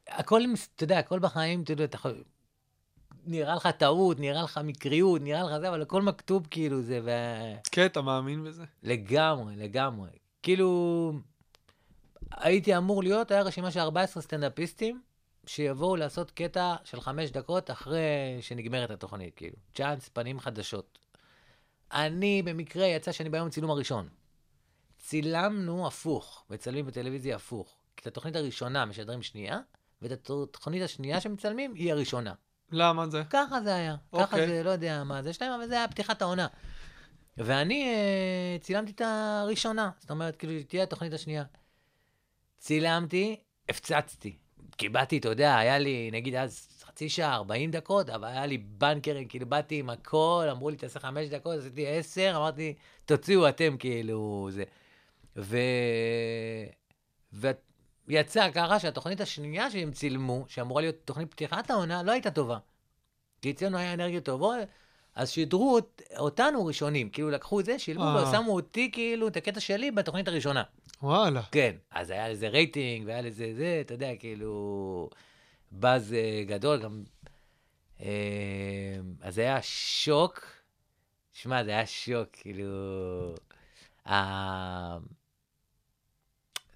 הכל, 0.09 0.43
אתה 0.77 0.85
יודע, 0.85 0.99
הכל 0.99 1.19
בחיים, 1.19 1.63
אתה 1.63 1.73
יודע, 1.73 1.85
אתה 1.85 1.97
יכול... 1.97 2.25
נראה 3.27 3.55
לך 3.55 3.67
טעות, 3.67 4.21
נראה 4.21 4.43
לך 4.43 4.61
מקריות, 4.65 5.23
נראה 5.23 5.43
לך 5.43 5.59
זה, 5.61 5.69
אבל 5.69 5.83
הכל 5.83 6.03
מכתוב 6.03 6.47
כאילו 6.51 6.83
זה, 6.83 7.01
ו... 7.05 7.11
כן, 7.73 7.87
אתה 7.87 8.03
מאמין 8.03 8.45
בזה? 8.45 8.65
לגמרי, 8.83 9.57
לגמרי. 9.57 10.11
כאילו, 10.43 11.13
הייתי 12.31 12.77
אמור 12.77 13.03
להיות, 13.03 13.31
היה 13.31 13.43
רשימה 13.43 13.71
של 13.71 13.81
14 13.81 14.23
סטנדאפיסטים, 14.23 15.03
שיבואו 15.47 15.97
לעשות 15.97 16.31
קטע 16.31 16.75
של 16.85 17.01
חמש 17.01 17.31
דקות 17.31 17.71
אחרי 17.71 18.39
שנגמרת 18.41 18.91
התוכנית, 18.91 19.35
כאילו. 19.35 19.57
צ'אנס, 19.75 20.09
פנים 20.09 20.41
חדשות. 20.41 20.99
אני, 21.93 22.43
במקרה, 22.43 22.87
יצא 22.87 23.13
שאני 23.13 23.31
ביום 23.31 23.47
הצילום 23.47 23.71
הראשון. 23.71 24.09
צילמנו 24.99 25.87
הפוך, 25.87 26.45
מצלמים 26.51 26.87
בטלוויזיה 26.87 27.37
הפוך. 27.37 27.75
את 28.01 28.07
התוכנית 28.07 28.37
הראשונה 28.37 28.85
משדרים 28.85 29.23
שנייה, 29.23 29.61
ואת 30.03 30.13
התוכנית 30.13 30.83
השנייה 30.83 31.21
שמצלמים 31.21 31.75
היא 31.75 31.93
הראשונה. 31.93 32.33
למה 32.73 33.09
זה? 33.09 33.23
ככה 33.31 33.61
זה 33.61 33.75
היה. 33.75 33.97
ככה 34.13 34.23
אוקיי. 34.23 34.47
זה, 34.47 34.63
לא 34.63 34.71
יודע 34.71 35.05
מה 35.05 35.23
זה 35.23 35.33
שלהם, 35.33 35.53
אבל 35.53 35.69
זה 35.69 35.75
היה 35.75 35.89
פתיחת 35.89 36.23
העונה. 36.23 36.47
ואני 37.37 37.85
אה, 37.85 38.57
צילמתי 38.61 38.93
את 38.93 39.03
הראשונה, 39.05 39.91
זאת 39.99 40.11
אומרת, 40.11 40.37
כאילו, 40.37 40.53
תהיה 40.69 40.83
התוכנית 40.83 41.13
השנייה. 41.13 41.45
צילמתי, 42.59 43.37
הפצצתי. 43.69 44.37
קיבלתי, 44.77 45.19
אתה 45.19 45.29
יודע, 45.29 45.57
היה 45.57 45.79
לי, 45.79 46.11
נגיד 46.13 46.35
אז 46.35 46.69
חצי 46.85 47.09
שעה, 47.09 47.35
40 47.35 47.71
דקות, 47.71 48.11
אבל 48.11 48.29
היה 48.29 48.47
לי 48.47 48.59
בנקרים, 48.59 49.29
כאילו, 49.29 49.47
באתי 49.47 49.79
עם 49.79 49.91
הכל, 49.91 50.47
אמרו 50.51 50.71
לי, 50.71 50.77
תעשה 50.77 51.01
חמש 51.01 51.29
דקות, 51.29 51.59
עשיתי 51.59 51.87
עשר, 51.87 52.33
אמרתי, 52.37 52.75
תוציאו 53.05 53.49
אתם, 53.49 53.77
כאילו, 53.79 54.49
זה. 54.51 54.65
ו... 55.37 55.57
ויצא 58.09 58.51
ככה 58.51 58.79
שהתוכנית 58.81 59.21
השנייה 59.21 59.71
שהם 59.71 59.93
צילמו, 59.93 60.45
שאמורה 60.49 60.83
להיות 60.83 60.97
תוכנית 61.05 61.31
פתיחת 61.31 61.71
העונה, 61.71 62.03
לא 62.03 62.13
הייתה 62.13 62.31
טובה. 62.31 62.59
כי 63.43 63.51
אצלנו 63.51 63.79
היה 63.79 63.95
אנרגיות 63.95 64.25
טובות, 64.25 64.57
אז 65.15 65.31
שידרו 65.31 65.75
אות- 65.75 66.03
אותנו 66.19 66.67
ראשונים. 66.67 67.11
כאילו 67.11 67.31
לקחו 67.31 67.61
את 67.61 67.65
זה, 67.65 67.79
שילמו. 67.79 68.05
ושמו 68.29 68.55
אותי, 68.55 68.91
כאילו, 68.93 69.29
את 69.29 69.37
הקטע 69.37 69.61
שלי 69.61 69.91
בתוכנית 69.91 70.29
הראשונה. 70.29 70.63
וואלה. 71.03 71.43
כן. 71.53 71.77
אז 71.91 72.11
היה 72.11 72.29
לזה 72.29 72.49
רייטינג, 72.49 73.07
והיה 73.07 73.21
לזה 73.23 73.53
זה, 73.57 73.79
אתה 73.81 73.95
יודע, 73.95 74.11
כאילו, 74.19 75.11
באז 75.73 76.13
אה, 76.15 76.45
גדול, 76.47 76.83
גם... 76.83 77.03
אה, 78.03 78.07
אז 79.21 79.39
היה 79.39 79.59
שוק. 79.63 80.45
שמע, 81.33 81.65
זה 81.65 81.71
היה 81.71 81.87
שוק, 81.87 82.29
כאילו... 82.33 83.35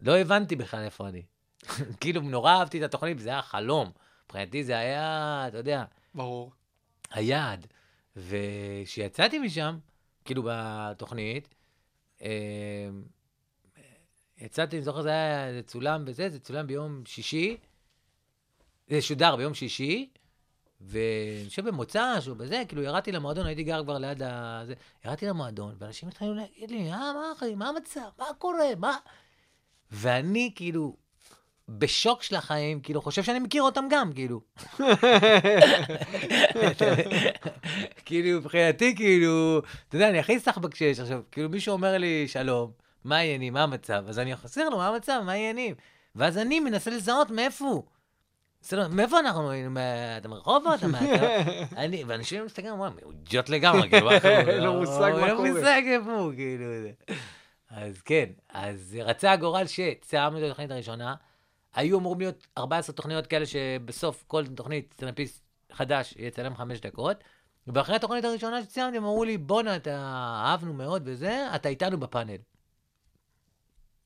לא 0.00 0.18
הבנתי 0.18 0.56
בכלל 0.56 0.84
איפה 0.84 1.08
אני. 1.08 1.22
כאילו, 2.00 2.20
נורא 2.20 2.52
אהבתי 2.52 2.78
את 2.78 2.82
התוכנית, 2.82 3.16
וזה 3.20 3.28
היה 3.28 3.42
חלום. 3.42 3.90
מבחינתי 4.24 4.64
זה 4.64 4.78
היה, 4.78 5.44
אתה 5.48 5.58
יודע, 5.58 5.84
ברור. 6.14 6.52
היעד. 7.10 7.66
וכשיצאתי 8.16 9.38
משם, 9.38 9.78
כאילו 10.24 10.42
בתוכנית, 10.46 11.54
אה, 12.22 12.88
יצאתי, 14.38 14.76
אני 14.76 14.84
זוכר, 14.84 15.02
זה 15.02 15.08
היה 15.08 15.52
זה 15.52 15.62
צולם 15.62 16.04
וזה, 16.06 16.28
זה 16.30 16.40
צולם 16.40 16.66
ביום 16.66 17.02
שישי, 17.06 17.56
זה 18.88 19.02
שודר 19.02 19.36
ביום 19.36 19.54
שישי, 19.54 20.10
ואני 20.80 21.48
חושב 21.48 21.68
במוצ"ש 21.68 22.28
או 22.28 22.34
בזה, 22.34 22.62
כאילו 22.68 22.82
ירדתי 22.82 23.12
למועדון, 23.12 23.46
הייתי 23.46 23.62
גר 23.62 23.82
כבר 23.84 23.98
ליד 23.98 24.22
ה... 24.22 24.62
זה, 24.66 24.74
ירדתי 25.04 25.26
למועדון, 25.26 25.74
ואנשים 25.78 26.08
התחילו 26.08 26.34
להגיד 26.34 26.70
לי, 26.70 26.92
אה, 26.92 27.12
מה 27.12 27.32
אחי, 27.36 27.54
מה 27.54 27.68
המצב, 27.68 28.08
מה 28.18 28.26
קורה, 28.38 28.74
מה... 28.78 28.96
ואני 29.90 30.52
כאילו, 30.54 30.96
בשוק 31.68 32.22
של 32.22 32.36
החיים, 32.36 32.80
כאילו, 32.80 33.02
חושב 33.02 33.22
שאני 33.22 33.38
מכיר 33.38 33.62
אותם 33.62 33.84
גם, 33.90 34.12
כאילו. 34.12 34.40
כאילו, 38.06 38.38
מבחינתי, 38.38 38.96
כאילו, 38.96 39.62
אתה 39.88 39.96
יודע, 39.96 40.08
אני 40.08 40.18
הכי 40.18 40.40
סחבק 40.40 40.74
שיש 40.74 41.00
עכשיו, 41.00 41.20
כאילו, 41.32 41.48
מישהו 41.48 41.72
אומר 41.72 41.98
לי, 41.98 42.28
שלום, 42.28 42.70
מה 43.04 43.16
העניינים, 43.16 43.52
מה 43.52 43.62
המצב? 43.62 44.04
אז 44.08 44.18
אני 44.18 44.36
חסר 44.36 44.68
לו, 44.68 44.76
מה 44.76 44.88
המצב, 44.88 45.22
מה 45.24 45.32
העניינים? 45.32 45.74
ואז 46.16 46.38
אני 46.38 46.60
מנסה 46.60 46.90
לזהות 46.90 47.30
מאיפה 47.30 47.64
הוא. 47.64 47.82
בסדר, 48.62 48.88
מאיפה 48.88 49.18
אנחנו 49.18 49.50
היינו? 49.50 49.80
אתה 50.16 50.28
מרחובות? 50.28 50.78
אתה 50.78 50.86
מה... 50.86 50.98
אני, 51.76 52.04
ואנשים 52.06 52.44
מסתכלים, 52.44 52.72
הוא 52.72 52.86
אידיוט 53.12 53.48
לגמרי, 53.48 53.90
כאילו, 53.90 54.10
קורה? 54.22 54.38
אין 54.40 54.62
לו 54.62 54.74
מושג 54.74 54.98
מה 55.00 55.06
אין 55.06 55.30
לו 55.30 55.36
קורה. 55.36 55.50
מושג 55.50 55.82
איפה 55.86 56.12
הוא, 56.12 56.32
כאילו. 56.36 56.64
אז 57.70 58.02
כן, 58.02 58.26
אז 58.48 58.98
רצה 59.04 59.32
הגורל 59.32 59.66
שצילמנו 59.66 60.38
את 60.38 60.42
התוכנית 60.42 60.70
הראשונה. 60.70 61.14
היו 61.74 61.98
אמורים 61.98 62.20
להיות 62.20 62.46
14 62.58 62.94
תוכניות 62.96 63.26
כאלה 63.26 63.46
שבסוף 63.46 64.24
כל 64.26 64.46
תוכנית 64.46 64.92
סטנדאפיסט 64.92 65.42
חדש 65.72 66.14
יצלם 66.18 66.56
חמש 66.56 66.80
דקות. 66.80 67.24
ואחרי 67.66 67.96
התוכנית 67.96 68.24
הראשונה 68.24 68.62
שצילמתי, 68.62 68.96
הם 68.96 69.04
אמרו 69.04 69.24
לי, 69.24 69.38
בואנה, 69.38 69.76
אתה 69.76 69.96
אהבנו 70.44 70.72
מאוד 70.72 71.02
וזה, 71.04 71.48
אתה 71.54 71.68
איתנו 71.68 72.00
בפאנל. 72.00 72.36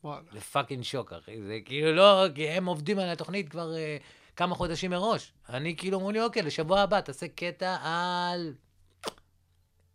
וואלה. 0.04 0.22
זה 0.32 0.40
fucking 0.40 0.82
שוק, 0.82 1.12
אחי. 1.12 1.42
זה 1.42 1.58
כאילו 1.64 1.92
לא, 1.92 2.24
כי 2.34 2.48
הם 2.48 2.66
עובדים 2.66 2.98
על 2.98 3.08
התוכנית 3.08 3.48
כבר 3.48 3.72
אה, 3.72 4.36
כמה 4.36 4.54
חודשים 4.54 4.90
מראש. 4.90 5.32
אני 5.48 5.76
כאילו 5.76 5.98
אמרו 5.98 6.10
לי, 6.10 6.22
אוקיי, 6.22 6.42
לשבוע 6.42 6.80
הבא 6.80 7.00
תעשה 7.00 7.28
קטע 7.28 7.76
על 7.82 8.54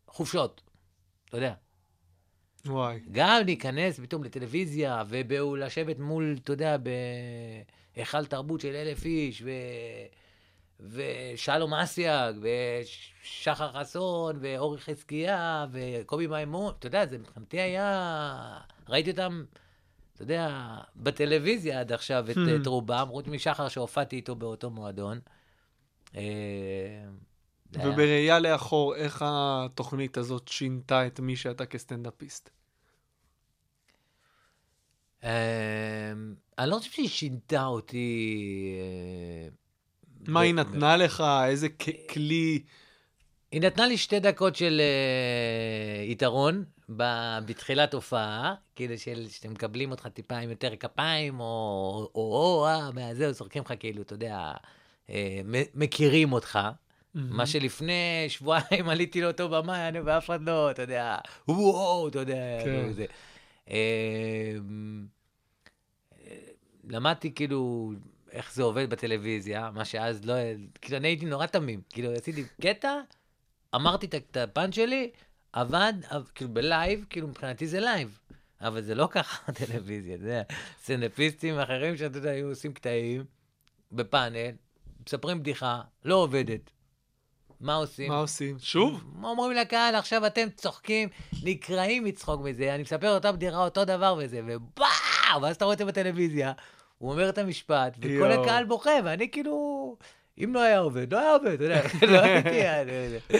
חופשות. 0.07 0.61
אתה 1.29 1.37
יודע. 1.37 1.53
וואי. 2.65 2.99
גם 3.11 3.41
להיכנס 3.45 3.99
פתאום 3.99 4.23
לטלוויזיה, 4.23 5.03
ולשבת 5.07 5.99
מול, 5.99 6.35
אתה 6.43 6.53
יודע, 6.53 6.77
בהיכל 7.95 8.25
תרבות 8.25 8.61
של 8.61 8.75
אלף 8.75 9.05
איש, 9.05 9.41
ו... 9.45 9.49
ושלום 10.79 11.73
אסיאג, 11.73 12.35
ושחר 12.41 13.71
חסון, 13.71 14.37
ואורי 14.41 14.77
חזקיה, 14.77 15.65
וקובי 15.71 16.27
מימון, 16.27 16.73
אתה 16.79 16.87
יודע, 16.87 17.05
זה 17.05 17.17
מבחינתי 17.17 17.61
היה... 17.61 18.57
ראיתי 18.89 19.11
אותם, 19.11 19.43
אתה 20.13 20.23
יודע, 20.23 20.77
בטלוויזיה 20.95 21.79
עד 21.79 21.91
עכשיו, 21.91 22.25
את, 22.31 22.37
Hmm. 22.37 22.61
את 22.61 22.67
רובם, 22.67 23.07
חוץ 23.09 23.27
משחר 23.27 23.67
שהופעתי 23.67 24.15
איתו 24.15 24.35
באותו 24.35 24.69
מועדון. 24.69 25.19
אה, 27.77 27.81
היה- 27.83 27.91
ובראייה 27.93 28.39
לאחור, 28.39 28.95
איך 28.95 29.23
התוכנית 29.27 30.17
הזאת 30.17 30.47
שינתה 30.47 31.07
את 31.07 31.19
מי 31.19 31.35
שאתה 31.35 31.65
כסטנדאפיסט? 31.65 32.49
אמ, 35.23 35.29
אני 36.59 36.69
לא 36.69 36.77
חושב 36.79 36.91
שהיא 36.91 37.09
שינתה 37.09 37.65
אותי... 37.65 38.37
אה, 38.79 39.47
מה 40.27 40.39
היא 40.41 40.53
נתנה 40.53 40.97
לך? 40.97 41.23
איזה 41.45 41.67
כ- 41.79 42.11
כלי? 42.13 42.63
היא 43.51 43.61
נתנה 43.61 43.87
לי 43.87 43.97
שתי 43.97 44.19
דקות 44.19 44.55
של 44.55 44.81
אה, 44.81 46.03
יתרון 46.03 46.63
ב- 46.97 47.37
בתחילת 47.45 47.93
הופעה, 47.93 48.55
כאילו 48.75 48.97
של, 48.97 49.27
שאתם 49.29 49.51
מקבלים 49.51 49.91
אותך 49.91 50.07
טיפה 50.07 50.37
עם 50.37 50.49
יותר 50.49 50.75
כפיים, 50.75 51.39
או 51.39 51.45
או, 52.15 52.21
או, 52.21 52.67
אה, 52.67 52.91
מהזהו, 52.91 53.33
זורקים 53.33 53.63
לך 53.63 53.73
כאילו, 53.79 54.01
אתה 54.01 54.13
יודע, 54.13 54.51
אה, 55.09 55.41
מ- 55.45 55.79
מכירים 55.83 56.33
אותך. 56.33 56.59
מה 57.15 57.45
שלפני 57.45 57.93
שבועיים 58.27 58.89
עליתי 58.91 59.21
לאותו 59.21 59.49
במה, 59.49 59.87
אני 59.87 59.99
ואף 59.99 60.25
אחד 60.25 60.41
לא, 60.41 60.71
אתה 60.71 60.81
יודע, 60.81 61.17
וואו, 61.47 62.07
אתה 62.07 62.19
יודע, 62.19 62.57
כן. 62.63 62.69
לא 62.87 62.93
זה. 62.93 63.05
אה, 63.69 64.55
למדתי 66.83 67.33
כאילו 67.35 67.91
איך 68.31 68.53
זה 68.53 68.63
עובד 68.63 68.89
בטלוויזיה, 68.89 69.71
מה 69.73 69.85
שאז 69.85 70.25
לא, 70.25 70.33
כאילו 70.81 70.97
אני 70.97 71.07
הייתי 71.07 71.25
נורא 71.25 71.45
תמים, 71.45 71.81
כאילו 71.89 72.11
עשיתי 72.13 72.43
קטע, 72.61 72.93
אמרתי 73.75 74.07
את- 74.17 74.37
הפאנץ' 74.37 74.75
שלי, 74.75 75.11
עבד, 75.53 75.93
אבל- 76.11 76.23
כאילו 76.35 76.53
בלייב, 76.53 77.05
כאילו 77.09 77.27
מבחינתי 77.27 77.67
זה 77.67 77.79
לייב, 77.79 78.19
אבל 78.61 78.81
זה 78.81 78.95
לא 78.95 79.07
ככה 79.11 79.51
טלוויזיה, 79.65 80.15
אתה 80.15 80.23
יודע, 80.23 80.41
סטנדאפיסטים 80.83 81.59
אחרים 81.59 81.97
שאתה 81.97 82.17
יודע, 82.17 82.29
היו 82.29 82.47
עושים 82.49 82.73
קטעים 82.73 83.23
בפאנל, 83.91 84.51
מספרים 85.07 85.39
בדיחה, 85.39 85.81
לא 86.05 86.15
עובדת. 86.15 86.71
מה 87.65 87.75
עושים? 87.75 88.11
מה 88.11 88.17
עושים? 88.17 88.55
שוב? 88.59 89.03
מה 89.15 89.27
אומרים 89.27 89.57
לקהל, 89.57 89.95
עכשיו 89.95 90.25
אתם 90.25 90.47
צוחקים, 90.55 91.09
נקרעים 91.43 92.03
מצחוק 92.03 92.41
מזה, 92.41 92.75
אני 92.75 92.83
מספר 92.83 93.15
אותה 93.15 93.31
בדיחה 93.31 93.57
אותו 93.57 93.85
דבר 93.85 94.15
וזה, 94.19 94.41
ובאו, 94.47 94.85
ואז 95.41 95.55
אתה 95.55 95.65
רואה 95.65 95.73
את 95.73 95.77
זה 95.77 95.85
בטלוויזיה, 95.85 96.51
הוא 96.97 97.11
אומר 97.11 97.29
את 97.29 97.37
המשפט, 97.37 97.97
וכל. 98.01 98.31
הקהל 98.31 98.65
בוכה, 98.65 98.91
ואני 99.03 99.31
כאילו, 99.31 99.97
אם 100.43 100.53
לא 100.53 100.59
היה 100.59 100.79
עובד, 100.79 101.13
לא 101.13 101.19
היה 101.19 101.33
עובד, 101.33 101.47
אתה 101.53 101.63
יודע, 101.63 101.81
לא 102.13 102.21
הייתי... 102.21 102.61
אה, 102.61 102.83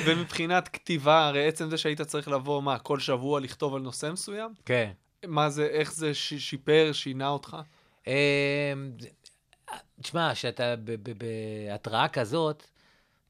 ומבחינת 0.05 0.67
כתיבה, 0.67 1.28
הרי 1.28 1.47
עצם 1.47 1.69
זה 1.69 1.78
שהיית 1.78 2.01
צריך 2.01 2.28
לבוא, 2.28 2.61
מה, 2.61 2.80
כל 2.80 2.99
שבוע 2.99 3.39
לכתוב 3.39 3.76
על 3.76 3.82
נושא 3.82 4.09
מסוים? 4.13 4.53
כן. 4.65 4.91
מה 5.28 5.49
זה, 5.49 5.65
איך 5.65 5.93
זה 5.93 6.13
שיפר, 6.13 6.89
שינה 6.93 7.28
אותך? 7.28 7.57
אמ, 8.07 8.13
תשמע, 10.01 10.32
כשאתה 10.34 10.76
ב- 10.84 11.11
בהתראה 11.17 12.07
כזאת, 12.07 12.63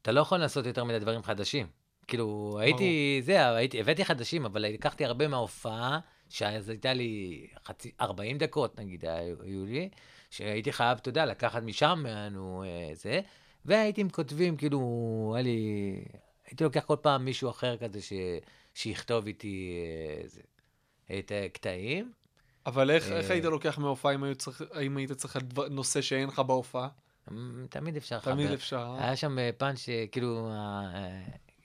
אתה 0.05 0.11
לא 0.11 0.21
יכול 0.21 0.37
לעשות 0.37 0.65
יותר 0.65 0.83
מדי 0.83 0.99
דברים 0.99 1.23
חדשים. 1.23 1.67
כאילו, 2.07 2.57
הייתי, 2.59 3.21
זה, 3.23 3.55
הייתי, 3.55 3.79
הבאתי 3.79 4.05
חדשים, 4.05 4.45
אבל 4.45 4.61
לקחתי 4.61 5.05
הרבה 5.05 5.27
מההופעה, 5.27 5.99
שאז 6.29 6.69
הייתה 6.69 6.93
לי 6.93 7.47
חצי, 7.65 7.91
40 8.01 8.37
דקות, 8.37 8.79
נגיד, 8.79 9.05
היו 9.05 9.41
היו 9.41 9.65
לי, 9.65 9.89
שהייתי 10.29 10.71
חייב, 10.71 10.97
אתה 11.01 11.09
יודע, 11.09 11.25
לקחת 11.25 11.63
משם, 11.63 12.03
נו, 12.31 12.63
אה, 12.63 12.89
זה, 12.93 13.21
והייתי 13.65 14.01
עם 14.01 14.09
כותבים, 14.09 14.57
כאילו, 14.57 15.33
היה 15.35 15.43
לי, 15.43 15.95
הייתי 16.45 16.63
לוקח 16.63 16.83
כל 16.85 16.97
פעם 17.01 17.25
מישהו 17.25 17.49
אחר 17.49 17.77
כזה 17.77 18.01
ש, 18.01 18.13
שיכתוב 18.73 19.27
איתי 19.27 19.71
אה, 20.21 20.27
זה, 20.27 20.41
את 21.19 21.31
הקטעים. 21.45 22.11
אבל 22.65 22.91
איך, 22.91 23.11
איך 23.11 23.29
אה. 23.29 23.33
היית 23.33 23.45
לוקח 23.45 23.77
מההופעה 23.77 24.15
אם, 24.15 24.33
צריך, 24.33 24.61
אם 24.81 24.97
היית 24.97 25.11
צריך 25.11 25.37
נושא 25.69 26.01
שאין 26.01 26.27
לך 26.27 26.39
בהופעה? 26.39 26.87
תמיד 27.69 27.97
אפשר 27.97 28.17
לחבר. 28.17 28.33
תמיד 28.33 28.51
אפשר. 28.51 28.95
היה 28.99 29.15
שם 29.15 29.39
אה, 29.39 29.49
פאנץ', 29.57 29.85
כאילו, 30.11 30.51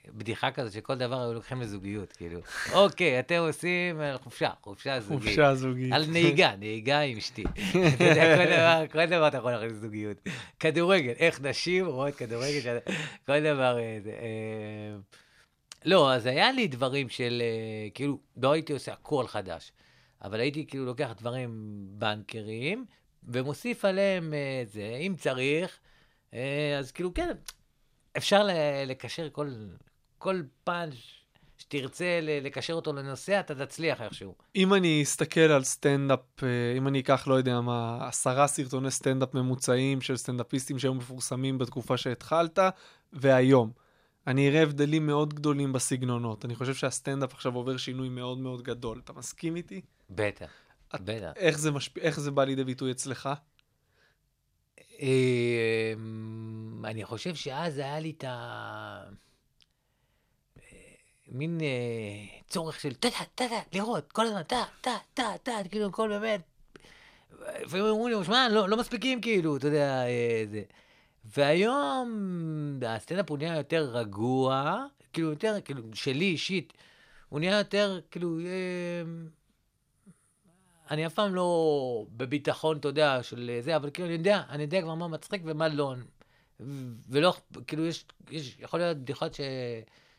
בדיחה 0.08 0.50
כזאת 0.50 0.72
שכל 0.72 0.94
דבר 0.94 1.22
היו 1.22 1.34
לוקחים 1.34 1.60
לזוגיות, 1.60 2.12
כאילו. 2.12 2.40
אוקיי, 2.72 3.20
אתם 3.20 3.38
עושים 3.38 4.00
חופשה, 4.22 4.50
חופשה 4.62 5.00
זוגית. 5.00 5.28
חופשה 5.28 5.54
זוגית. 5.54 5.92
על 5.92 6.06
נהיגה, 6.06 6.56
נהיגה 6.58 7.00
עם 7.00 7.18
אשתי. 7.18 7.44
אתה 7.96 8.04
יודע, 8.04 8.36
כל 8.36 8.44
דבר, 8.44 8.84
כל 8.92 9.06
דבר 9.06 9.28
אתה 9.28 9.36
יכול 9.36 9.52
להכניס 9.52 9.72
לזוגיות. 9.72 10.16
כדורגל, 10.60 11.12
איך 11.18 11.40
נשים 11.40 11.86
רואות 11.86 12.14
כדורגל, 12.14 12.78
כל 13.26 13.40
דבר 13.40 13.78
לא, 15.84 16.12
אז 16.12 16.26
היה 16.26 16.52
לי 16.52 16.68
דברים 16.68 17.08
של, 17.08 17.42
כאילו, 17.94 18.18
לא 18.42 18.52
הייתי 18.52 18.72
עושה 18.72 18.92
הכל 18.92 19.26
חדש, 19.26 19.72
אבל 20.22 20.40
הייתי 20.40 20.66
כאילו 20.66 20.84
לוקח 20.84 21.14
דברים 21.18 21.50
בנקרים, 21.90 22.84
ומוסיף 23.28 23.84
עליהם 23.84 24.34
אה, 24.34 24.62
זה, 24.72 24.98
אם 25.00 25.14
צריך, 25.18 25.78
אה, 26.34 26.76
אז 26.78 26.92
כאילו, 26.92 27.14
כן, 27.14 27.28
אפשר 28.16 28.48
לקשר 28.86 29.28
כל, 29.32 29.50
כל 30.18 30.42
פאנץ' 30.64 30.94
שתרצה 31.60 32.20
לקשר 32.22 32.72
אותו 32.72 32.92
לנושא, 32.92 33.40
אתה 33.40 33.66
תצליח 33.66 34.00
איכשהו. 34.00 34.34
אם 34.56 34.74
אני 34.74 35.02
אסתכל 35.02 35.40
על 35.40 35.64
סטנדאפ, 35.64 36.20
אה, 36.42 36.48
אם 36.76 36.88
אני 36.88 37.00
אקח, 37.00 37.28
לא 37.28 37.34
יודע 37.34 37.60
מה, 37.60 38.08
עשרה 38.08 38.46
סרטוני 38.46 38.90
סטנדאפ 38.90 39.34
ממוצעים 39.34 40.00
של 40.00 40.16
סטנדאפיסטים 40.16 40.78
שהיו 40.78 40.94
מפורסמים 40.94 41.58
בתקופה 41.58 41.96
שהתחלת, 41.96 42.58
והיום. 43.12 43.72
אני 44.26 44.48
אראה 44.48 44.62
הבדלים 44.62 45.06
מאוד 45.06 45.34
גדולים 45.34 45.72
בסגנונות. 45.72 46.44
אני 46.44 46.54
חושב 46.54 46.74
שהסטנדאפ 46.74 47.34
עכשיו 47.34 47.54
עובר 47.54 47.76
שינוי 47.76 48.08
מאוד 48.08 48.38
מאוד 48.38 48.62
גדול. 48.62 49.00
אתה 49.04 49.12
מסכים 49.12 49.56
איתי? 49.56 49.80
בטח, 50.10 50.50
את- 50.94 51.00
בטח. 51.00 51.32
איך 51.36 51.58
זה, 51.58 51.70
משפ... 51.70 51.98
איך 51.98 52.20
זה 52.20 52.30
בא 52.30 52.44
לידי 52.44 52.64
ביטוי 52.64 52.90
אצלך? 52.90 53.28
אמ, 55.00 56.82
אני 56.84 57.04
חושב 57.04 57.34
שאז 57.34 57.78
היה 57.78 58.00
לי 58.00 58.10
את 58.18 58.24
ה... 58.24 58.30
אה, 60.58 60.62
מין 61.28 61.60
אה, 61.60 62.38
צורך 62.48 62.80
של 62.80 62.94
טה 62.94 63.10
טה 63.10 63.24
טה 63.34 63.48
טה, 63.48 63.78
לראות, 63.78 64.12
כל 64.12 64.26
הזמן 64.26 64.42
טה 64.42 64.64
טה 64.80 64.96
טה 65.14 65.32
טה, 65.42 65.52
כאילו 65.70 65.86
הכל 65.86 66.08
באמת. 66.08 66.40
לפעמים 67.62 67.86
אמרו 67.86 68.08
לי, 68.08 68.24
שמע, 68.24 68.48
לא, 68.50 68.68
לא 68.68 68.76
מספיקים 68.76 69.20
כאילו, 69.20 69.56
אתה 69.56 69.66
יודע, 69.66 70.06
אה, 70.06 70.44
זה. 70.50 70.62
והיום 71.24 72.10
הסטנדאפ 72.86 73.30
הוא 73.30 73.38
נהיה 73.38 73.56
יותר 73.56 73.90
רגוע, 73.92 74.84
כאילו 75.12 75.30
יותר, 75.30 75.56
כאילו, 75.64 75.82
שלי 75.94 76.24
אישית, 76.24 76.72
הוא 77.28 77.40
נהיה 77.40 77.58
יותר, 77.58 78.00
כאילו, 78.10 78.38
אה, 78.40 79.02
אני 80.90 81.06
אף 81.06 81.14
פעם 81.14 81.34
לא 81.34 82.06
בביטחון, 82.16 82.76
אתה 82.76 82.88
יודע, 82.88 83.22
של 83.22 83.58
זה, 83.60 83.76
אבל 83.76 83.90
כאילו, 83.90 84.08
אני 84.08 84.16
יודע, 84.16 84.42
אני 84.50 84.62
יודע 84.62 84.82
כבר 84.82 84.94
מה 84.94 85.08
מצחיק 85.08 85.42
ומה 85.44 85.68
לא. 85.68 85.94
ולא, 87.08 87.34
כאילו, 87.66 87.86
יש, 87.86 88.04
יש 88.30 88.56
יכול 88.58 88.80
להיות 88.80 88.96
בדיחות 88.96 89.34
ש, 89.34 89.40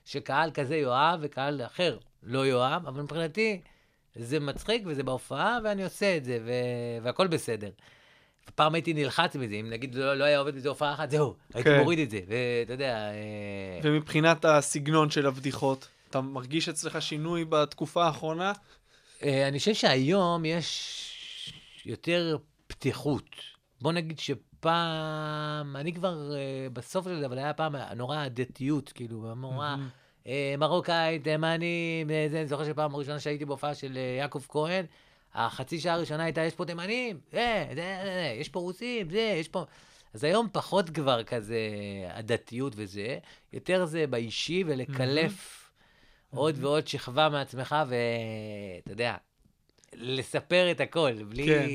שקהל 0.05 0.51
כזה 0.51 0.75
יאהב 0.75 1.19
וקהל 1.23 1.61
אחר 1.65 1.97
לא 2.23 2.47
יאהב, 2.47 2.87
אבל 2.87 3.01
מבחינתי 3.01 3.61
זה 4.15 4.39
מצחיק 4.39 4.83
וזה 4.85 5.03
בהופעה, 5.03 5.59
ואני 5.63 5.83
עושה 5.83 6.17
את 6.17 6.25
זה, 6.25 6.39
ו, 6.45 6.51
והכל 7.03 7.27
בסדר. 7.27 7.69
פעם 8.55 8.73
הייתי 8.73 8.93
נלחץ 8.93 9.35
מזה, 9.35 9.55
אם 9.55 9.69
נגיד 9.69 9.95
לא, 9.95 10.13
לא 10.13 10.23
היה 10.23 10.39
עובד 10.39 10.55
בזה 10.55 10.69
הופעה 10.69 10.93
אחת, 10.93 11.11
זהו, 11.11 11.35
הייתי 11.53 11.69
כן. 11.69 11.79
מוריד 11.79 11.99
את 11.99 12.09
זה, 12.09 12.19
ואתה 12.27 12.73
יודע... 12.73 12.95
אה, 12.95 13.79
ומבחינת 13.83 14.45
הסגנון 14.45 15.09
של 15.09 15.27
הבדיחות, 15.27 15.87
אתה 16.09 16.21
מרגיש 16.21 16.69
אצלך 16.69 17.01
שינוי 17.01 17.45
בתקופה 17.49 18.05
האחרונה? 18.05 18.53
אה, 19.23 19.47
אני 19.47 19.59
חושב 19.59 19.73
שהיום 19.73 20.45
יש 20.45 21.53
יותר 21.85 22.37
פתיחות. 22.67 23.29
בוא 23.81 23.91
נגיד 23.91 24.19
שפעם, 24.19 25.75
אני 25.75 25.93
כבר 25.93 26.35
אה, 26.35 26.67
בסוף 26.73 27.05
של 27.05 27.19
זה, 27.19 27.25
אבל 27.25 27.37
היה 27.37 27.53
פעם 27.53 27.75
נורא 27.95 28.17
הדתיות, 28.17 28.91
כאילו, 28.91 29.35
נורא 29.35 29.75
אה, 30.27 30.55
מרוקאי, 30.57 31.19
תימני, 31.19 32.05
זה, 32.29 32.37
אני 32.37 32.47
זוכר 32.47 32.65
שפעם 32.65 32.95
ראשונה 32.95 33.19
שהייתי 33.19 33.45
בהופעה 33.45 33.75
של 33.75 33.97
יעקב 34.17 34.41
כהן, 34.49 34.85
החצי 35.33 35.79
שעה 35.79 35.93
הראשונה 35.93 36.23
הייתה, 36.23 36.41
יש 36.41 36.55
פה 36.55 36.65
תימנים, 36.65 37.19
זה, 37.31 37.65
זה, 37.69 37.75
זה, 37.75 38.03
זה, 38.03 38.35
יש 38.39 38.49
פה 38.49 38.59
רוסים, 38.59 39.09
זה, 39.09 39.35
יש 39.39 39.47
פה... 39.47 39.65
אז 40.13 40.23
היום 40.23 40.47
פחות 40.51 40.89
כבר 40.89 41.23
כזה 41.23 41.59
הדתיות 42.09 42.73
וזה, 42.75 43.17
יותר 43.53 43.85
זה 43.85 44.07
באישי 44.07 44.63
ולקלף 44.67 45.60
עוד 46.35 46.55
ועוד 46.63 46.87
שכבה 46.87 47.29
מעצמך, 47.29 47.75
ואתה 47.87 48.91
יודע, 48.91 49.15
לספר 49.93 50.71
את 50.71 50.79
הכל, 50.81 51.23
בלי... 51.23 51.45
כן. 51.47 51.67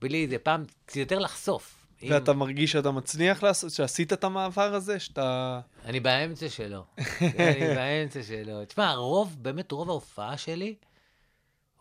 בלי 0.00 0.28
זה, 0.28 0.38
פעם, 0.38 0.64
קצת 0.86 0.96
יותר 0.96 1.18
לחשוף. 1.18 1.74
אם- 2.02 2.08
ואתה 2.12 2.32
מרגיש 2.32 2.72
שאתה 2.72 2.90
מצליח 2.90 3.42
לעשות, 3.42 3.70
שעשית 3.70 4.12
את 4.12 4.24
המעבר 4.24 4.74
הזה, 4.74 5.00
שאתה... 5.00 5.60
אני 5.84 6.00
באמצע 6.00 6.48
שלו. 6.48 6.84
אני 7.20 7.74
באמצע 7.76 8.22
שלו. 8.22 8.64
תשמע, 8.64 8.94
רוב, 8.94 9.36
באמת 9.38 9.72
רוב 9.72 9.90
ההופעה 9.90 10.36
שלי, 10.36 10.74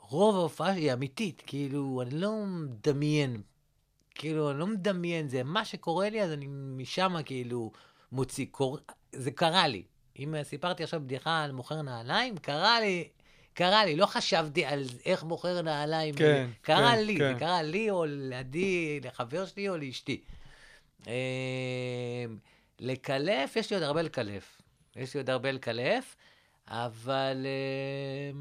רוב 0.09 0.35
ההופעה 0.35 0.71
היא 0.71 0.93
אמיתית. 0.93 1.43
כאילו, 1.45 2.01
אני 2.01 2.19
לא 2.19 2.31
מדמיין. 2.45 3.41
כאילו, 4.15 4.51
אני 4.51 4.59
לא 4.59 4.67
מדמיין, 4.67 5.27
זה 5.29 5.43
מה 5.43 5.65
שקורה 5.65 6.09
לי, 6.09 6.21
אז 6.23 6.31
אני 6.31 6.45
משם 6.49 7.15
כאילו 7.25 7.71
מוציא. 8.11 8.45
קור... 8.51 8.77
זה 9.11 9.31
קרה 9.31 9.67
לי. 9.67 9.83
אם 10.19 10.35
סיפרתי 10.43 10.83
עכשיו 10.83 11.01
בדיחה 11.03 11.43
על 11.43 11.51
מוכר 11.51 11.81
נעליים, 11.81 12.37
קרה 12.37 12.79
לי, 12.79 13.07
קרה 13.53 13.85
לי. 13.85 13.95
לא 13.95 14.05
חשבתי 14.05 14.65
על 14.65 14.83
איך 15.05 15.23
מוכר 15.23 15.61
נעליים. 15.61 16.15
כן, 16.15 16.49
קרה 16.61 16.91
כן, 16.95 17.05
לי, 17.05 17.17
כן. 17.17 17.33
זה 17.33 17.39
קרה 17.39 17.61
לי 17.61 17.89
או 17.89 18.05
לעדי, 18.07 18.99
לחבר 19.03 19.45
שלי 19.45 19.69
או 19.69 19.77
לאשתי. 19.77 20.21
אה, 21.07 22.25
לקלף, 22.79 23.55
יש 23.55 23.69
לי 23.69 23.75
עוד 23.75 23.83
הרבה 23.83 24.01
לקלף. 24.01 24.61
יש 24.95 25.13
לי 25.13 25.19
עוד 25.19 25.29
הרבה 25.29 25.51
לקלף, 25.51 26.15
אבל... 26.67 27.45
אה, 27.45 28.31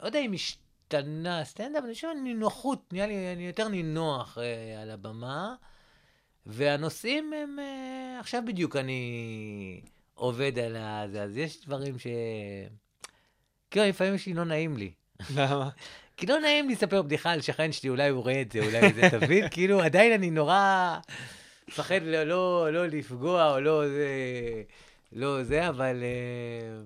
לא 0.00 0.06
יודע 0.06 0.18
אם 0.18 0.32
השתנה, 0.32 1.44
סטנדאפ, 1.44 1.84
אני 1.84 1.94
חושב 1.94 2.08
נינוחות, 2.22 2.92
נהיה 2.92 3.06
לי, 3.06 3.32
אני 3.32 3.46
יותר 3.46 3.68
נינוח 3.68 4.38
אה, 4.38 4.82
על 4.82 4.90
הבמה, 4.90 5.54
והנושאים 6.46 7.32
הם, 7.32 7.58
אה, 7.58 8.20
עכשיו 8.20 8.42
בדיוק 8.46 8.76
אני 8.76 9.80
עובד 10.20 10.58
על 10.58 10.76
זה, 11.12 11.22
אז 11.22 11.36
יש 11.36 11.64
דברים 11.66 11.98
ש... 11.98 12.06
כאילו, 13.70 13.86
לפעמים 13.86 14.14
יש 14.14 14.26
לי 14.26 14.34
לא 14.34 14.44
נעים 14.44 14.76
לי. 14.76 14.92
למה? 15.34 15.68
כי 16.16 16.26
לא 16.26 16.40
נעים 16.40 16.68
לי 16.68 16.74
לספר 16.74 17.02
בדיחה 17.02 17.30
על 17.30 17.40
שכן 17.40 17.72
שלי, 17.72 17.90
אולי 17.90 18.08
הוא 18.08 18.22
רואה 18.22 18.40
את 18.40 18.52
זה, 18.52 18.60
אולי 18.60 18.92
זה, 18.92 19.08
תבין? 19.10 19.48
כאילו, 19.54 19.80
עדיין 19.80 20.12
אני 20.12 20.30
נורא 20.30 20.98
מפחד 21.68 22.02
לא, 22.02 22.24
לא, 22.24 22.72
לא 22.72 22.86
לפגוע, 22.86 23.54
או 23.54 23.60
לא 23.60 23.88
זה, 23.88 24.08
לא 25.12 25.42
זה, 25.42 25.68
אבל... 25.68 26.02
אה, 26.02 26.82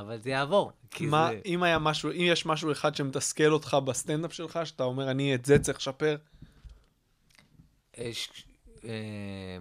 אבל 0.00 0.18
זה 0.18 0.30
יעבור. 0.30 0.72
מה, 1.00 1.28
זה... 1.32 1.40
אם 1.46 1.62
היה 1.62 1.78
משהו, 1.78 2.10
אם 2.10 2.20
יש 2.20 2.46
משהו 2.46 2.72
אחד 2.72 2.94
שמתסכל 2.96 3.52
אותך 3.52 3.76
בסטנדאפ 3.84 4.32
שלך, 4.32 4.60
שאתה 4.64 4.84
אומר, 4.84 5.10
אני 5.10 5.34
את 5.34 5.44
זה 5.44 5.58
צריך 5.58 5.78
לשפר, 5.78 6.16
אה, 7.98 8.10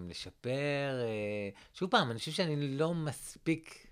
לשפר, 0.10 1.02
אה, 1.02 1.50
שוב 1.74 1.90
פעם, 1.90 2.12
אני 2.12 2.20
חושב 2.20 2.32
שאני 2.32 2.78
לא 2.78 2.94
מספיק, 2.94 3.88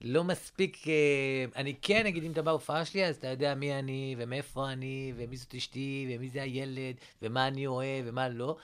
לא 0.00 0.24
מספיק, 0.24 0.88
אה, 0.88 1.44
אני 1.56 1.74
כן, 1.82 2.06
נגיד, 2.06 2.24
אם 2.24 2.32
אתה 2.32 2.42
בהופעה 2.42 2.84
שלי, 2.84 3.06
אז 3.06 3.16
אתה 3.16 3.26
יודע 3.26 3.54
מי 3.54 3.78
אני, 3.78 4.14
ומאיפה 4.18 4.72
אני, 4.72 5.12
ומי 5.16 5.36
זאת 5.36 5.54
אשתי, 5.54 6.14
ומי 6.14 6.28
זה 6.28 6.42
הילד, 6.42 6.96
ומה 7.22 7.48
אני 7.48 7.66
אוהב, 7.66 8.04
ומה 8.06 8.28
לא. 8.28 8.56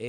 אה, 0.00 0.06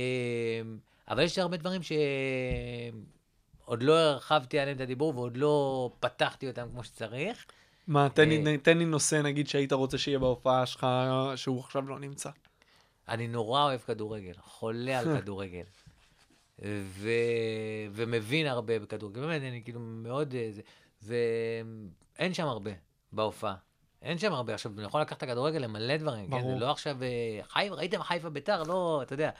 אבל 1.08 1.22
יש 1.22 1.38
הרבה 1.38 1.56
דברים 1.56 1.80
שעוד 1.82 3.82
לא 3.82 3.92
הרחבתי 3.92 4.58
עליהם 4.58 4.76
את 4.76 4.80
הדיבור, 4.80 5.16
ועוד 5.16 5.36
לא 5.36 5.90
פתחתי 6.00 6.48
אותם 6.48 6.66
כמו 6.72 6.84
שצריך. 6.84 7.46
מה, 7.86 8.08
תן 8.08 8.30
אה. 8.30 8.42
לי, 8.44 8.58
תן 8.58 8.78
לי 8.78 8.84
נושא, 8.84 9.16
נגיד, 9.16 9.48
שהיית 9.48 9.72
רוצה 9.72 9.98
שיהיה 9.98 10.18
בהופעה 10.18 10.66
שלך, 10.66 10.86
שהוא 11.36 11.60
עכשיו 11.60 11.88
לא 11.88 11.98
נמצא. 11.98 12.30
אני 13.08 13.28
נורא 13.28 13.62
אוהב 13.62 13.80
כדורגל, 13.80 14.32
חולה 14.40 14.98
על 14.98 15.06
כדורגל. 15.20 15.64
ו... 16.64 17.10
ומבין 17.92 18.46
הרבה 18.46 18.78
בכדורגל, 18.78 19.20
באמת, 19.20 19.42
אני 19.42 19.62
כאילו 19.64 19.80
מאוד... 19.80 20.34
אה, 20.34 20.50
זה... 20.52 20.62
ואין 22.18 22.34
שם 22.34 22.46
הרבה 22.46 22.70
בהופעה. 23.12 23.54
אין 24.02 24.18
שם 24.18 24.32
הרבה. 24.32 24.54
עכשיו, 24.54 24.72
אני 24.76 24.84
יכול 24.84 25.00
לקחת 25.00 25.16
את 25.16 25.22
הכדורגל 25.22 25.58
למלא 25.58 25.96
דברים, 25.96 26.24
כן? 26.24 26.30
ברור. 26.30 26.54
זה 26.54 26.64
לא 26.64 26.70
עכשיו... 26.70 27.02
אה, 27.02 27.40
חיפה, 27.42 27.74
ראיתם 27.74 28.02
חיפה 28.02 28.30
ביתר? 28.30 28.62
לא, 28.62 29.00
אתה 29.02 29.14
יודע. 29.14 29.30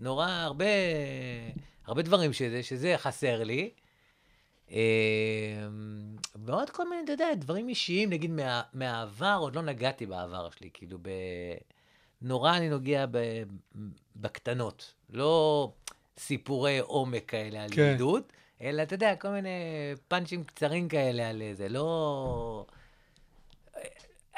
נורא 0.00 0.26
הרבה... 0.26 0.64
הרבה 1.86 2.02
דברים 2.02 2.32
שזה, 2.32 2.62
שזה 2.62 2.94
חסר 2.98 3.44
לי. 3.44 3.70
אה, 4.70 4.76
ועוד 6.34 6.70
כל 6.70 6.88
מיני, 6.88 7.02
אתה 7.04 7.12
יודע, 7.12 7.34
דברים 7.34 7.68
אישיים, 7.68 8.10
נגיד 8.10 8.30
מה, 8.30 8.62
מהעבר, 8.72 9.36
עוד 9.40 9.56
לא 9.56 9.62
נגעתי 9.62 10.06
בעבר 10.06 10.50
שלי, 10.50 10.70
כאילו 10.74 10.98
ב... 11.02 11.08
נורא 12.22 12.56
אני 12.56 12.68
נוגע 12.68 13.06
ב, 13.10 13.42
בקטנות, 14.16 14.94
לא 15.10 15.72
סיפורי 16.18 16.78
עומק 16.78 17.24
כאלה 17.28 17.62
על 17.64 17.70
כן. 17.70 17.82
ידידות, 17.82 18.32
אלא, 18.60 18.82
אתה 18.82 18.94
יודע, 18.94 19.16
כל 19.16 19.28
מיני 19.28 19.48
פאנצ'ים 20.08 20.44
קצרים 20.44 20.88
כאלה 20.88 21.30
על 21.30 21.42
זה, 21.54 21.68
לא... 21.68 22.66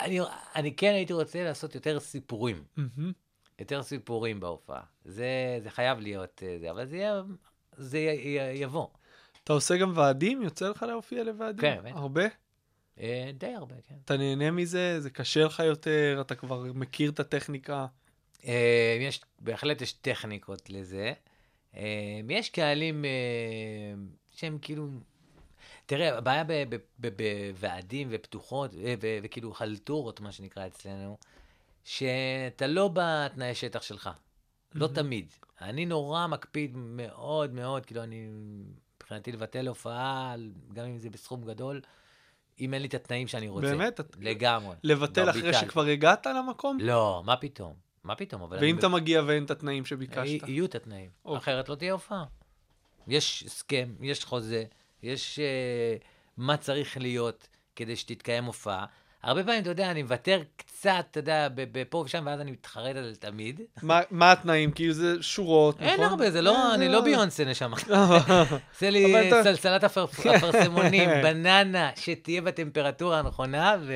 אני, 0.00 0.20
אני 0.54 0.76
כן 0.76 0.92
הייתי 0.92 1.12
רוצה 1.12 1.44
לעשות 1.44 1.74
יותר 1.74 2.00
סיפורים, 2.00 2.64
מהמם. 2.76 3.12
יותר 3.58 3.82
סיפורים 3.82 4.40
בהופעה. 4.40 4.82
זה, 5.04 5.58
זה 5.62 5.70
חייב 5.70 5.98
להיות 5.98 6.42
אה, 6.46 6.56
זה, 6.60 6.70
אבל 6.70 6.86
זה, 6.86 6.96
יהיה, 6.96 7.22
זה 7.76 7.98
י, 7.98 8.38
י, 8.38 8.62
יבוא. 8.62 8.86
אתה 9.44 9.52
עושה 9.52 9.76
גם 9.76 9.92
ועדים? 9.96 10.42
יוצא 10.42 10.68
לך 10.68 10.82
להופיע 10.82 11.24
לוועדים? 11.24 11.60
כן, 11.60 11.80
בטח. 11.84 11.96
הרבה? 11.96 12.22
אה, 13.00 13.30
די 13.34 13.54
הרבה, 13.54 13.74
כן. 13.88 13.94
אתה 14.04 14.16
נהנה 14.16 14.50
מזה? 14.50 15.00
זה 15.00 15.10
קשה 15.10 15.44
לך 15.44 15.58
יותר? 15.58 16.18
אתה 16.20 16.34
כבר 16.34 16.62
מכיר 16.74 17.10
את 17.10 17.20
הטכניקה? 17.20 17.86
אה, 18.46 18.98
יש, 19.00 19.20
בהחלט 19.40 19.80
יש 19.80 19.92
טכניקות 19.92 20.70
לזה. 20.70 21.12
אה, 21.76 22.20
יש 22.28 22.50
קהלים 22.50 23.04
שהם 24.34 24.58
כאילו... 24.62 24.88
תראה, 25.86 26.18
הבעיה 26.18 26.44
בוועדים 26.98 28.08
ופתוחות, 28.10 28.70
וכאילו 29.22 29.52
חלטורות, 29.52 30.20
מה 30.20 30.32
שנקרא 30.32 30.66
אצלנו, 30.66 31.18
שאתה 31.84 32.66
לא 32.66 32.90
בתנאי 32.94 33.54
שטח 33.54 33.82
שלך. 33.82 34.10
לא 34.74 34.86
תמיד. 34.86 35.32
אני 35.60 35.86
נורא 35.86 36.26
מקפיד 36.26 36.76
מאוד 36.76 37.52
מאוד, 37.52 37.86
כאילו, 37.86 38.02
אני, 38.02 38.28
מבחינתי 38.96 39.32
לבטל 39.32 39.68
הופעה, 39.68 40.34
גם 40.72 40.86
אם 40.86 40.98
זה 40.98 41.10
בסכום 41.10 41.44
גדול, 41.44 41.80
אם 42.60 42.74
אין 42.74 42.82
לי 42.82 42.88
את 42.88 42.94
התנאים 42.94 43.28
שאני 43.28 43.48
רוצה. 43.48 43.66
באמת? 43.66 44.00
לגמרי. 44.20 44.76
לבטל 44.82 45.22
כבר 45.22 45.40
אחרי. 45.40 45.54
שכבר 45.54 45.84
הגעת 45.84 46.26
למקום? 46.26 46.78
לא, 46.80 47.22
מה 47.26 47.36
פתאום? 47.36 47.74
מה 48.04 48.14
פתאום? 48.14 48.42
ואם 48.50 48.78
אתה 48.78 48.88
מגיע 48.88 49.22
ואין 49.26 49.44
את 49.44 49.50
התנאים 49.50 49.84
שביקשת? 49.84 50.48
יהיו 50.48 50.64
את 50.64 50.74
התנאים, 50.74 51.10
אוקיי. 51.24 51.38
אחרת 51.38 51.68
לא 51.68 51.74
תהיה 51.74 51.92
הופעה. 51.92 52.24
יש 53.08 53.42
הסכם, 53.46 53.94
יש 54.00 54.24
חוזה, 54.24 54.64
יש 55.02 55.38
uh, 55.38 56.04
מה 56.36 56.56
צריך 56.56 56.96
להיות 56.96 57.48
כדי 57.76 57.96
שתתקיים 57.96 58.44
הופעה. 58.44 58.86
הרבה 59.24 59.44
פעמים, 59.44 59.62
אתה 59.62 59.70
יודע, 59.70 59.90
אני 59.90 60.02
מוותר 60.02 60.42
קצת, 60.56 61.04
אתה 61.10 61.18
יודע, 61.20 61.48
פה 61.88 61.98
ושם, 61.98 62.22
ואז 62.26 62.40
אני 62.40 62.50
מתחרט 62.50 62.96
על 62.96 63.14
תמיד. 63.18 63.60
מה- 63.82 64.32
התנאים? 64.32 64.72
כאילו 64.72 64.92
זה 64.92 65.22
שורות, 65.22 65.76
נכון? 65.80 65.88
אין 65.88 66.00
הרבה, 66.00 66.30
זה 66.30 66.42
לא, 66.42 66.56
אה, 66.56 66.74
אני 66.74 66.88
לא 66.88 67.00
ביונסה 67.00 67.44
נשמה. 67.44 67.76
אבל 67.90 68.44
זה 68.80 68.90
לי 68.90 69.30
סלסלת 69.42 69.84
הפרסמונים, 70.34 71.10
בננה, 71.22 71.90
שתהיה 71.96 72.42
בטמפרטורה 72.42 73.18
הנכונה, 73.18 73.76
ו... 73.80 73.92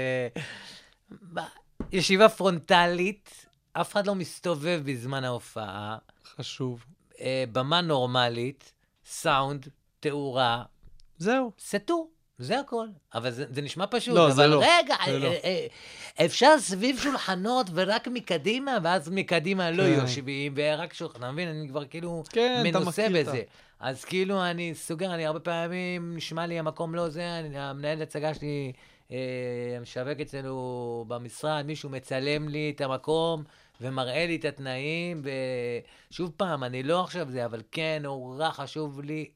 ישיבה 1.93 2.29
פרונטלית, 2.29 3.47
אף 3.73 3.93
אחד 3.93 4.07
לא 4.07 4.15
מסתובב 4.15 4.81
בזמן 4.85 5.25
ההופעה. 5.25 5.97
חשוב. 6.37 6.85
אה, 7.21 7.45
במה 7.53 7.81
נורמלית, 7.81 8.73
סאונד, 9.05 9.69
תאורה, 10.01 10.63
זהו. 11.19 11.53
סטו, 11.61 12.09
זה 12.39 12.61
הכל. 12.61 12.87
אבל 13.15 13.31
זה, 13.31 13.45
זה 13.51 13.63
נשמע 13.63 13.85
פשוט. 13.91 14.15
לא, 14.15 14.31
זה 14.31 14.45
אבל 14.45 14.51
לא. 14.51 14.63
רגע, 14.63 14.95
זה 15.07 15.19
לא. 15.19 15.27
אה, 15.27 15.67
אה, 16.19 16.25
אפשר 16.25 16.59
סביב 16.59 16.99
שולחנות 16.99 17.67
ורק 17.75 18.09
מקדימה, 18.09 18.79
ואז 18.83 19.09
מקדימה 19.09 19.71
לא 19.71 19.83
כן. 19.83 20.01
יושבים, 20.03 20.53
ורק 20.57 20.95
שולחן, 20.95 21.19
אתה 21.19 21.33
מבין? 21.33 21.49
אני 21.49 21.69
כבר 21.69 21.85
כאילו 21.85 22.23
כן, 22.31 22.63
מנוסה 22.65 23.07
בזה. 23.15 23.43
אז 23.81 24.05
כאילו 24.05 24.45
אני 24.45 24.75
סוגר, 24.75 25.15
אני 25.15 25.27
הרבה 25.27 25.41
פעמים, 25.41 26.17
נשמע 26.17 26.47
לי 26.47 26.59
המקום 26.59 26.95
לא 26.95 27.09
זה, 27.09 27.39
אני, 27.39 27.59
המנהל 27.59 28.03
הצגה 28.03 28.35
שלי, 28.35 28.73
אה, 29.11 29.17
המשווק 29.77 30.21
אצלנו 30.23 31.05
במשרד, 31.09 31.65
מישהו 31.67 31.91
מצלם 31.91 32.49
לי 32.49 32.73
את 32.77 32.81
המקום 32.81 33.45
ומראה 33.81 34.27
לי 34.27 34.37
את 34.37 34.45
התנאים, 34.45 35.23
ושוב 36.11 36.33
פעם, 36.37 36.65
אני 36.65 36.83
לא 36.83 37.01
עכשיו 37.01 37.31
זה, 37.31 37.45
אבל 37.45 37.63
כן, 37.73 37.99
נורא 38.03 38.51
חשוב 38.51 39.01
לי, 39.01 39.31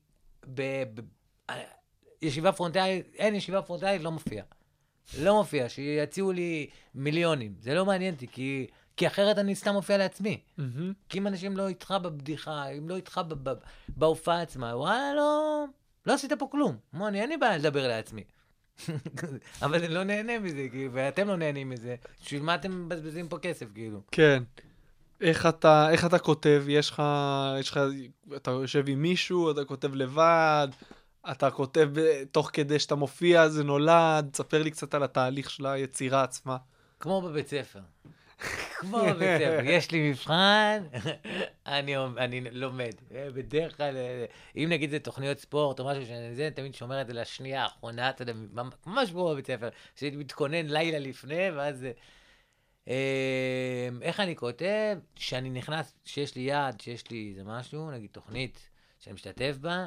ב, 0.55 0.63
ב, 0.95 1.01
ישיבה 2.23 2.53
פרונטלית, 2.53 3.15
אין 3.15 3.35
ישיבה 3.35 3.63
פרונטלית, 3.63 4.03
לא 4.03 4.11
מופיע. 4.13 4.43
לא 5.19 5.35
מופיע, 5.35 5.69
שיציעו 5.69 6.33
לי 6.33 6.67
מיליונים. 6.95 7.55
זה 7.61 7.75
לא 7.75 7.87
מעניין 7.87 8.15
אותי, 8.15 8.27
כי, 8.33 8.67
כי 8.97 9.07
אחרת 9.07 9.39
אני 9.39 9.55
סתם 9.55 9.73
מופיע 9.73 9.99
לעצמי. 9.99 10.41
מהמם. 10.59 10.93
כי 11.09 11.19
אם 11.19 11.27
אנשים 11.27 11.57
לא 11.57 11.69
איתך 11.69 11.95
בבדיחה, 12.03 12.69
אם 12.69 12.89
לא 12.89 12.97
איתך 12.97 13.21
בהופעה 13.89 14.43
עצמה, 14.43 14.77
וואלה, 14.77 15.15
לא, 15.17 15.65
לא 16.07 16.13
עשית 16.13 16.33
פה 16.39 16.49
כלום. 16.51 16.77
מה, 16.93 17.09
אני 17.09 17.21
אין 17.21 17.29
לי 17.29 17.37
בעיה 17.37 17.57
לדבר 17.57 17.89
לעצמי. 17.89 18.25
אבל 19.63 19.85
אני 19.85 19.95
לא 19.95 20.05
נהנה 20.05 20.39
מזה, 20.39 20.67
כי, 20.73 20.89
ואתם 20.93 21.29
לא 21.29 21.37
נהנים 21.37 21.71
מזה. 21.71 21.97
בשביל 22.25 22.43
מה 22.43 22.55
אתם 22.55 22.85
מבזבזים 22.85 23.29
פה 23.29 23.39
כסף, 23.39 23.67
כאילו? 23.75 24.01
כן. 24.11 24.43
איך 25.21 25.47
אתה, 25.47 25.91
איך 25.91 26.05
אתה 26.05 26.19
כותב? 26.19 26.65
יש 26.69 26.91
לך, 26.91 27.03
יש 27.61 27.71
לך, 27.71 27.81
אתה 28.37 28.51
יושב 28.51 28.85
עם 28.89 29.03
מישהו, 29.03 29.51
אתה 29.51 29.65
כותב 29.65 29.95
לבד, 29.95 30.69
אתה 31.31 31.51
כותב 31.51 31.89
ב- 31.93 32.25
תוך 32.25 32.51
כדי 32.53 32.79
שאתה 32.79 32.95
מופיע, 32.95 33.49
זה 33.49 33.65
נולד, 33.65 34.29
תספר 34.33 34.63
לי 34.63 34.71
קצת 34.71 34.95
על 34.95 35.03
התהליך 35.03 35.51
של 35.51 35.67
היצירה 35.67 36.23
עצמה. 36.23 36.57
כמו 37.01 37.23
בבית 37.23 37.49
ספר. 37.49 37.81
כמו 38.81 38.99
בבית 38.99 39.29
ספר. 39.39 39.61
יש 39.65 39.91
לי 39.91 40.11
מבחן, 40.11 40.83
אני, 41.67 41.97
אני 41.97 42.41
לומד. 42.51 42.95
אה, 43.15 43.29
בדרך 43.35 43.77
כלל, 43.77 43.97
אה, 43.97 44.25
אם 44.57 44.69
נגיד 44.71 44.91
זה 44.91 44.99
תוכניות 44.99 45.39
ספורט 45.39 45.81
או 45.81 45.87
משהו 45.87 46.07
שאני 46.07 46.35
זה, 46.35 46.49
תמיד 46.55 46.75
שומר 46.75 47.01
את 47.01 47.07
זה 47.07 47.13
לשנייה 47.13 47.63
האחרונה, 47.63 48.11
אתה 48.11 48.23
יודע, 48.23 48.33
ממש 48.87 49.11
כמו 49.11 49.31
בבית 49.31 49.47
ספר, 49.47 49.69
שהייתי 49.97 50.17
מתכונן 50.17 50.67
לילה 50.67 50.99
לפני, 50.99 51.51
ואז... 51.51 51.85
אה, 51.85 51.91
אה, 52.89 53.89
איך 54.03 54.21
אני 54.21 54.37
כותב? 54.37 54.99
שאני 55.17 55.51
נכנס, 55.51 55.95
שיש 56.05 56.37
לי 56.37 56.43
יעד, 56.43 56.81
שיש 56.81 57.11
לי 57.11 57.29
איזה 57.31 57.45
משהו, 57.45 57.91
נגיד 57.91 58.11
תוכנית 58.13 58.69
שאני 58.99 59.15
משתתף 59.15 59.57
בה, 59.61 59.71
אה, 59.71 59.87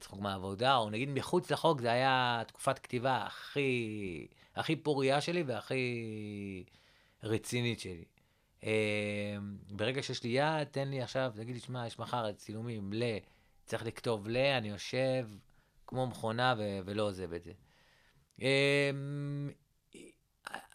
צחוק 0.00 0.20
מהעבודה, 0.20 0.76
או 0.76 0.90
נגיד 0.90 1.08
מחוץ 1.08 1.50
לחוק, 1.50 1.80
זה 1.80 1.92
היה 1.92 2.42
תקופת 2.46 2.78
כתיבה 2.78 3.22
הכי, 3.26 4.26
הכי 4.56 4.76
פוריה 4.76 5.20
שלי 5.20 5.42
והכי 5.42 6.64
רצינית 7.22 7.80
שלי. 7.80 8.04
אה, 8.64 9.36
ברגע 9.70 10.02
שיש 10.02 10.22
לי 10.22 10.30
יעד, 10.30 10.66
תן 10.66 10.88
לי 10.88 11.02
עכשיו, 11.02 11.32
תגיד 11.36 11.54
לי, 11.54 11.60
שמע, 11.60 11.86
יש 11.86 11.98
מחר 11.98 12.32
צילומים 12.32 12.92
ל... 12.92 13.02
צריך 13.64 13.86
לכתוב 13.86 14.28
ל, 14.28 14.36
אני 14.36 14.68
יושב 14.68 15.28
כמו 15.86 16.06
מכונה 16.06 16.54
ו- 16.58 16.78
ולא 16.84 17.02
עוזב 17.02 17.32
את 17.32 17.42
זה. 17.42 17.52
אה, 18.42 18.90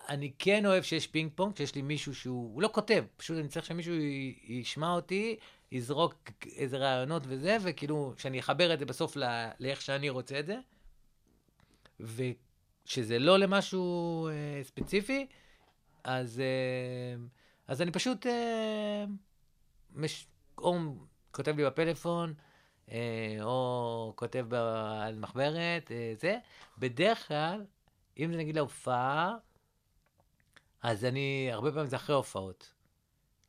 אני 0.09 0.31
כן 0.39 0.65
אוהב 0.65 0.83
שיש 0.83 1.07
פינג 1.07 1.31
פונג, 1.35 1.57
שיש 1.57 1.75
לי 1.75 1.81
מישהו 1.81 2.15
שהוא, 2.15 2.53
הוא 2.53 2.61
לא 2.61 2.69
כותב, 2.73 3.05
פשוט 3.17 3.37
אני 3.37 3.47
צריך 3.47 3.65
שמישהו 3.65 3.93
י- 3.93 4.39
ישמע 4.47 4.93
אותי, 4.93 5.37
יזרוק 5.71 6.15
איזה 6.55 6.77
רעיונות 6.77 7.23
וזה, 7.25 7.57
וכאילו, 7.61 8.13
שאני 8.17 8.39
אחבר 8.39 8.73
את 8.73 8.79
זה 8.79 8.85
בסוף 8.85 9.17
ל- 9.17 9.49
לאיך 9.59 9.81
שאני 9.81 10.09
רוצה 10.09 10.39
את 10.39 10.45
זה, 10.45 10.59
וכשזה 11.99 13.19
לא 13.19 13.39
למשהו 13.39 14.27
אה, 14.27 14.63
ספציפי, 14.63 15.27
אז, 16.03 16.39
אה, 16.39 17.25
אז 17.67 17.81
אני 17.81 17.91
פשוט 17.91 18.27
אה, 18.27 19.05
מש, 19.91 20.27
או 20.57 20.75
כותב 21.31 21.57
לי 21.57 21.65
בפלאפון, 21.65 22.33
אה, 22.91 23.37
או 23.41 24.13
כותב 24.15 24.53
על 24.53 25.15
מחברת, 25.15 25.91
אה, 25.91 26.13
זה. 26.19 26.37
בדרך 26.77 27.27
כלל, 27.27 27.65
אם 28.19 28.31
זה 28.31 28.37
נגיד 28.37 28.55
להופעה, 28.55 29.35
אז 30.81 31.05
אני, 31.05 31.49
הרבה 31.51 31.71
פעמים 31.71 31.87
זה 31.87 31.95
אחרי 31.95 32.15
הופעות. 32.15 32.76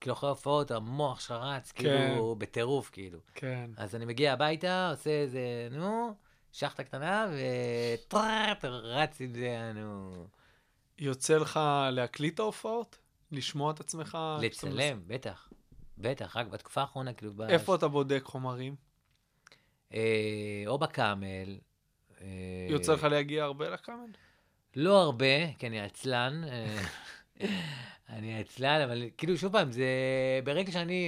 כאילו, 0.01 0.15
אחרי 0.15 0.29
הופעות, 0.29 0.71
המוח 0.71 1.21
שלך 1.21 1.31
רץ, 1.31 1.73
כאילו, 1.73 2.37
בטירוף, 2.39 2.91
כאילו. 2.91 3.19
כן. 3.35 3.71
אז 3.77 3.95
אני 3.95 4.05
מגיע 4.05 4.33
הביתה, 4.33 4.91
עושה 4.91 5.11
איזה, 5.11 5.69
נו, 5.71 6.15
שחטה 6.53 6.85
קטנה, 6.85 7.27
וטראט, 7.33 8.65
רץ 8.65 9.21
עם 9.21 9.35
זה, 9.35 9.73
נו. 9.75 10.13
יוצא 10.99 11.37
לך 11.37 11.61
להקליט 11.93 12.41
ההופעות? 12.41 12.99
לשמוע 13.33 13.73
את 13.73 13.81
עצמך? 13.81 14.19
לצלם, 14.41 15.01
בטח. 15.07 15.49
בטח, 15.99 16.37
רק 16.37 16.47
בתקופה 16.47 16.81
האחרונה, 16.81 17.13
כאילו... 17.13 17.33
איפה 17.49 17.75
אתה 17.75 17.89
בודק 17.89 18.23
חומרים? 18.25 18.77
אה, 19.95 20.65
או 20.67 20.79
בקאמל. 20.79 21.59
אה, 22.21 22.27
יוצא 22.71 22.93
לך 22.93 23.05
להגיע 23.05 23.45
הרבה 23.45 23.71
לקאמל? 23.71 24.11
לא 24.77 25.03
הרבה, 25.03 25.53
כי 25.59 25.67
אני 25.67 25.81
עצלן. 25.81 26.43
אני 28.09 28.41
עצלן, 28.41 28.81
אבל 28.81 29.03
כאילו, 29.17 29.37
שוב 29.37 29.53
פעם, 29.53 29.73
זה... 29.73 29.85
ברגע 30.45 30.73
שאני 30.73 31.05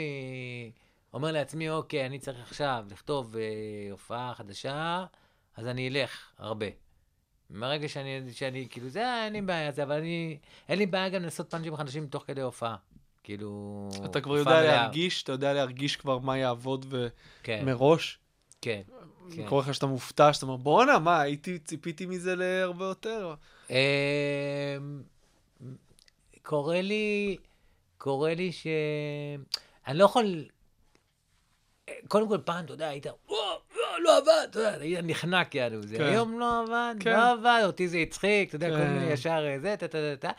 אומר 1.12 1.32
לעצמי, 1.32 1.70
אוקיי, 1.70 2.06
אני 2.06 2.18
צריך 2.18 2.38
עכשיו 2.40 2.84
לכתוב 2.90 3.36
אה, 3.36 3.42
הופעה 3.90 4.32
חדשה, 4.34 5.04
אז 5.56 5.66
אני 5.66 5.88
אלך 5.88 6.30
הרבה. 6.38 6.66
מהרגע 7.50 7.88
שאני, 7.88 8.32
שאני 8.32 8.66
כאילו, 8.70 8.88
זה, 8.88 9.24
אין 9.24 9.32
לי 9.32 9.42
בעיה, 9.42 9.72
זה, 9.72 9.82
אבל 9.82 9.96
אני... 9.96 10.38
אין 10.68 10.78
לי 10.78 10.86
בעיה 10.86 11.08
גם 11.08 11.22
לעשות 11.22 11.50
פאנצ'ים 11.50 11.76
חדשים 11.76 12.06
תוך 12.06 12.24
כדי 12.26 12.40
הופעה. 12.40 12.76
כאילו... 13.22 13.88
אתה 14.04 14.20
כבר 14.20 14.36
יודע 14.36 14.50
מלאה. 14.50 14.62
להרגיש, 14.62 15.22
אתה 15.22 15.32
יודע 15.32 15.52
להרגיש 15.52 15.96
כבר 15.96 16.18
מה 16.18 16.38
יעבוד 16.38 16.94
כן, 17.42 17.62
מראש? 17.66 18.18
כן. 18.62 18.80
כן. 19.30 19.48
קורה 19.48 19.62
לך 19.62 19.74
שאתה 19.74 19.86
מופתע, 19.86 20.32
שאתה 20.32 20.46
אומר, 20.46 20.56
בואנה, 20.56 20.98
מה, 20.98 21.20
הייתי, 21.20 21.58
ציפיתי 21.58 22.06
מזה 22.06 22.34
להרבה 22.36 22.84
יותר. 22.84 23.34
קורה 26.50 26.82
לי, 26.82 27.36
קורה 27.98 28.34
לי 28.34 28.52
ש... 28.52 28.66
אני 29.86 29.98
לא 29.98 30.04
יכול... 30.04 30.44
קודם 32.08 32.28
כל, 32.28 32.38
פעם, 32.44 32.64
אתה 32.64 32.72
יודע, 32.72 32.88
היית, 32.88 33.06
"וואו, 33.28 33.58
לא 33.98 34.18
עבד, 34.18 34.46
אתה 34.50 34.58
יודע, 34.58 34.78
היית 34.80 35.00
נחנק, 35.02 35.54
יענו, 35.54 35.82
זה 35.82 35.96
כן. 35.96 36.04
היום 36.04 36.40
לא 36.40 36.62
עבד, 36.62 36.94
כן. 37.00 37.12
לא 37.12 37.30
עבד, 37.30 37.62
אותי 37.64 37.88
זה 37.88 37.98
הצחיק, 37.98 38.48
אתה 38.48 38.56
יודע, 38.56 38.70
כל 38.70 38.76
כן. 38.76 38.92
מיני 38.92 39.12
ישר 39.12 39.46
אה, 39.46 39.58
זה, 39.58 39.76
טה, 39.78 39.88
טה, 39.88 39.98
טה, 39.98 40.16
טה. 40.20 40.30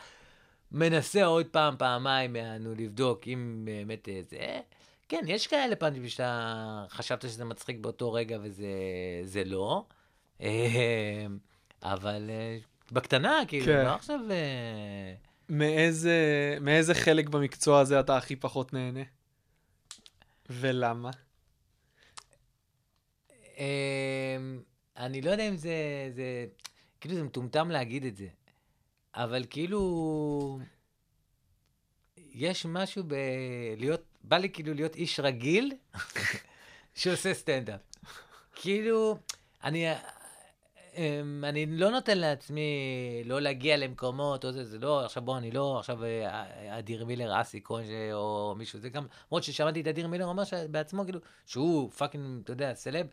מנסה 0.72 1.24
עוד 1.24 1.46
פעם, 1.46 1.76
פעמיים, 1.78 2.36
יענו, 2.36 2.74
לבדוק 2.78 3.28
אם 3.28 3.62
באמת 3.64 4.08
אה, 4.08 4.20
זה. 4.28 4.60
כן, 5.08 5.20
יש 5.26 5.46
כאלה 5.46 5.76
פאנצ'ים 5.76 6.08
שאתה 6.08 6.84
חשבת 6.88 7.22
שזה 7.22 7.44
מצחיק 7.44 7.78
באותו 7.80 8.12
רגע 8.12 8.38
וזה 8.42 8.66
זה 9.24 9.44
לא. 9.44 9.84
אמ, 10.40 10.46
אבל 11.82 12.30
אה, 12.30 12.58
בקטנה, 12.92 13.40
כאילו, 13.48 13.66
כן. 13.66 13.84
לא 13.84 13.90
עכשיו... 13.90 14.20
מאיזה, 15.52 16.18
מאיזה 16.60 16.94
חלק 16.94 17.28
במקצוע 17.28 17.80
הזה 17.80 18.00
אתה 18.00 18.16
הכי 18.16 18.36
פחות 18.36 18.72
נהנה? 18.72 19.00
ולמה? 20.50 21.10
אמ, 23.58 24.62
אני 24.96 25.22
לא 25.22 25.30
יודע 25.30 25.48
אם 25.48 25.56
זה, 25.56 25.74
זה, 26.14 26.46
כאילו 27.00 27.14
זה 27.14 27.22
מטומטם 27.22 27.70
להגיד 27.70 28.04
את 28.04 28.16
זה, 28.16 28.26
אבל 29.14 29.44
כאילו, 29.50 30.58
יש 32.16 32.66
משהו 32.66 33.04
בלהיות, 33.04 34.04
בא 34.24 34.36
לי 34.36 34.50
כאילו 34.50 34.74
להיות 34.74 34.96
איש 34.96 35.20
רגיל 35.20 35.72
שעושה 36.94 37.34
סטנדאפ. 37.34 37.80
כאילו, 38.54 39.18
אני, 39.64 39.86
אני 41.44 41.66
לא 41.66 41.90
נותן 41.90 42.18
לעצמי 42.18 42.62
לא 43.24 43.40
להגיע 43.40 43.76
למקומות, 43.76 44.44
או 44.44 44.52
זה, 44.52 44.64
זה 44.64 44.78
לא, 44.78 45.04
עכשיו 45.04 45.22
בוא, 45.22 45.38
אני 45.38 45.50
לא, 45.50 45.78
עכשיו 45.78 46.04
אה, 46.04 46.78
אדיר 46.78 47.04
מילר, 47.04 47.40
אסי 47.40 47.60
כהן, 47.64 47.84
או 48.12 48.54
מישהו, 48.58 48.78
זה 48.78 48.88
גם, 48.88 49.06
למרות 49.28 49.44
ששמעתי 49.44 49.80
את 49.80 49.86
אדיר 49.86 50.08
מילר 50.08 50.26
אומר 50.26 50.42
בעצמו, 50.70 51.04
כאילו, 51.04 51.20
שהוא 51.46 51.90
fucking, 51.90 52.40
אתה 52.44 52.52
יודע, 52.52 52.74
סלב, 52.74 53.06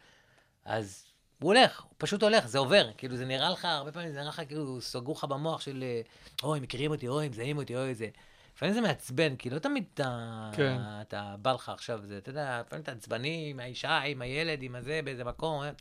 אז 0.65 1.05
הוא 1.39 1.53
הולך, 1.53 1.82
הוא 1.82 1.95
פשוט 1.97 2.23
הולך, 2.23 2.47
זה 2.47 2.59
עובר. 2.59 2.89
כאילו, 2.97 3.15
זה 3.15 3.25
נראה 3.25 3.49
לך, 3.49 3.65
הרבה 3.65 3.91
פעמים 3.91 4.11
זה 4.11 4.17
נראה 4.17 4.30
לך 4.30 4.41
כאילו, 4.47 4.82
סגרו 4.82 5.13
לך 5.13 5.23
במוח 5.23 5.61
של, 5.61 5.84
אה, 5.84 6.01
אוי, 6.43 6.59
מכירים 6.59 6.91
אותי, 6.91 7.07
אוי, 7.07 7.30
מזהים 7.30 7.57
אותי, 7.57 7.75
אוי, 7.75 7.95
זה. 7.95 8.07
לפעמים 8.55 8.73
זה 8.73 8.82
מעצבן, 8.82 9.36
כי 9.36 9.49
לא 9.49 9.59
תמיד 9.59 9.84
אתה, 9.93 10.49
כן. 10.53 10.77
אתה 11.01 11.36
בא 11.41 11.51
לך 11.51 11.69
עכשיו, 11.69 11.99
זה, 12.05 12.17
אתה 12.17 12.30
יודע, 12.30 12.61
לפעמים 12.65 12.84
אתה 12.84 12.91
עצבני 12.91 13.47
עם 13.49 13.59
האישה, 13.59 13.99
עם 13.99 14.21
הילד, 14.21 14.63
עם 14.63 14.75
הזה, 14.75 14.99
באיזה 15.03 15.23
מקום, 15.23 15.63
אה, 15.63 15.71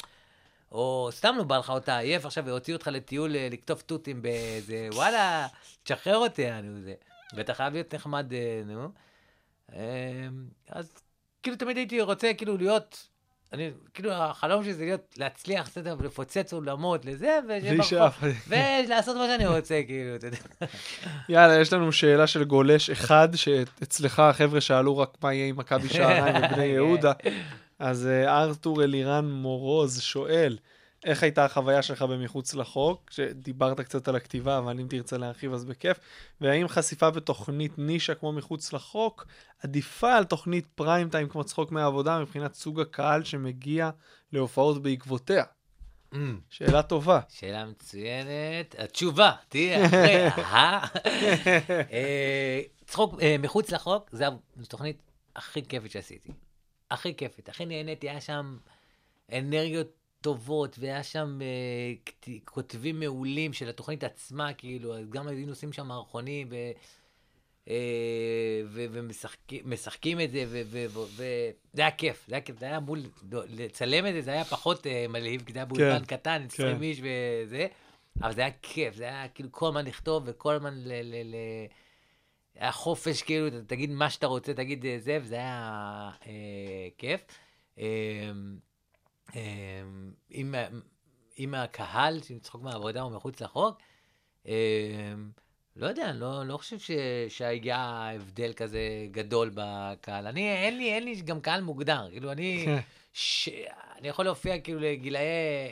או 0.72 1.08
סתם 1.12 1.34
לא 1.38 1.44
בא 1.44 1.58
לך, 1.58 1.70
או 1.70 1.76
אתה 1.76 1.98
עייף 1.98 2.26
עכשיו 2.26 2.44
והוציאו 2.44 2.76
אותך 2.76 2.88
לטיול 2.92 3.36
אה, 3.36 3.48
לקטוף 3.50 3.80
תותים 3.86 4.22
באיזה, 4.22 4.88
וואלה, 4.92 5.46
תשחרר 5.82 6.16
אותי, 6.16 6.50
נו, 6.62 6.80
זה. 6.80 6.94
ואתה 7.34 7.54
חייב 7.54 7.72
להיות 7.72 7.94
נחמד, 7.94 8.32
אה, 8.32 8.62
נו. 8.66 8.88
אה, 9.72 10.28
אז 10.68 10.92
כאילו 11.42 11.56
תמיד 11.56 11.76
הייתי 11.76 12.00
רוצה 12.00 12.34
כאילו 12.34 12.56
להיות, 12.56 13.08
אני, 13.52 13.70
כאילו 13.94 14.12
החלום 14.12 14.64
שלי 14.64 14.74
זה 14.74 14.84
להיות, 14.84 15.14
להצליח 15.18 15.70
סדר 15.70 15.96
ולפוצץ 15.98 16.52
אולמות 16.52 17.04
לזה. 17.04 17.38
ולעשות 18.48 19.16
מה 19.16 19.26
שאני 19.26 19.46
רוצה, 19.46 19.80
כאילו, 19.86 20.16
אתה 20.16 20.26
יודע. 20.26 20.38
יאללה, 21.28 21.60
יש 21.60 21.72
לנו 21.72 21.92
שאלה 21.92 22.26
של 22.26 22.44
גולש 22.44 22.90
אחד, 22.90 23.28
שאצלך 23.34 24.18
החבר'ה 24.20 24.60
שאלו 24.60 24.98
רק 24.98 25.10
מה 25.22 25.34
יהיה 25.34 25.46
עם 25.46 25.56
מכבי 25.56 25.88
שעריים 25.88 26.36
ובני 26.44 26.64
יהודה. 26.64 27.12
אז 27.78 28.06
אה, 28.06 28.42
ארתור 28.42 28.84
אלירן 28.84 29.30
מורוז 29.30 30.00
שואל, 30.00 30.58
איך 31.04 31.22
הייתה 31.22 31.44
החוויה 31.44 31.82
שלך 31.82 32.02
במחוץ 32.02 32.54
לחוק? 32.54 33.10
שדיברת 33.10 33.80
קצת 33.80 34.08
על 34.08 34.16
הכתיבה, 34.16 34.58
אבל 34.58 34.80
אם 34.80 34.86
תרצה 34.90 35.18
להרחיב 35.18 35.52
אז 35.52 35.64
בכיף. 35.64 35.98
והאם 36.40 36.68
חשיפה 36.68 37.10
בתוכנית 37.10 37.78
נישה 37.78 38.14
כמו 38.14 38.32
מחוץ 38.32 38.72
לחוק 38.72 39.26
עדיפה 39.62 40.16
על 40.16 40.24
תוכנית 40.24 40.66
פריים 40.74 41.08
טיים 41.08 41.28
כמו 41.28 41.44
צחוק 41.44 41.72
מהעבודה 41.72 42.20
מבחינת 42.20 42.54
סוג 42.54 42.80
הקהל 42.80 43.24
שמגיע 43.24 43.90
להופעות 44.32 44.82
בעקבותיה? 44.82 45.44
שאלה 46.50 46.82
טובה. 46.82 47.20
שאלה 47.28 47.66
מצוינת. 47.66 48.74
התשובה 48.78 49.32
תהיה 49.48 49.86
אחרי 49.86 50.26
ה... 50.26 50.86
אה, 51.92 52.60
צחוק 52.86 53.22
אה, 53.22 53.36
מחוץ 53.38 53.70
לחוק, 53.70 54.10
זו 54.12 54.24
התוכנית 54.62 55.02
הכי 55.36 55.62
כיפית 55.62 55.92
שעשיתי. 55.92 56.32
הכי 56.90 57.16
כיפית, 57.16 57.48
הכי 57.48 57.66
נהניתי, 57.66 58.10
היה 58.10 58.20
שם 58.20 58.56
אנרגיות 59.32 59.88
טובות, 60.20 60.76
והיה 60.78 61.02
שם 61.02 61.38
אה, 61.42 62.34
כותבים 62.44 63.00
מעולים 63.00 63.52
של 63.52 63.68
התוכנית 63.68 64.04
עצמה, 64.04 64.52
כאילו, 64.52 64.94
גם 65.10 65.28
היינו 65.28 65.52
עושים 65.52 65.72
שם 65.72 65.86
מערכונים, 65.86 66.48
ו... 66.50 66.56
אה, 67.68 68.62
ומשחקים 68.72 69.70
משחקים 69.70 70.20
את 70.20 70.30
זה, 70.30 70.44
וזה 70.48 71.82
היה 71.82 71.90
כיף, 71.90 72.24
זה 72.28 72.34
היה 72.34 72.40
כיף, 72.40 72.58
זה 72.58 72.66
היה 72.66 72.80
מול, 72.80 73.02
לא, 73.32 73.42
לצלם 73.48 74.06
את 74.06 74.12
זה, 74.12 74.20
זה 74.20 74.30
היה 74.30 74.44
פחות 74.44 74.86
אה, 74.86 75.06
מלהיב, 75.08 75.42
כי 75.42 75.52
זה 75.52 75.58
היה 75.58 75.66
באולפן 75.66 76.04
קטן, 76.04 76.46
20 76.46 76.76
כן. 76.76 76.82
איש 76.82 77.00
וזה, 77.00 77.66
אבל 78.22 78.34
זה 78.34 78.40
היה 78.40 78.50
כיף, 78.62 78.94
זה 78.94 79.04
היה 79.04 79.28
כאילו 79.28 79.48
כל 79.52 79.68
הזמן 79.68 79.84
לכתוב 79.84 80.22
וכל 80.26 80.54
הזמן 80.54 80.74
היה 82.58 82.72
חופש, 82.72 83.22
כאילו, 83.22 83.46
תגיד 83.66 83.90
מה 83.90 84.10
שאתה 84.10 84.26
רוצה, 84.26 84.54
תגיד 84.54 84.86
אה, 84.86 84.96
זה, 84.98 85.18
וזה 85.22 85.34
היה 85.34 86.10
אה, 86.26 86.88
כיף. 86.98 87.20
אה, 87.78 88.30
אה, 89.36 89.82
עם, 90.30 90.54
עם 91.36 91.54
הקהל, 91.54 92.20
עם 92.30 92.38
צחוק 92.38 92.62
מהעבודה 92.62 93.02
או 93.02 93.10
מחוץ 93.10 93.40
לחוק, 93.40 93.78
אה, 94.48 95.14
לא 95.76 95.86
יודע, 95.86 96.10
אני 96.10 96.20
לא, 96.20 96.46
לא 96.46 96.56
חושב 96.56 96.78
ש, 96.78 96.90
שהגיע 97.28 97.76
הבדל 98.16 98.52
כזה 98.52 98.80
גדול 99.10 99.50
בקהל. 99.54 100.26
אני, 100.26 100.52
אין 100.52 100.78
לי, 100.78 100.92
אין 100.94 101.04
לי 101.04 101.14
גם 101.14 101.40
קהל 101.40 101.60
מוגדר. 101.60 102.10
כאילו, 102.10 102.32
אני, 102.32 102.66
ש, 103.12 103.48
אני 103.98 104.08
יכול 104.08 104.24
להופיע 104.24 104.60
כאילו 104.60 104.80
לגילאי 104.80 105.22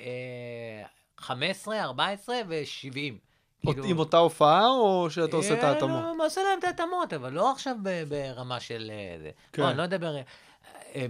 אה, 0.06 0.86
15, 1.18 1.82
14 1.82 2.36
ו-70. 2.48 3.14
כאילו, 3.62 3.84
עם 3.84 3.98
אותה 3.98 4.16
הופעה, 4.16 4.68
או 4.68 5.10
שאתה 5.10 5.36
עושה 5.36 5.54
את 5.54 5.64
אה, 5.64 5.68
ההתאמות? 5.68 6.02
לא, 6.18 6.26
עושה 6.26 6.40
להם 6.42 6.58
את 6.58 6.64
ההתאמות, 6.64 7.12
אבל 7.12 7.32
לא 7.32 7.50
עכשיו 7.50 7.76
ברמה 8.08 8.60
של 8.60 8.90
אה. 8.94 9.30
כן. 9.52 9.62
אני 9.62 9.78
לא 9.78 9.84
אדבר 9.84 10.16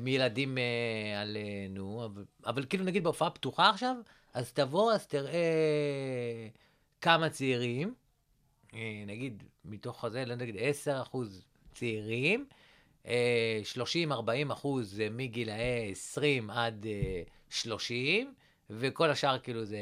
מילדים 0.00 0.58
אה, 0.58 1.20
על 1.20 1.36
אה, 1.36 1.66
נו, 1.70 2.04
אבל, 2.04 2.24
אבל 2.46 2.64
כאילו 2.64 2.84
נגיד 2.84 3.04
בהופעה 3.04 3.30
פתוחה 3.30 3.70
עכשיו, 3.70 3.96
אז 4.34 4.52
תבוא, 4.52 4.92
אז 4.92 5.06
תראה 5.06 5.38
כמה 7.00 7.28
צעירים, 7.28 7.94
נגיד, 9.06 9.42
מתוך 9.64 10.04
הזה, 10.04 10.24
לא 10.24 10.34
נגיד 10.34 10.56
10 10.58 11.02
אחוז 11.02 11.44
צעירים, 11.74 12.46
אה, 13.06 13.60
30-40 14.10 14.52
אחוז 14.52 14.92
זה 14.94 15.08
מגילאי 15.10 15.90
20 15.90 16.50
עד 16.50 16.86
אה, 16.86 17.22
30, 17.50 18.34
וכל 18.70 19.10
השאר 19.10 19.38
כאילו 19.38 19.64
זה 19.64 19.78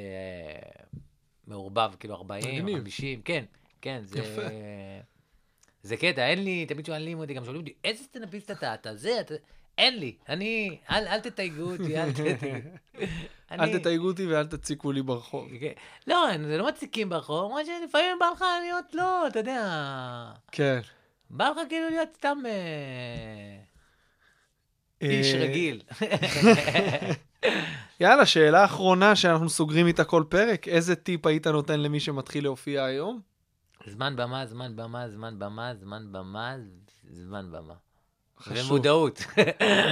מעורבב, 1.46 1.90
כאילו 2.00 2.14
40, 2.14 2.66
מגניב. 2.66 2.78
50, 2.78 3.22
כן, 3.22 3.44
כן, 3.80 4.00
זה... 4.04 4.18
יפה. 4.18 4.42
זה 5.82 5.96
קטע, 5.96 6.26
אין 6.26 6.44
לי, 6.44 6.66
תמיד 6.66 6.86
שואלים 6.86 7.18
אותי, 7.18 7.34
גם 7.34 7.44
שואלים 7.44 7.60
אותי, 7.60 7.74
איזה 7.84 8.04
סטנדאפיסט 8.04 8.50
אתה, 8.50 8.74
אתה 8.74 8.94
זה, 8.94 9.20
אתה... 9.20 9.34
אין 9.78 9.98
לי, 9.98 10.14
אני, 10.28 10.78
אל, 10.90 11.08
אל 11.08 11.20
תתייגו 11.20 11.72
אותי, 11.72 11.98
אל 11.98 12.12
תתייגו. 12.12 12.68
אל 13.60 13.78
תתייגו 13.78 14.06
אותי 14.06 14.26
ואל 14.26 14.46
תציקו 14.46 14.92
לי 14.92 15.02
ברחוב. 15.02 15.48
כן. 15.60 15.72
לא, 16.06 16.26
זה 16.46 16.58
לא 16.58 16.66
מציקים 16.68 17.08
ברחוב, 17.08 17.44
למרות 17.44 17.66
שלפעמים 17.66 18.18
בא 18.20 18.26
לך 18.34 18.44
להיות, 18.62 18.94
לא, 18.94 19.26
אתה 19.26 19.38
יודע, 19.38 19.62
כן. 20.52 20.80
בא 21.30 21.48
לך 21.48 21.58
כאילו 21.68 21.88
להיות 21.90 22.08
סתם 22.14 22.38
אה, 22.46 23.58
איש 25.00 25.34
אה, 25.34 25.40
רגיל. 25.40 25.82
יאללה, 28.00 28.26
שאלה 28.26 28.64
אחרונה 28.64 29.16
שאנחנו 29.16 29.48
סוגרים 29.48 29.86
איתה 29.86 30.04
כל 30.04 30.24
פרק. 30.28 30.68
איזה 30.68 30.96
טיפ 30.96 31.26
היית 31.26 31.46
נותן 31.46 31.80
למי 31.80 32.00
שמתחיל 32.00 32.44
להופיע 32.44 32.84
היום? 32.84 33.20
זמן 33.86 34.16
במה, 34.16 34.46
זמן 34.46 34.76
במה, 34.76 35.08
זמן 35.10 35.38
במה, 35.38 35.72
זמן 35.74 36.06
במה, 36.12 36.54
זמן 37.10 37.46
במה. 37.52 37.74
חשוב. 38.38 38.70
ומודעות. 38.70 39.22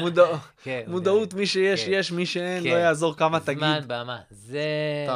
מודע- 0.00 0.36
כן, 0.64 0.82
מודעות, 0.88 1.34
מי 1.34 1.46
שיש, 1.46 1.84
כן. 1.84 1.90
יש, 1.94 2.12
מי 2.12 2.26
שאין, 2.26 2.62
כן. 2.62 2.70
לא 2.70 2.74
יעזור 2.74 3.16
כמה 3.16 3.40
תגיד. 3.40 3.58
זמן 3.58 3.80
במה. 3.86 4.20
זה... 4.30 4.62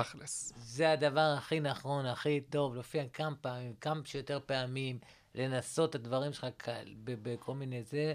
תכלס. 0.00 0.52
זה 0.56 0.92
הדבר 0.92 1.34
הכי 1.38 1.60
נכון, 1.60 2.06
הכי 2.06 2.40
טוב, 2.50 2.74
להופיע 2.74 3.02
כמה 3.12 3.34
פעמים, 3.40 3.72
כמה 3.80 4.00
שיותר 4.04 4.38
פעמים, 4.46 4.98
לנסות 5.34 5.90
את 5.90 5.94
הדברים 5.94 6.32
שלך 6.32 6.46
בכל 7.04 7.54
מיני 7.54 7.82
זה. 7.82 8.14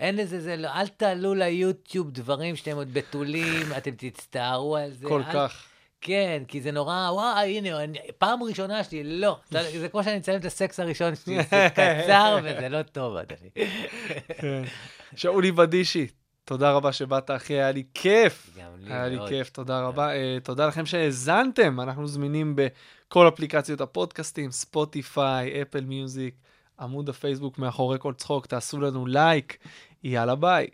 אין 0.00 0.16
לזה, 0.16 0.40
זה 0.40 0.56
לא, 0.56 0.68
אל 0.68 0.88
תעלו 0.88 1.34
ליוטיוב 1.34 2.10
דברים 2.10 2.56
שאתם 2.56 2.76
עוד 2.76 2.94
בתולים, 2.94 3.62
אתם 3.76 3.90
תצטערו 3.96 4.76
על 4.76 4.90
זה. 4.92 5.06
כל 5.08 5.22
אל- 5.26 5.32
כך. 5.32 5.66
כן, 6.00 6.42
כי 6.48 6.60
זה 6.60 6.70
נורא, 6.72 7.08
וואי, 7.12 7.58
הנה, 7.58 7.84
אני, 7.84 7.98
פעם 8.18 8.42
ראשונה 8.42 8.84
שלי, 8.84 9.04
לא. 9.20 9.38
זה 9.50 9.80
זה 9.80 9.88
כמו 9.88 10.04
שאני 10.04 10.16
אציין 10.16 10.40
את 10.40 10.44
הסקס 10.44 10.80
הראשון 10.80 11.14
שלי, 11.16 11.36
זה 11.50 11.68
קצר 11.70 12.38
וזה 12.44 12.68
לא 12.68 12.82
טוב, 12.82 13.16
אדוני. 13.16 13.50
כן. 14.38 14.62
שאולי 15.16 15.52
בדישי, 15.52 16.06
תודה 16.44 16.72
רבה 16.72 16.92
שבאת, 16.92 17.30
אחי, 17.30 17.54
היה 17.54 17.70
לי 17.70 17.84
כיף. 17.94 18.50
גם 18.58 18.70
לי 18.78 18.92
היה 18.92 19.08
לי. 19.08 19.18
כיף, 19.28 19.50
תודה 19.50 19.80
רבה. 19.80 20.14
אה, 20.14 20.38
תודה 20.42 20.66
לכם 20.66 20.86
שהאזנתם, 20.86 21.80
אנחנו 21.80 22.06
זמינים 22.06 22.56
בכל 22.56 23.28
אפליקציות 23.28 23.80
הפודקאסטים, 23.80 24.50
ספוטיפיי, 24.50 25.62
אפל 25.62 25.84
מיוזיק, 25.84 26.34
עמוד 26.80 27.08
הפייסבוק 27.08 27.58
מאחורי 27.58 27.98
כל 28.00 28.14
צחוק, 28.14 28.46
תעשו 28.46 28.80
לנו 28.80 29.06
לייק, 29.06 29.56
יאללה 30.04 30.34
ביי. 30.34 30.66